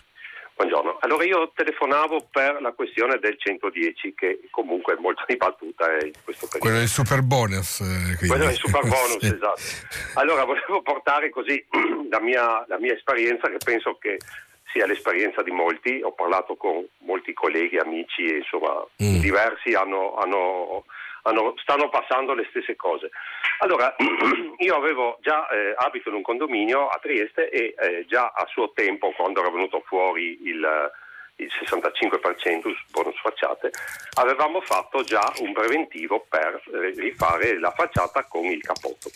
Buongiorno. 0.61 0.99
Allora 1.01 1.25
io 1.25 1.53
telefonavo 1.55 2.27
per 2.31 2.61
la 2.61 2.73
questione 2.73 3.19
del 3.19 3.35
110 3.39 4.13
che 4.15 4.41
comunque 4.51 4.93
è 4.95 5.01
molto 5.01 5.25
dibattuta 5.27 5.97
eh, 5.97 6.09
in 6.09 6.13
questo 6.23 6.47
periodo. 6.49 6.59
Quello 6.59 6.77
del 6.77 6.87
super 6.87 7.23
bonus. 7.23 7.81
Eh, 7.81 8.27
Quello 8.27 8.45
del 8.45 8.57
super 8.57 8.83
bonus, 8.83 9.21
sì. 9.25 9.33
esatto. 9.35 10.21
Allora 10.21 10.45
volevo 10.45 10.83
portare 10.83 11.31
così 11.31 11.65
la 12.11 12.21
mia, 12.21 12.63
la 12.69 12.79
mia 12.79 12.93
esperienza 12.93 13.49
che 13.49 13.57
penso 13.57 13.97
che 13.99 14.19
sia 14.71 14.85
l'esperienza 14.85 15.43
di 15.43 15.51
molti. 15.51 16.03
Ho 16.03 16.13
parlato 16.13 16.57
con 16.57 16.85
molti 17.07 17.33
colleghi, 17.33 17.79
amici 17.79 18.27
e 18.27 18.37
insomma 18.45 18.85
mm. 19.03 19.19
diversi 19.19 19.73
hanno, 19.73 20.15
hanno 20.17 20.85
hanno, 21.23 21.55
stanno 21.59 21.89
passando 21.89 22.35
le 22.35 22.47
stesse 22.51 22.77
cose. 22.77 23.11
Allora, 23.59 23.95
io 24.59 24.77
avevo 24.77 25.19
già 25.21 25.49
eh, 25.49 25.75
abito 25.77 26.09
in 26.09 26.17
un 26.17 26.23
condominio 26.23 26.89
a 26.89 26.99
Trieste 26.99 27.51
e 27.51 27.75
eh, 27.79 28.07
già 28.07 28.33
a 28.35 28.47
suo 28.47 28.73
tempo, 28.73 29.13
quando 29.13 29.41
era 29.41 29.51
venuto 29.51 29.83
fuori 29.87 30.39
il, 30.43 30.91
il 31.37 31.51
65% 31.65 32.63
su 32.63 32.85
bonus 32.91 33.19
facciate, 33.21 33.71
avevamo 34.15 34.61
fatto 34.61 35.03
già 35.03 35.33
un 35.41 35.53
preventivo 35.53 36.25
per 36.29 36.63
eh, 36.73 36.91
rifare 37.01 37.59
la 37.59 37.71
facciata 37.71 38.25
con 38.25 38.45
il 38.45 38.63
capotto. 38.63 39.11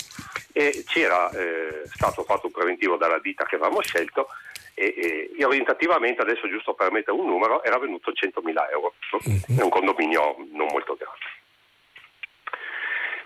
E 0.53 0.85
c'era 0.87 1.31
eh, 1.31 1.83
stato 1.87 2.23
fatto 2.23 2.47
un 2.47 2.53
preventivo 2.53 2.97
dalla 2.97 3.19
ditta 3.19 3.45
che 3.45 3.57
avevamo 3.57 3.81
scelto 3.81 4.29
e, 4.75 5.31
e 5.37 5.45
orientativamente, 5.45 6.23
adesso 6.23 6.49
giusto 6.49 6.75
per 6.75 6.91
mettere 6.91 7.17
un 7.17 7.27
numero, 7.27 7.63
era 7.63 7.79
venuto 7.79 8.11
100.000 8.11 8.71
euro. 8.71 8.95
È 9.57 9.63
un 9.63 9.71
condominio 9.71 10.37
non 10.51 10.67
molto 10.71 10.97
grande. 10.97 11.43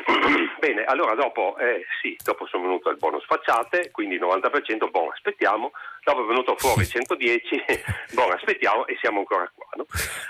Bene, 0.58 0.84
allora 0.84 1.14
dopo, 1.14 1.56
eh, 1.58 1.84
sì, 2.00 2.16
dopo 2.22 2.46
sono 2.46 2.64
venuto 2.64 2.90
il 2.90 2.96
bonus 2.96 3.24
facciate, 3.26 3.90
quindi 3.90 4.18
90%, 4.18 4.90
buon 4.90 5.10
aspettiamo, 5.12 5.70
dopo 6.02 6.24
è 6.24 6.26
venuto 6.26 6.56
fuori 6.56 6.86
110, 6.86 7.64
buon 8.14 8.32
aspettiamo 8.32 8.86
e 8.86 8.96
siamo 9.00 9.18
ancora 9.18 9.50
qua. 9.54 9.66
No? 9.76 9.86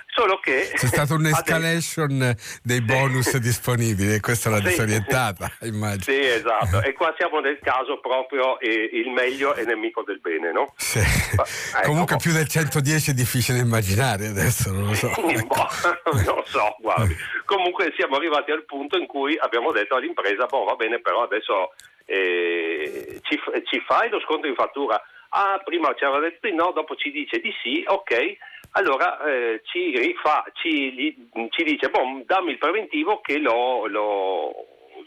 Solo 0.06 0.38
che... 0.40 0.70
C'è 0.74 0.86
stata 0.86 1.14
un'escalation 1.14 2.10
adesso... 2.20 2.60
dei 2.62 2.82
bonus 2.82 3.30
sì. 3.30 3.38
disponibili 3.38 4.14
e 4.14 4.20
questa 4.20 4.50
l'ha 4.50 4.58
sì. 4.58 4.68
disorientata, 4.68 5.50
immagino. 5.62 6.02
Sì, 6.02 6.20
esatto, 6.20 6.82
e 6.82 6.92
qua 6.92 7.14
siamo 7.16 7.38
nel 7.40 7.58
caso 7.62 8.00
proprio 8.00 8.58
eh, 8.58 8.90
il 8.92 9.10
meglio 9.10 9.54
è 9.54 9.64
nemico 9.64 10.02
del 10.02 10.20
bene, 10.20 10.52
no? 10.52 10.74
Sì. 10.76 10.98
Ma, 11.36 11.44
ecco, 11.44 11.88
Comunque 11.88 12.16
più 12.16 12.32
del 12.32 12.48
110 12.48 13.12
è 13.12 13.14
difficile 13.14 13.58
immaginare 13.58 14.26
adesso, 14.26 14.72
non 14.72 14.86
lo 14.86 14.94
so. 14.94 15.08
Ecco. 15.08 15.66
non 16.12 16.36
lo 16.36 16.44
so, 16.46 16.76
guardi. 16.80 17.16
Comunque 17.44 17.92
siamo 17.96 18.16
arrivati 18.16 18.50
al 18.50 18.64
punto 18.64 18.98
in 18.98 19.06
cui 19.06 19.38
abbiamo 19.38 19.67
detto 19.72 19.94
all'impresa, 19.94 20.46
boh 20.46 20.64
va 20.64 20.74
bene, 20.74 21.00
però 21.00 21.22
adesso 21.22 21.72
eh, 22.04 23.20
ci, 23.22 23.40
ci 23.64 23.80
fai 23.80 24.08
lo 24.08 24.20
sconto 24.20 24.46
in 24.46 24.54
fattura? 24.54 25.00
Ah, 25.30 25.60
prima 25.62 25.94
ci 25.94 26.04
aveva 26.04 26.20
detto 26.20 26.48
di 26.48 26.54
no, 26.54 26.72
dopo 26.72 26.96
ci 26.96 27.10
dice 27.10 27.38
di 27.38 27.52
sì, 27.62 27.84
ok, 27.86 28.36
allora 28.72 29.22
eh, 29.24 29.60
ci, 29.64 29.96
rifà, 29.98 30.44
ci, 30.54 31.30
ci, 31.50 31.64
dice, 31.64 31.90
boh, 31.90 32.22
dammi 32.24 32.52
il 32.52 32.58
preventivo 32.58 33.20
che 33.20 33.38
lo, 33.38 33.86
lo, 33.86 34.54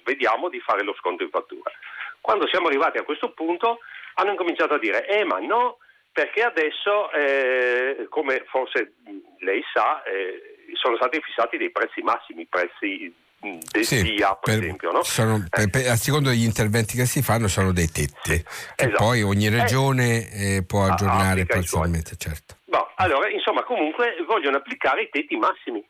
vediamo 0.04 0.50
di 0.50 0.60
fare 0.60 0.84
lo 0.84 0.94
sconto 0.94 1.24
in 1.24 1.30
fattura. 1.30 1.72
Quando 2.20 2.48
siamo 2.48 2.68
arrivati 2.68 3.00
a 3.00 3.04
questo 3.04 3.32
punto 3.32 3.80
hanno 4.16 4.32
incominciato 4.32 4.76
a 4.76 4.80
dire, 4.80 5.08
eh 5.08 5.24
ma 5.26 5.40
no, 5.40 5.78
perché 6.12 6.44
adesso, 6.44 7.12
eh, 7.14 8.06
come 8.10 8.44
forse 8.48 8.94
lei 9.40 9.64
sa, 9.74 10.04
eh, 10.04 10.66
sono 10.74 10.98
stati 10.98 11.20
fissati 11.22 11.58
dei 11.58 11.72
prezzi 11.72 12.02
massimi, 12.02 12.46
prezzi 12.46 13.12
del 13.42 13.84
sì, 13.84 14.02
via, 14.04 14.36
per, 14.36 14.56
per 14.56 14.64
esempio. 14.64 14.92
No? 14.92 15.04
Sono, 15.04 15.44
per, 15.50 15.70
per, 15.70 15.88
a 15.88 15.96
secondo 15.96 16.30
degli 16.30 16.44
interventi 16.44 16.96
che 16.96 17.06
si 17.06 17.22
fanno 17.22 17.48
sono 17.48 17.72
dei 17.72 17.90
tetti, 17.90 18.38
che 18.76 18.86
esatto. 18.86 19.04
poi 19.04 19.24
ogni 19.24 19.48
eh, 19.48 19.50
regione 19.50 20.30
eh, 20.30 20.64
può 20.66 20.86
aggiornare 20.86 21.46
parzialmente, 21.46 22.16
certo. 22.18 22.58
No, 22.66 22.92
allora, 22.96 23.30
insomma, 23.30 23.64
comunque 23.64 24.16
vogliono 24.28 24.58
applicare 24.58 25.04
i 25.04 25.10
tetti 25.10 25.36
massimi, 25.36 25.84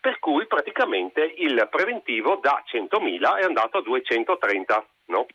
per 0.00 0.18
cui 0.18 0.46
praticamente 0.46 1.34
il 1.38 1.68
preventivo 1.70 2.38
da 2.40 2.62
100.000 2.72 3.40
è 3.40 3.44
andato 3.44 3.78
a 3.78 3.82
230, 3.82 4.86
no? 5.06 5.26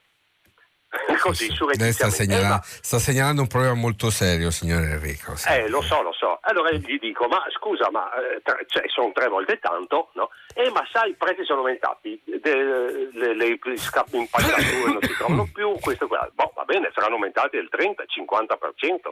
Così 1.20 1.52
Lei 1.78 1.92
sta, 1.92 2.10
segnala, 2.10 2.62
sta, 2.64 2.98
segnalando 2.98 3.42
un 3.42 3.48
problema 3.48 3.74
molto 3.74 4.10
serio, 4.10 4.52
signore 4.52 4.92
Enrico. 4.92 5.36
Sì. 5.36 5.50
Eh, 5.50 5.68
lo 5.68 5.82
so, 5.82 6.02
lo 6.02 6.14
so. 6.14 6.40
Allora 6.42 6.72
gli 6.72 6.98
dico, 6.98 7.28
ma 7.28 7.44
scusa, 7.52 7.90
ma 7.92 8.10
eh, 8.14 8.42
tre, 8.42 8.66
cioè, 8.68 8.84
sono 8.88 9.12
tre 9.12 9.28
volte 9.28 9.60
tanto, 9.60 10.12
no? 10.14 10.30
Eh, 10.54 10.70
ma 10.72 10.88
sai, 10.92 11.10
i 11.10 11.16
prezzi 11.16 11.44
sono 11.44 11.60
aumentati, 11.60 12.20
de, 12.24 13.10
le, 13.12 13.36
le, 13.36 13.60
le 13.62 13.78
scappi 13.78 14.16
impalcature 14.16 14.94
non 14.94 15.02
si 15.02 15.14
trovano 15.16 15.50
più, 15.54 15.78
questo 15.82 16.06
e 16.06 16.08
quello. 16.08 16.32
Boh, 16.34 16.54
va 16.56 16.64
bene, 16.64 16.90
saranno 16.94 17.16
aumentati 17.16 17.58
del 17.58 17.70
30-50%, 17.70 19.10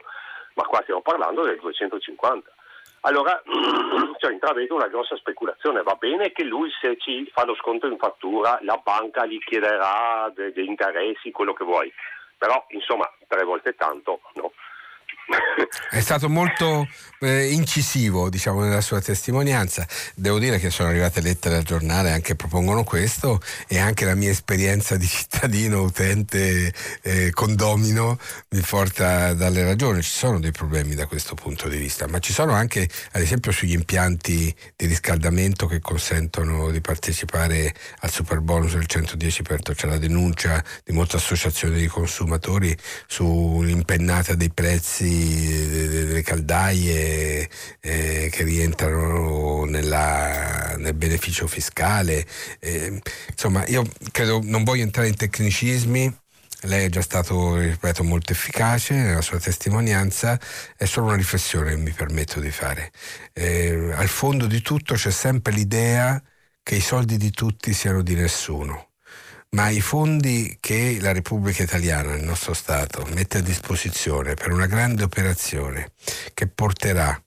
ma 0.54 0.62
qua 0.64 0.80
stiamo 0.82 1.02
parlando 1.02 1.44
del 1.44 1.60
250%. 1.62 2.42
Allora 3.06 3.40
cioè, 4.18 4.32
intravedo 4.32 4.74
una 4.74 4.88
grossa 4.88 5.16
speculazione, 5.16 5.82
va 5.82 5.94
bene 5.94 6.32
che 6.32 6.42
lui 6.42 6.68
se 6.80 6.96
ci 6.98 7.30
fa 7.32 7.44
lo 7.44 7.54
sconto 7.54 7.86
in 7.86 7.98
fattura 7.98 8.58
la 8.62 8.80
banca 8.82 9.24
gli 9.26 9.38
chiederà 9.38 10.30
degli 10.34 10.66
interessi, 10.66 11.30
quello 11.30 11.52
che 11.52 11.64
vuoi, 11.64 11.92
però 12.36 12.64
insomma 12.70 13.08
tre 13.28 13.44
volte 13.44 13.76
tanto 13.76 14.20
no. 14.34 14.52
È 15.90 16.00
stato 16.00 16.28
molto 16.28 16.86
eh, 17.20 17.52
incisivo 17.52 18.28
diciamo, 18.28 18.60
nella 18.60 18.80
sua 18.80 19.00
testimonianza. 19.00 19.86
Devo 20.14 20.38
dire 20.38 20.58
che 20.58 20.70
sono 20.70 20.88
arrivate 20.88 21.20
lettere 21.20 21.56
al 21.56 21.62
giornale 21.62 22.12
anche 22.12 22.36
propongono 22.36 22.84
questo 22.84 23.40
e 23.66 23.78
anche 23.78 24.04
la 24.04 24.14
mia 24.14 24.30
esperienza 24.30 24.96
di 24.96 25.06
cittadino, 25.06 25.82
utente, 25.82 26.72
eh, 27.02 27.30
condomino 27.32 28.18
mi 28.50 28.60
porta 28.60 29.32
dalle 29.34 29.64
ragioni. 29.64 30.02
Ci 30.02 30.10
sono 30.10 30.38
dei 30.38 30.52
problemi 30.52 30.94
da 30.94 31.06
questo 31.06 31.34
punto 31.34 31.68
di 31.68 31.78
vista, 31.78 32.06
ma 32.06 32.18
ci 32.18 32.32
sono 32.32 32.52
anche 32.52 32.88
ad 33.12 33.22
esempio 33.22 33.50
sugli 33.50 33.72
impianti 33.72 34.54
di 34.76 34.86
riscaldamento 34.86 35.66
che 35.66 35.80
consentono 35.80 36.70
di 36.70 36.80
partecipare 36.80 37.74
al 38.00 38.10
super 38.10 38.40
bonus 38.40 38.74
del 38.74 38.86
110%. 38.88 39.74
C'è 39.74 39.86
la 39.86 39.98
denuncia 39.98 40.62
di 40.84 40.92
molte 40.92 41.16
associazioni 41.16 41.78
di 41.78 41.86
consumatori 41.86 42.76
sull'impennata 43.06 44.34
dei 44.34 44.50
prezzi 44.50 45.15
delle 45.16 46.22
caldaie 46.22 47.48
eh, 47.80 48.28
che 48.30 48.42
rientrano 48.44 49.64
nella, 49.64 50.76
nel 50.76 50.94
beneficio 50.94 51.46
fiscale. 51.46 52.26
Eh, 52.60 53.00
insomma, 53.30 53.66
io 53.66 53.84
credo, 54.12 54.40
non 54.42 54.64
voglio 54.64 54.82
entrare 54.82 55.08
in 55.08 55.16
tecnicismi, 55.16 56.14
lei 56.62 56.86
è 56.86 56.88
già 56.88 57.02
stato, 57.02 57.56
ripeto, 57.56 58.02
molto 58.02 58.32
efficace 58.32 58.94
nella 58.94 59.20
sua 59.20 59.38
testimonianza, 59.38 60.38
è 60.76 60.84
solo 60.84 61.06
una 61.06 61.16
riflessione 61.16 61.70
che 61.70 61.76
mi 61.76 61.92
permetto 61.92 62.40
di 62.40 62.50
fare. 62.50 62.90
Eh, 63.32 63.92
al 63.94 64.08
fondo 64.08 64.46
di 64.46 64.62
tutto 64.62 64.94
c'è 64.94 65.10
sempre 65.10 65.52
l'idea 65.52 66.20
che 66.62 66.76
i 66.76 66.80
soldi 66.80 67.16
di 67.16 67.30
tutti 67.30 67.72
siano 67.72 68.02
di 68.02 68.14
nessuno 68.14 68.85
ma 69.56 69.70
i 69.70 69.80
fondi 69.80 70.58
che 70.60 70.98
la 71.00 71.12
Repubblica 71.12 71.62
Italiana, 71.62 72.14
il 72.14 72.22
nostro 72.22 72.52
Stato, 72.52 73.06
mette 73.14 73.38
a 73.38 73.40
disposizione 73.40 74.34
per 74.34 74.52
una 74.52 74.66
grande 74.66 75.02
operazione 75.02 75.92
che 76.34 76.46
porterà 76.46 77.18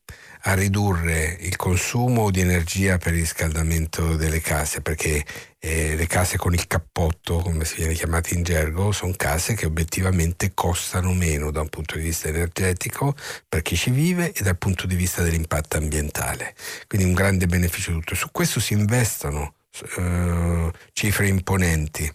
a 0.44 0.54
ridurre 0.54 1.36
il 1.40 1.56
consumo 1.56 2.30
di 2.30 2.42
energia 2.42 3.00
per 3.00 3.14
il 3.14 3.22
riscaldamento 3.22 4.16
delle 4.16 4.42
case, 4.42 4.82
perché 4.82 5.26
eh, 5.58 5.96
le 5.96 6.06
case 6.06 6.38
con 6.38 6.54
il 6.54 6.68
cappotto, 6.68 7.40
come 7.40 7.66
si 7.66 7.78
viene 7.78 7.96
chiamate 7.96 8.36
in 8.36 8.44
gergo, 8.44 8.92
sono 8.92 9.14
case 9.18 9.56
che 9.56 9.66
obiettivamente 9.66 10.52
costano 10.54 11.12
meno 11.14 11.50
da 11.50 11.62
un 11.62 11.70
punto 11.70 11.98
di 11.98 12.04
vista 12.04 12.28
energetico 12.28 13.16
per 13.50 13.64
chi 13.64 13.76
ci 13.76 13.90
vive 13.90 14.34
e 14.34 14.44
dal 14.44 14.58
punto 14.60 14.86
di 14.86 14.94
vista 14.94 15.24
dell'impatto 15.24 15.78
ambientale. 15.78 16.54
Quindi 16.86 17.08
un 17.08 17.16
grande 17.16 17.48
beneficio 17.48 17.92
tutto. 17.92 18.14
Su 18.14 18.30
questo 18.32 18.60
si 18.60 18.74
investono 18.74 19.56
eh, 19.98 20.72
cifre 20.94 21.28
imponenti 21.28 22.14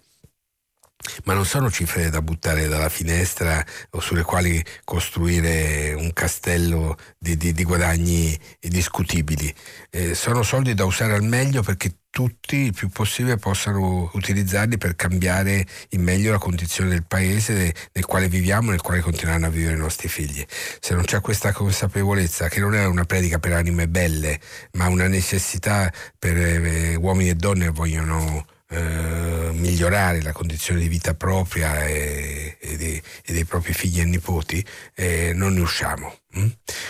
ma 1.25 1.35
non 1.35 1.45
sono 1.45 1.71
cifre 1.71 2.11
da 2.11 2.23
buttare 2.23 2.69
dalla 2.69 2.89
finestra 2.89 3.65
o 3.91 4.01
sulle 4.01 4.23
quali 4.23 4.63
costruire 4.85 5.93
un 5.95 6.13
castello 6.13 6.97
di, 7.19 7.37
di, 7.37 7.53
di 7.53 7.65
guadagni 7.65 8.39
discutibili. 8.61 9.53
Eh, 9.91 10.15
sono 10.15 10.43
soldi 10.43 10.75
da 10.75 10.85
usare 10.85 11.15
al 11.15 11.23
meglio 11.23 11.63
perché 11.63 11.97
tutti 12.15 12.57
il 12.59 12.73
più 12.73 12.91
possibile 12.91 13.39
possano 13.39 14.09
utilizzarli 14.13 14.79
per 14.79 14.95
cambiare 14.95 15.67
in 15.91 16.03
meglio 16.03 16.31
la 16.31 16.39
condizione 16.39 16.91
del 16.91 17.05
paese 17.05 17.75
nel 17.93 18.05
quale 18.07 18.29
viviamo 18.29 18.69
e 18.69 18.71
nel 18.71 18.83
quale 18.83 19.01
continueranno 19.01 19.47
a 19.47 19.51
vivere 19.51 19.75
i 19.75 19.79
nostri 19.79 20.07
figli. 20.07 20.45
Se 20.79 20.95
non 20.95 21.03
c'è 21.03 21.21
questa 21.21 21.51
consapevolezza, 21.51 22.49
che 22.49 22.61
non 22.61 22.77
è 22.77 22.87
una 22.87 23.05
predica 23.05 23.41
per 23.41 23.55
anime 23.55 23.89
belle, 23.89 24.39
ma 24.75 24.87
una 24.87 25.09
necessità 25.09 25.93
per 26.17 26.37
eh, 26.37 26.95
uomini 26.95 27.31
e 27.31 27.35
donne 27.35 27.65
che 27.65 27.71
vogliono 27.73 28.47
eh, 28.69 29.51
migliorare 29.53 30.23
la 30.23 30.33
condizione 30.33 30.81
di 30.81 30.89
vita 30.89 31.15
propria 31.15 31.85
e, 31.85 32.57
e, 32.61 32.77
dei, 32.77 33.03
e 33.25 33.33
dei, 33.33 33.45
propri 33.45 33.73
figli 33.73 34.01
e 34.01 34.05
nipoti, 34.05 34.65
eh, 34.95 35.33
non 35.35 35.55
ne 35.55 35.61
usciamo. 35.61 36.17
Hm? 36.35 36.47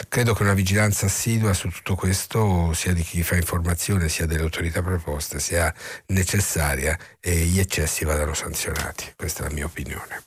Credo 0.08 0.34
che 0.34 0.42
una 0.42 0.54
vigilanza 0.54 1.06
assidua 1.06 1.52
su 1.52 1.68
tutto 1.68 1.94
questo, 1.94 2.72
sia 2.72 2.92
di 2.92 3.02
chi 3.02 3.22
fa 3.22 3.36
informazione, 3.36 4.08
sia 4.08 4.26
delle 4.26 4.42
autorità 4.42 4.82
preposte, 4.82 5.40
sia 5.40 5.72
necessaria 6.06 6.96
e 7.20 7.30
gli 7.30 7.58
eccessi 7.58 8.04
vadano 8.04 8.34
sanzionati. 8.34 9.12
Questa 9.16 9.44
è 9.44 9.48
la 9.48 9.54
mia 9.54 9.66
opinione. 9.66 10.22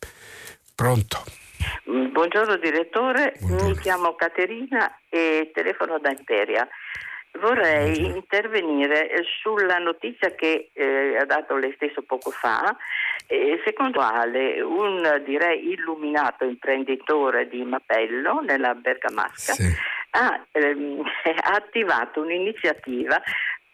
Pronto? 0.75 1.23
Buongiorno 1.85 2.57
direttore, 2.57 3.33
Buongiorno. 3.39 3.69
mi 3.69 3.77
chiamo 3.79 4.15
Caterina 4.15 4.99
e 5.09 5.51
telefono 5.53 5.97
da 5.99 6.11
Imperia. 6.11 6.67
Vorrei 7.39 8.05
intervenire 8.05 9.09
sulla 9.41 9.77
notizia 9.77 10.31
che 10.31 10.69
eh, 10.73 11.17
ha 11.17 11.25
dato 11.25 11.55
lei 11.55 11.71
stesso 11.75 12.01
poco 12.01 12.31
fa, 12.31 12.75
eh, 13.27 13.61
secondo 13.63 13.99
quale 13.99 14.61
un 14.61 15.21
direi 15.23 15.71
illuminato 15.71 16.45
imprenditore 16.45 17.47
di 17.47 17.63
Mapello 17.63 18.39
nella 18.39 18.73
Bergamasca 18.73 19.53
sì. 19.53 19.71
ha, 20.11 20.43
ehm, 20.51 21.03
ha 21.43 21.53
attivato 21.53 22.21
un'iniziativa 22.21 23.21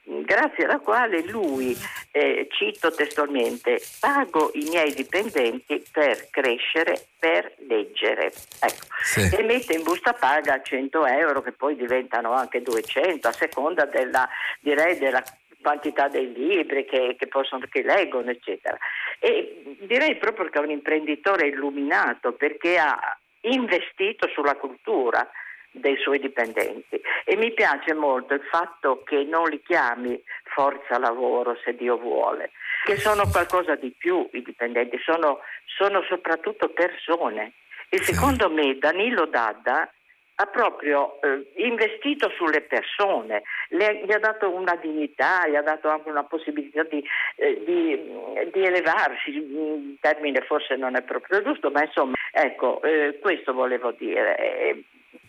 grazie 0.04 0.66
alla 0.66 0.80
quale 0.80 1.24
lui, 1.26 1.76
eh, 2.12 2.48
cito 2.52 2.92
testualmente, 2.92 3.82
pago 4.00 4.52
i 4.54 4.66
miei 4.70 4.94
dipendenti 4.94 5.84
per 5.92 6.30
crescere, 6.30 7.08
per 7.18 7.54
leggere. 7.68 8.34
Ecco. 8.60 8.86
Sì. 9.04 9.36
E 9.36 9.44
mette 9.44 9.74
in 9.74 9.84
busta 9.84 10.14
paga 10.14 10.62
100 10.62 11.06
euro 11.06 11.42
che 11.42 11.52
poi 11.52 11.76
diventano 11.76 12.34
anche 12.34 12.62
200 12.62 13.28
a 13.28 13.32
seconda 13.32 13.86
della, 13.86 14.28
direi, 14.60 14.98
della 14.98 15.24
quantità 15.62 16.10
dei 16.10 16.32
libri 16.34 16.86
che, 16.86 17.16
che, 17.18 17.28
possono, 17.28 17.66
che 17.70 17.82
leggono, 17.82 18.30
eccetera. 18.30 18.78
E 19.20 19.78
direi 19.80 20.18
proprio 20.18 20.50
che 20.50 20.60
è 20.60 20.62
un 20.62 20.72
imprenditore 20.72 21.48
illuminato 21.48 22.34
perché 22.34 22.78
ha 22.78 23.18
investito 23.42 24.28
sulla 24.28 24.56
cultura 24.56 25.28
dei 25.74 25.98
suoi 25.98 26.20
dipendenti. 26.20 27.02
E 27.26 27.36
mi 27.36 27.52
piace 27.52 27.94
molto 27.94 28.34
il 28.34 28.44
fatto 28.50 29.04
che 29.04 29.24
non 29.24 29.50
li 29.50 29.62
chiami 29.62 30.22
forza 30.44 30.98
lavoro 30.98 31.58
se 31.64 31.76
Dio 31.76 31.98
vuole, 31.98 32.52
che 32.86 32.98
sono 32.98 33.24
qualcosa 33.30 33.76
di 33.76 33.92
più 33.92 34.28
i 34.34 34.42
dipendenti, 34.42 34.98
sono, 35.04 35.40
sono 35.66 36.02
soprattutto 36.04 36.70
persone. 36.70 37.54
E 37.90 38.02
secondo 38.02 38.50
me 38.50 38.78
Danilo 38.78 39.26
Dadda 39.26 39.92
ha 40.36 40.46
proprio 40.48 41.22
eh, 41.22 41.52
investito 41.58 42.32
sulle 42.36 42.62
persone, 42.62 43.44
le, 43.70 44.04
gli 44.04 44.12
ha 44.12 44.18
dato 44.18 44.50
una 44.50 44.76
dignità, 44.76 45.48
gli 45.48 45.56
ha 45.56 45.62
dato 45.62 45.90
anche 45.90 46.10
una 46.10 46.24
possibilità 46.24 46.84
di, 46.84 47.04
eh, 47.36 47.62
di, 47.64 48.52
di 48.52 48.66
elevarsi, 48.66 49.30
il 49.30 49.98
termine 50.02 50.42
forse 50.42 50.76
non 50.76 50.96
è 50.96 51.04
proprio 51.04 51.44
giusto, 51.44 51.70
ma 51.70 51.84
insomma, 51.84 52.16
ecco, 52.32 52.82
eh, 52.82 53.20
questo 53.22 53.54
volevo 53.54 53.92
dire. 53.92 54.84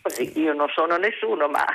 Così, 0.07 0.39
io 0.39 0.53
non 0.53 0.67
sono 0.69 0.97
nessuno, 0.97 1.47
ma, 1.47 1.65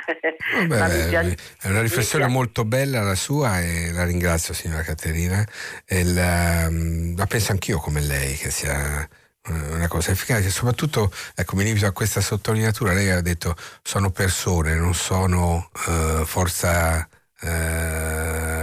Vabbè, 0.67 0.79
ma 0.79 0.87
piace, 1.09 1.35
è 1.59 1.67
una 1.67 1.81
riflessione 1.81 2.27
molto 2.27 2.63
bella 2.63 3.01
la 3.01 3.15
sua 3.15 3.59
e 3.59 3.91
la 3.91 4.05
ringrazio 4.05 4.53
signora 4.53 4.83
Caterina. 4.83 5.45
La, 5.87 6.69
mm, 6.69 7.17
la, 7.17 7.25
penso 7.25 7.51
anch'io 7.51 7.79
come 7.79 7.99
lei 7.99 8.37
che 8.37 8.49
sia 8.49 9.05
una 9.47 9.89
cosa 9.89 10.11
efficace, 10.11 10.49
soprattutto 10.49 11.11
ecco, 11.35 11.57
mi 11.57 11.65
limito 11.65 11.85
a 11.87 11.91
questa 11.91 12.21
sottolineatura, 12.21 12.93
lei 12.93 13.09
ha 13.09 13.19
detto 13.19 13.53
sono 13.83 14.11
persone, 14.11 14.75
non 14.75 14.93
sono 14.93 15.69
uh, 15.87 16.23
forza 16.23 17.05
uh, 17.41 17.47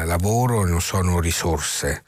lavoro, 0.06 0.64
non 0.64 0.80
sono 0.80 1.20
risorse. 1.20 2.04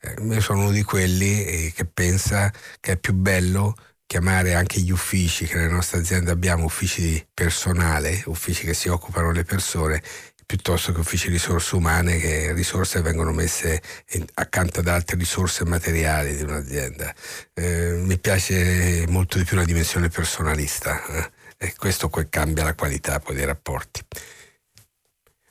Eh, 0.00 0.14
io 0.18 0.40
sono 0.40 0.60
uno 0.60 0.70
di 0.70 0.82
quelli 0.82 1.44
eh, 1.44 1.72
che 1.76 1.84
pensa 1.84 2.50
che 2.80 2.92
è 2.92 2.96
più 2.96 3.12
bello 3.12 3.76
chiamare 4.12 4.52
anche 4.52 4.78
gli 4.78 4.90
uffici 4.90 5.46
che 5.46 5.54
nelle 5.54 5.72
nostre 5.72 6.00
aziende 6.00 6.30
abbiamo, 6.30 6.66
uffici 6.66 7.00
di 7.00 7.26
personale, 7.32 8.22
uffici 8.26 8.66
che 8.66 8.74
si 8.74 8.88
occupano 8.88 9.32
le 9.32 9.42
persone, 9.42 10.02
piuttosto 10.44 10.92
che 10.92 11.00
uffici 11.00 11.28
di 11.28 11.32
risorse 11.32 11.76
umane 11.76 12.18
che 12.18 12.52
risorse 12.52 13.00
vengono 13.00 13.32
messe 13.32 13.80
in, 14.10 14.26
accanto 14.34 14.80
ad 14.80 14.88
altre 14.88 15.16
risorse 15.16 15.64
materiali 15.64 16.36
di 16.36 16.42
un'azienda. 16.42 17.14
Eh, 17.54 18.02
mi 18.04 18.18
piace 18.18 19.06
molto 19.08 19.38
di 19.38 19.44
più 19.44 19.56
la 19.56 19.64
dimensione 19.64 20.10
personalista 20.10 21.02
eh? 21.06 21.30
e 21.56 21.74
questo 21.78 22.10
poi 22.10 22.28
cambia 22.28 22.64
la 22.64 22.74
qualità 22.74 23.18
poi 23.18 23.34
dei 23.34 23.46
rapporti. 23.46 24.02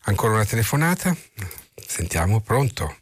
Ancora 0.02 0.34
una 0.34 0.46
telefonata? 0.46 1.18
Sentiamo, 1.74 2.42
pronto? 2.42 2.96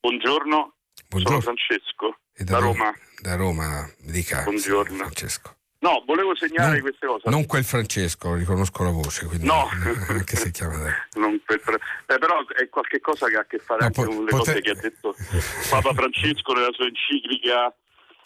Buongiorno, 0.00 0.74
Buongiorno. 1.06 1.40
sono 1.40 1.54
Francesco 1.54 2.18
da, 2.44 2.58
da 2.58 2.58
Roma 2.58 2.94
da 3.20 3.34
Roma, 3.34 3.88
dica. 3.98 4.42
Buongiorno. 4.42 4.96
Francesco. 4.96 5.54
No, 5.78 6.02
volevo 6.06 6.34
segnalare 6.34 6.74
non, 6.74 6.82
queste 6.82 7.06
cose. 7.06 7.30
Non 7.30 7.46
quel 7.46 7.64
Francesco, 7.64 8.34
riconosco 8.34 8.82
la 8.82 8.90
voce, 8.90 9.26
quindi 9.26 9.46
no. 9.46 9.68
anche 10.08 10.36
se 10.36 10.50
chiama 10.50 10.76
non 11.14 11.40
quel, 11.44 11.60
eh, 12.06 12.18
però 12.18 12.44
è 12.46 12.68
qualche 12.68 13.00
cosa 13.00 13.28
che 13.28 13.36
ha 13.36 13.40
a 13.40 13.44
che 13.44 13.58
fare 13.58 13.80
no, 13.80 13.86
anche 13.86 14.04
con 14.04 14.24
le 14.24 14.30
poter... 14.30 14.38
cose 14.38 14.60
che 14.60 14.70
ha 14.70 14.74
detto 14.74 15.14
Papa 15.70 15.92
Francesco 15.92 16.52
nella 16.54 16.72
sua 16.72 16.86
enciclica 16.86 17.74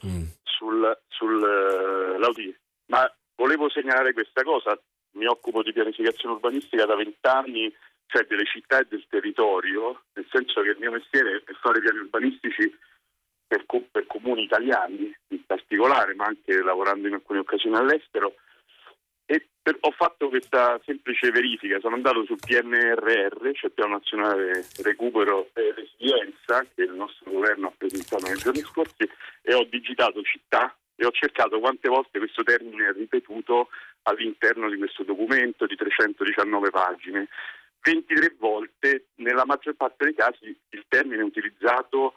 mm. 0.07 0.23
sul, 0.43 0.99
sul 1.09 2.19
uh, 2.19 2.55
Ma 2.87 3.12
volevo 3.37 3.69
segnalare 3.69 4.12
questa 4.12 4.43
cosa, 4.43 4.78
mi 5.12 5.27
occupo 5.27 5.62
di 5.62 5.73
pianificazione 5.73 6.35
urbanistica 6.35 6.87
da 6.87 6.95
vent'anni, 6.95 7.73
cioè 8.07 8.27
delle 8.28 8.47
città 8.47 8.81
e 8.81 8.87
del 8.89 9.05
territorio, 9.09 10.05
nel 10.15 10.27
senso 10.31 10.62
che 10.62 10.70
il 10.70 10.78
mio 10.78 10.93
mestiere 10.93 11.43
è 11.45 11.53
fare 11.61 11.81
piani 11.81 11.99
urbanistici 11.99 12.73
per, 13.51 13.64
per, 13.90 14.06
comuni 14.06 14.44
italiani 14.44 15.12
in 15.28 15.44
particolare, 15.44 16.14
ma 16.14 16.27
anche 16.27 16.62
lavorando 16.62 17.09
in 17.09 17.14
alcune 17.14 17.40
occasioni 17.40 17.77
all'estero. 17.77 18.35
Per, 19.62 19.77
ho 19.81 19.90
fatto 19.90 20.28
questa 20.28 20.81
semplice 20.86 21.31
verifica, 21.31 21.81
sono 21.81 21.97
andato 21.97 22.24
sul 22.24 22.39
PNRR, 22.39 23.51
cioè 23.52 23.70
Piano 23.70 23.94
Nazionale 23.94 24.64
Recupero 24.82 25.51
e 25.52 25.74
Resilienza, 25.74 26.64
che 26.74 26.82
il 26.82 26.94
nostro 26.94 27.31
governo 27.31 27.66
ha 27.66 27.72
presentato 27.77 28.27
nei 28.27 28.36
giorni 28.36 28.60
scorsi, 28.60 29.09
e 29.43 29.55
ho 29.55 29.64
digitato 29.64 30.22
città 30.22 30.74
e 30.97 31.05
ho 31.05 31.10
cercato 31.10 31.59
quante 31.60 31.89
volte 31.89 32.18
questo 32.18 32.43
termine 32.43 32.89
è 32.89 32.93
ripetuto 32.93 33.68
all'interno 34.02 34.70
di 34.70 34.78
questo 34.78 35.02
documento 35.02 35.66
di 35.66 35.77
319 35.77 36.70
pagine. 36.70 37.28
23 37.82 38.36
volte, 38.39 39.06
nella 39.16 39.44
maggior 39.44 39.74
parte 39.74 40.05
dei 40.05 40.14
casi 40.14 40.56
il 40.70 40.85
termine 40.89 41.20
è 41.20 41.24
utilizzato 41.24 42.14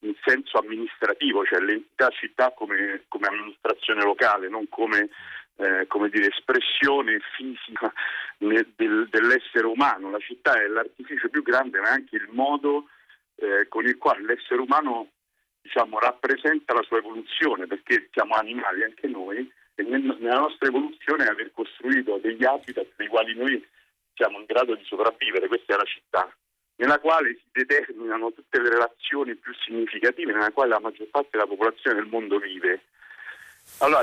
in 0.00 0.14
senso 0.24 0.58
amministrativo, 0.58 1.44
cioè 1.44 1.60
l'entità 1.60 2.08
città 2.10 2.52
come, 2.52 3.04
come 3.08 3.26
amministrazione 3.26 4.02
locale, 4.02 4.48
non 4.48 4.68
come, 4.68 5.10
eh, 5.56 5.86
come 5.86 6.08
dire, 6.08 6.28
espressione 6.28 7.20
fisica 7.36 7.92
del, 8.38 8.66
dell'essere 9.08 9.66
umano. 9.66 10.10
La 10.10 10.18
città 10.18 10.60
è 10.60 10.66
l'artificio 10.66 11.28
più 11.28 11.42
grande, 11.42 11.80
ma 11.80 11.88
è 11.88 11.92
anche 11.92 12.16
il 12.16 12.28
modo 12.30 12.88
eh, 13.36 13.66
con 13.68 13.84
il 13.84 13.98
quale 13.98 14.22
l'essere 14.22 14.60
umano 14.60 15.08
diciamo, 15.60 15.98
rappresenta 15.98 16.74
la 16.74 16.82
sua 16.82 16.98
evoluzione, 16.98 17.66
perché 17.66 18.08
siamo 18.12 18.34
animali 18.34 18.84
anche 18.84 19.06
noi 19.06 19.50
e 19.74 19.82
nella 19.82 20.38
nostra 20.38 20.68
evoluzione 20.68 21.26
aver 21.26 21.52
costruito 21.52 22.18
degli 22.18 22.44
habitat 22.44 22.88
dei 22.96 23.08
quali 23.08 23.34
noi 23.34 23.66
siamo 24.14 24.38
in 24.38 24.44
grado 24.44 24.74
di 24.74 24.84
sopravvivere, 24.84 25.48
questa 25.48 25.74
è 25.74 25.76
la 25.76 25.84
città 25.84 26.34
nella 26.80 26.98
quale 26.98 27.34
si 27.34 27.44
determinano 27.52 28.32
tutte 28.32 28.58
le 28.58 28.70
relazioni 28.70 29.34
più 29.34 29.52
significative, 29.54 30.32
nella 30.32 30.50
quale 30.50 30.70
la 30.70 30.80
maggior 30.80 31.08
parte 31.08 31.28
della 31.32 31.46
popolazione 31.46 32.00
del 32.00 32.08
mondo 32.08 32.38
vive. 32.38 32.84
Allora 33.80 34.02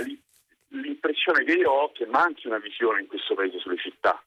l'impressione 0.69 1.43
che 1.43 1.53
io 1.53 1.71
ho 1.71 1.89
è 1.89 1.91
che 1.93 2.05
manchi 2.05 2.45
una 2.45 2.59
visione 2.59 3.01
in 3.01 3.07
questo 3.07 3.33
paese 3.33 3.57
sulle 3.57 3.77
città. 3.77 4.21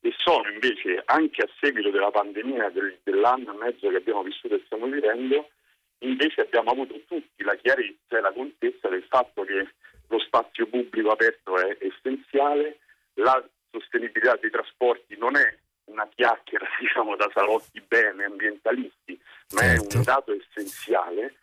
e 0.00 0.14
sono 0.18 0.48
invece 0.48 1.02
anche 1.06 1.42
a 1.42 1.48
seguito 1.58 1.90
della 1.90 2.12
pandemia 2.12 2.70
del, 2.70 3.00
dell'anno 3.02 3.52
e 3.52 3.56
mezzo 3.56 3.88
che 3.88 3.96
abbiamo 3.96 4.22
vissuto 4.22 4.54
e 4.54 4.62
stiamo 4.66 4.86
vivendo, 4.86 5.50
invece 5.98 6.42
abbiamo 6.42 6.70
avuto 6.70 7.00
tutti 7.08 7.42
la 7.42 7.56
chiarezza 7.56 8.16
e 8.16 8.20
la 8.20 8.32
contezza 8.32 8.88
del 8.88 9.04
fatto 9.08 9.42
che 9.42 9.70
lo 10.06 10.18
spazio 10.20 10.68
pubblico 10.68 11.10
aperto 11.10 11.56
è 11.56 11.76
essenziale, 11.80 12.78
la 13.14 13.44
sostenibilità 13.72 14.36
dei 14.36 14.50
trasporti 14.50 15.16
non 15.16 15.34
è 15.34 15.58
una 15.86 16.08
chiacchiera 16.14 16.66
diciamo, 16.78 17.16
da 17.16 17.30
salotti 17.32 17.80
bene 17.80 18.24
ambientalisti, 18.24 19.20
ma 19.50 19.60
certo. 19.62 19.94
è 19.94 19.96
un 19.96 20.02
dato 20.02 20.32
essenziale 20.32 21.36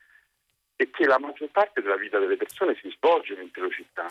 e 0.76 0.90
che 0.90 1.06
la 1.06 1.20
maggior 1.20 1.50
parte 1.50 1.82
della 1.82 1.98
vita 1.98 2.20
delle 2.20 2.38
persone 2.38 2.76
si 2.82 2.90
svolge 2.96 3.36
nelle 3.36 3.72
città. 3.72 4.08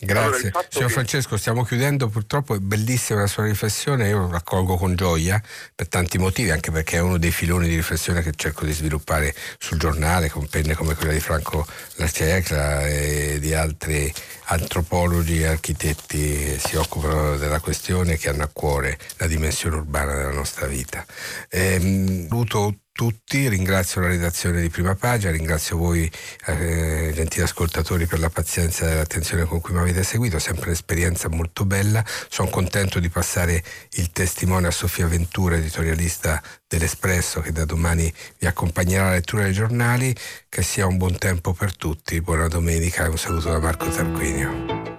Grazie. 0.00 0.48
Allora, 0.48 0.66
Signor 0.68 0.88
che... 0.88 0.92
Francesco, 0.92 1.36
stiamo 1.36 1.64
chiudendo, 1.64 2.08
purtroppo 2.08 2.54
è 2.54 2.58
bellissima 2.58 3.20
la 3.20 3.26
sua 3.26 3.44
riflessione, 3.44 4.08
io 4.08 4.18
lo 4.18 4.30
raccolgo 4.30 4.76
con 4.76 4.94
gioia 4.94 5.42
per 5.74 5.88
tanti 5.88 6.18
motivi, 6.18 6.50
anche 6.50 6.70
perché 6.70 6.96
è 6.96 7.00
uno 7.00 7.18
dei 7.18 7.30
filoni 7.30 7.68
di 7.68 7.76
riflessione 7.76 8.22
che 8.22 8.32
cerco 8.36 8.64
di 8.64 8.72
sviluppare 8.72 9.34
sul 9.58 9.78
giornale, 9.78 10.28
con 10.30 10.46
penne 10.46 10.74
come 10.74 10.94
quella 10.94 11.12
di 11.12 11.20
Franco 11.20 11.66
Lastiaecla 11.96 12.86
e 12.86 13.38
di 13.40 13.54
altri 13.54 14.12
antropologi 14.50 15.40
e 15.40 15.46
architetti 15.46 16.18
che 16.18 16.60
si 16.64 16.76
occupano 16.76 17.36
della 17.36 17.60
questione 17.60 18.16
che 18.16 18.28
hanno 18.28 18.44
a 18.44 18.50
cuore 18.52 18.98
la 19.16 19.26
dimensione 19.26 19.76
urbana 19.76 20.14
della 20.14 20.32
nostra 20.32 20.66
vita. 20.66 21.04
Ehm, 21.50 22.28
tutti, 22.98 23.48
ringrazio 23.48 24.00
la 24.00 24.08
redazione 24.08 24.60
di 24.60 24.70
Prima 24.70 24.96
Pagina, 24.96 25.30
ringrazio 25.30 25.76
voi 25.76 26.10
eh, 26.46 27.12
gentili 27.14 27.44
ascoltatori 27.44 28.06
per 28.06 28.18
la 28.18 28.28
pazienza 28.28 28.90
e 28.90 28.96
l'attenzione 28.96 29.44
con 29.44 29.60
cui 29.60 29.72
mi 29.72 29.78
avete 29.78 30.02
seguito, 30.02 30.40
sempre 30.40 30.66
un'esperienza 30.66 31.28
molto 31.28 31.64
bella, 31.64 32.04
sono 32.28 32.50
contento 32.50 32.98
di 32.98 33.08
passare 33.08 33.62
il 33.92 34.10
testimone 34.10 34.66
a 34.66 34.72
Sofia 34.72 35.06
Ventura, 35.06 35.54
editorialista 35.54 36.42
dell'Espresso 36.66 37.40
che 37.40 37.52
da 37.52 37.64
domani 37.64 38.12
vi 38.36 38.48
accompagnerà 38.48 39.04
alla 39.04 39.12
lettura 39.12 39.44
dei 39.44 39.52
giornali, 39.52 40.12
che 40.48 40.62
sia 40.62 40.84
un 40.84 40.96
buon 40.96 41.16
tempo 41.18 41.52
per 41.52 41.76
tutti, 41.76 42.20
buona 42.20 42.48
domenica 42.48 43.04
e 43.04 43.10
un 43.10 43.16
saluto 43.16 43.48
da 43.48 43.60
Marco 43.60 43.88
Tarquinio. 43.88 44.97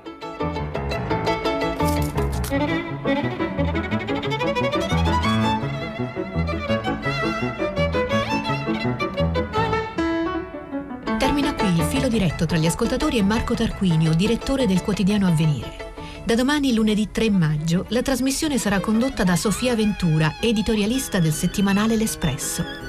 Diretto 12.09 12.45
tra 12.45 12.57
gli 12.57 12.65
ascoltatori 12.65 13.17
e 13.17 13.23
Marco 13.23 13.53
Tarquinio, 13.53 14.13
direttore 14.13 14.67
del 14.67 14.81
quotidiano 14.81 15.27
Avvenire. 15.27 15.93
Da 16.25 16.35
domani, 16.35 16.73
lunedì 16.73 17.09
3 17.11 17.29
maggio, 17.29 17.85
la 17.89 18.01
trasmissione 18.01 18.57
sarà 18.57 18.79
condotta 18.79 19.23
da 19.23 19.35
Sofia 19.35 19.75
Ventura, 19.75 20.35
editorialista 20.41 21.19
del 21.19 21.31
settimanale 21.31 21.95
L'Espresso. 21.95 22.88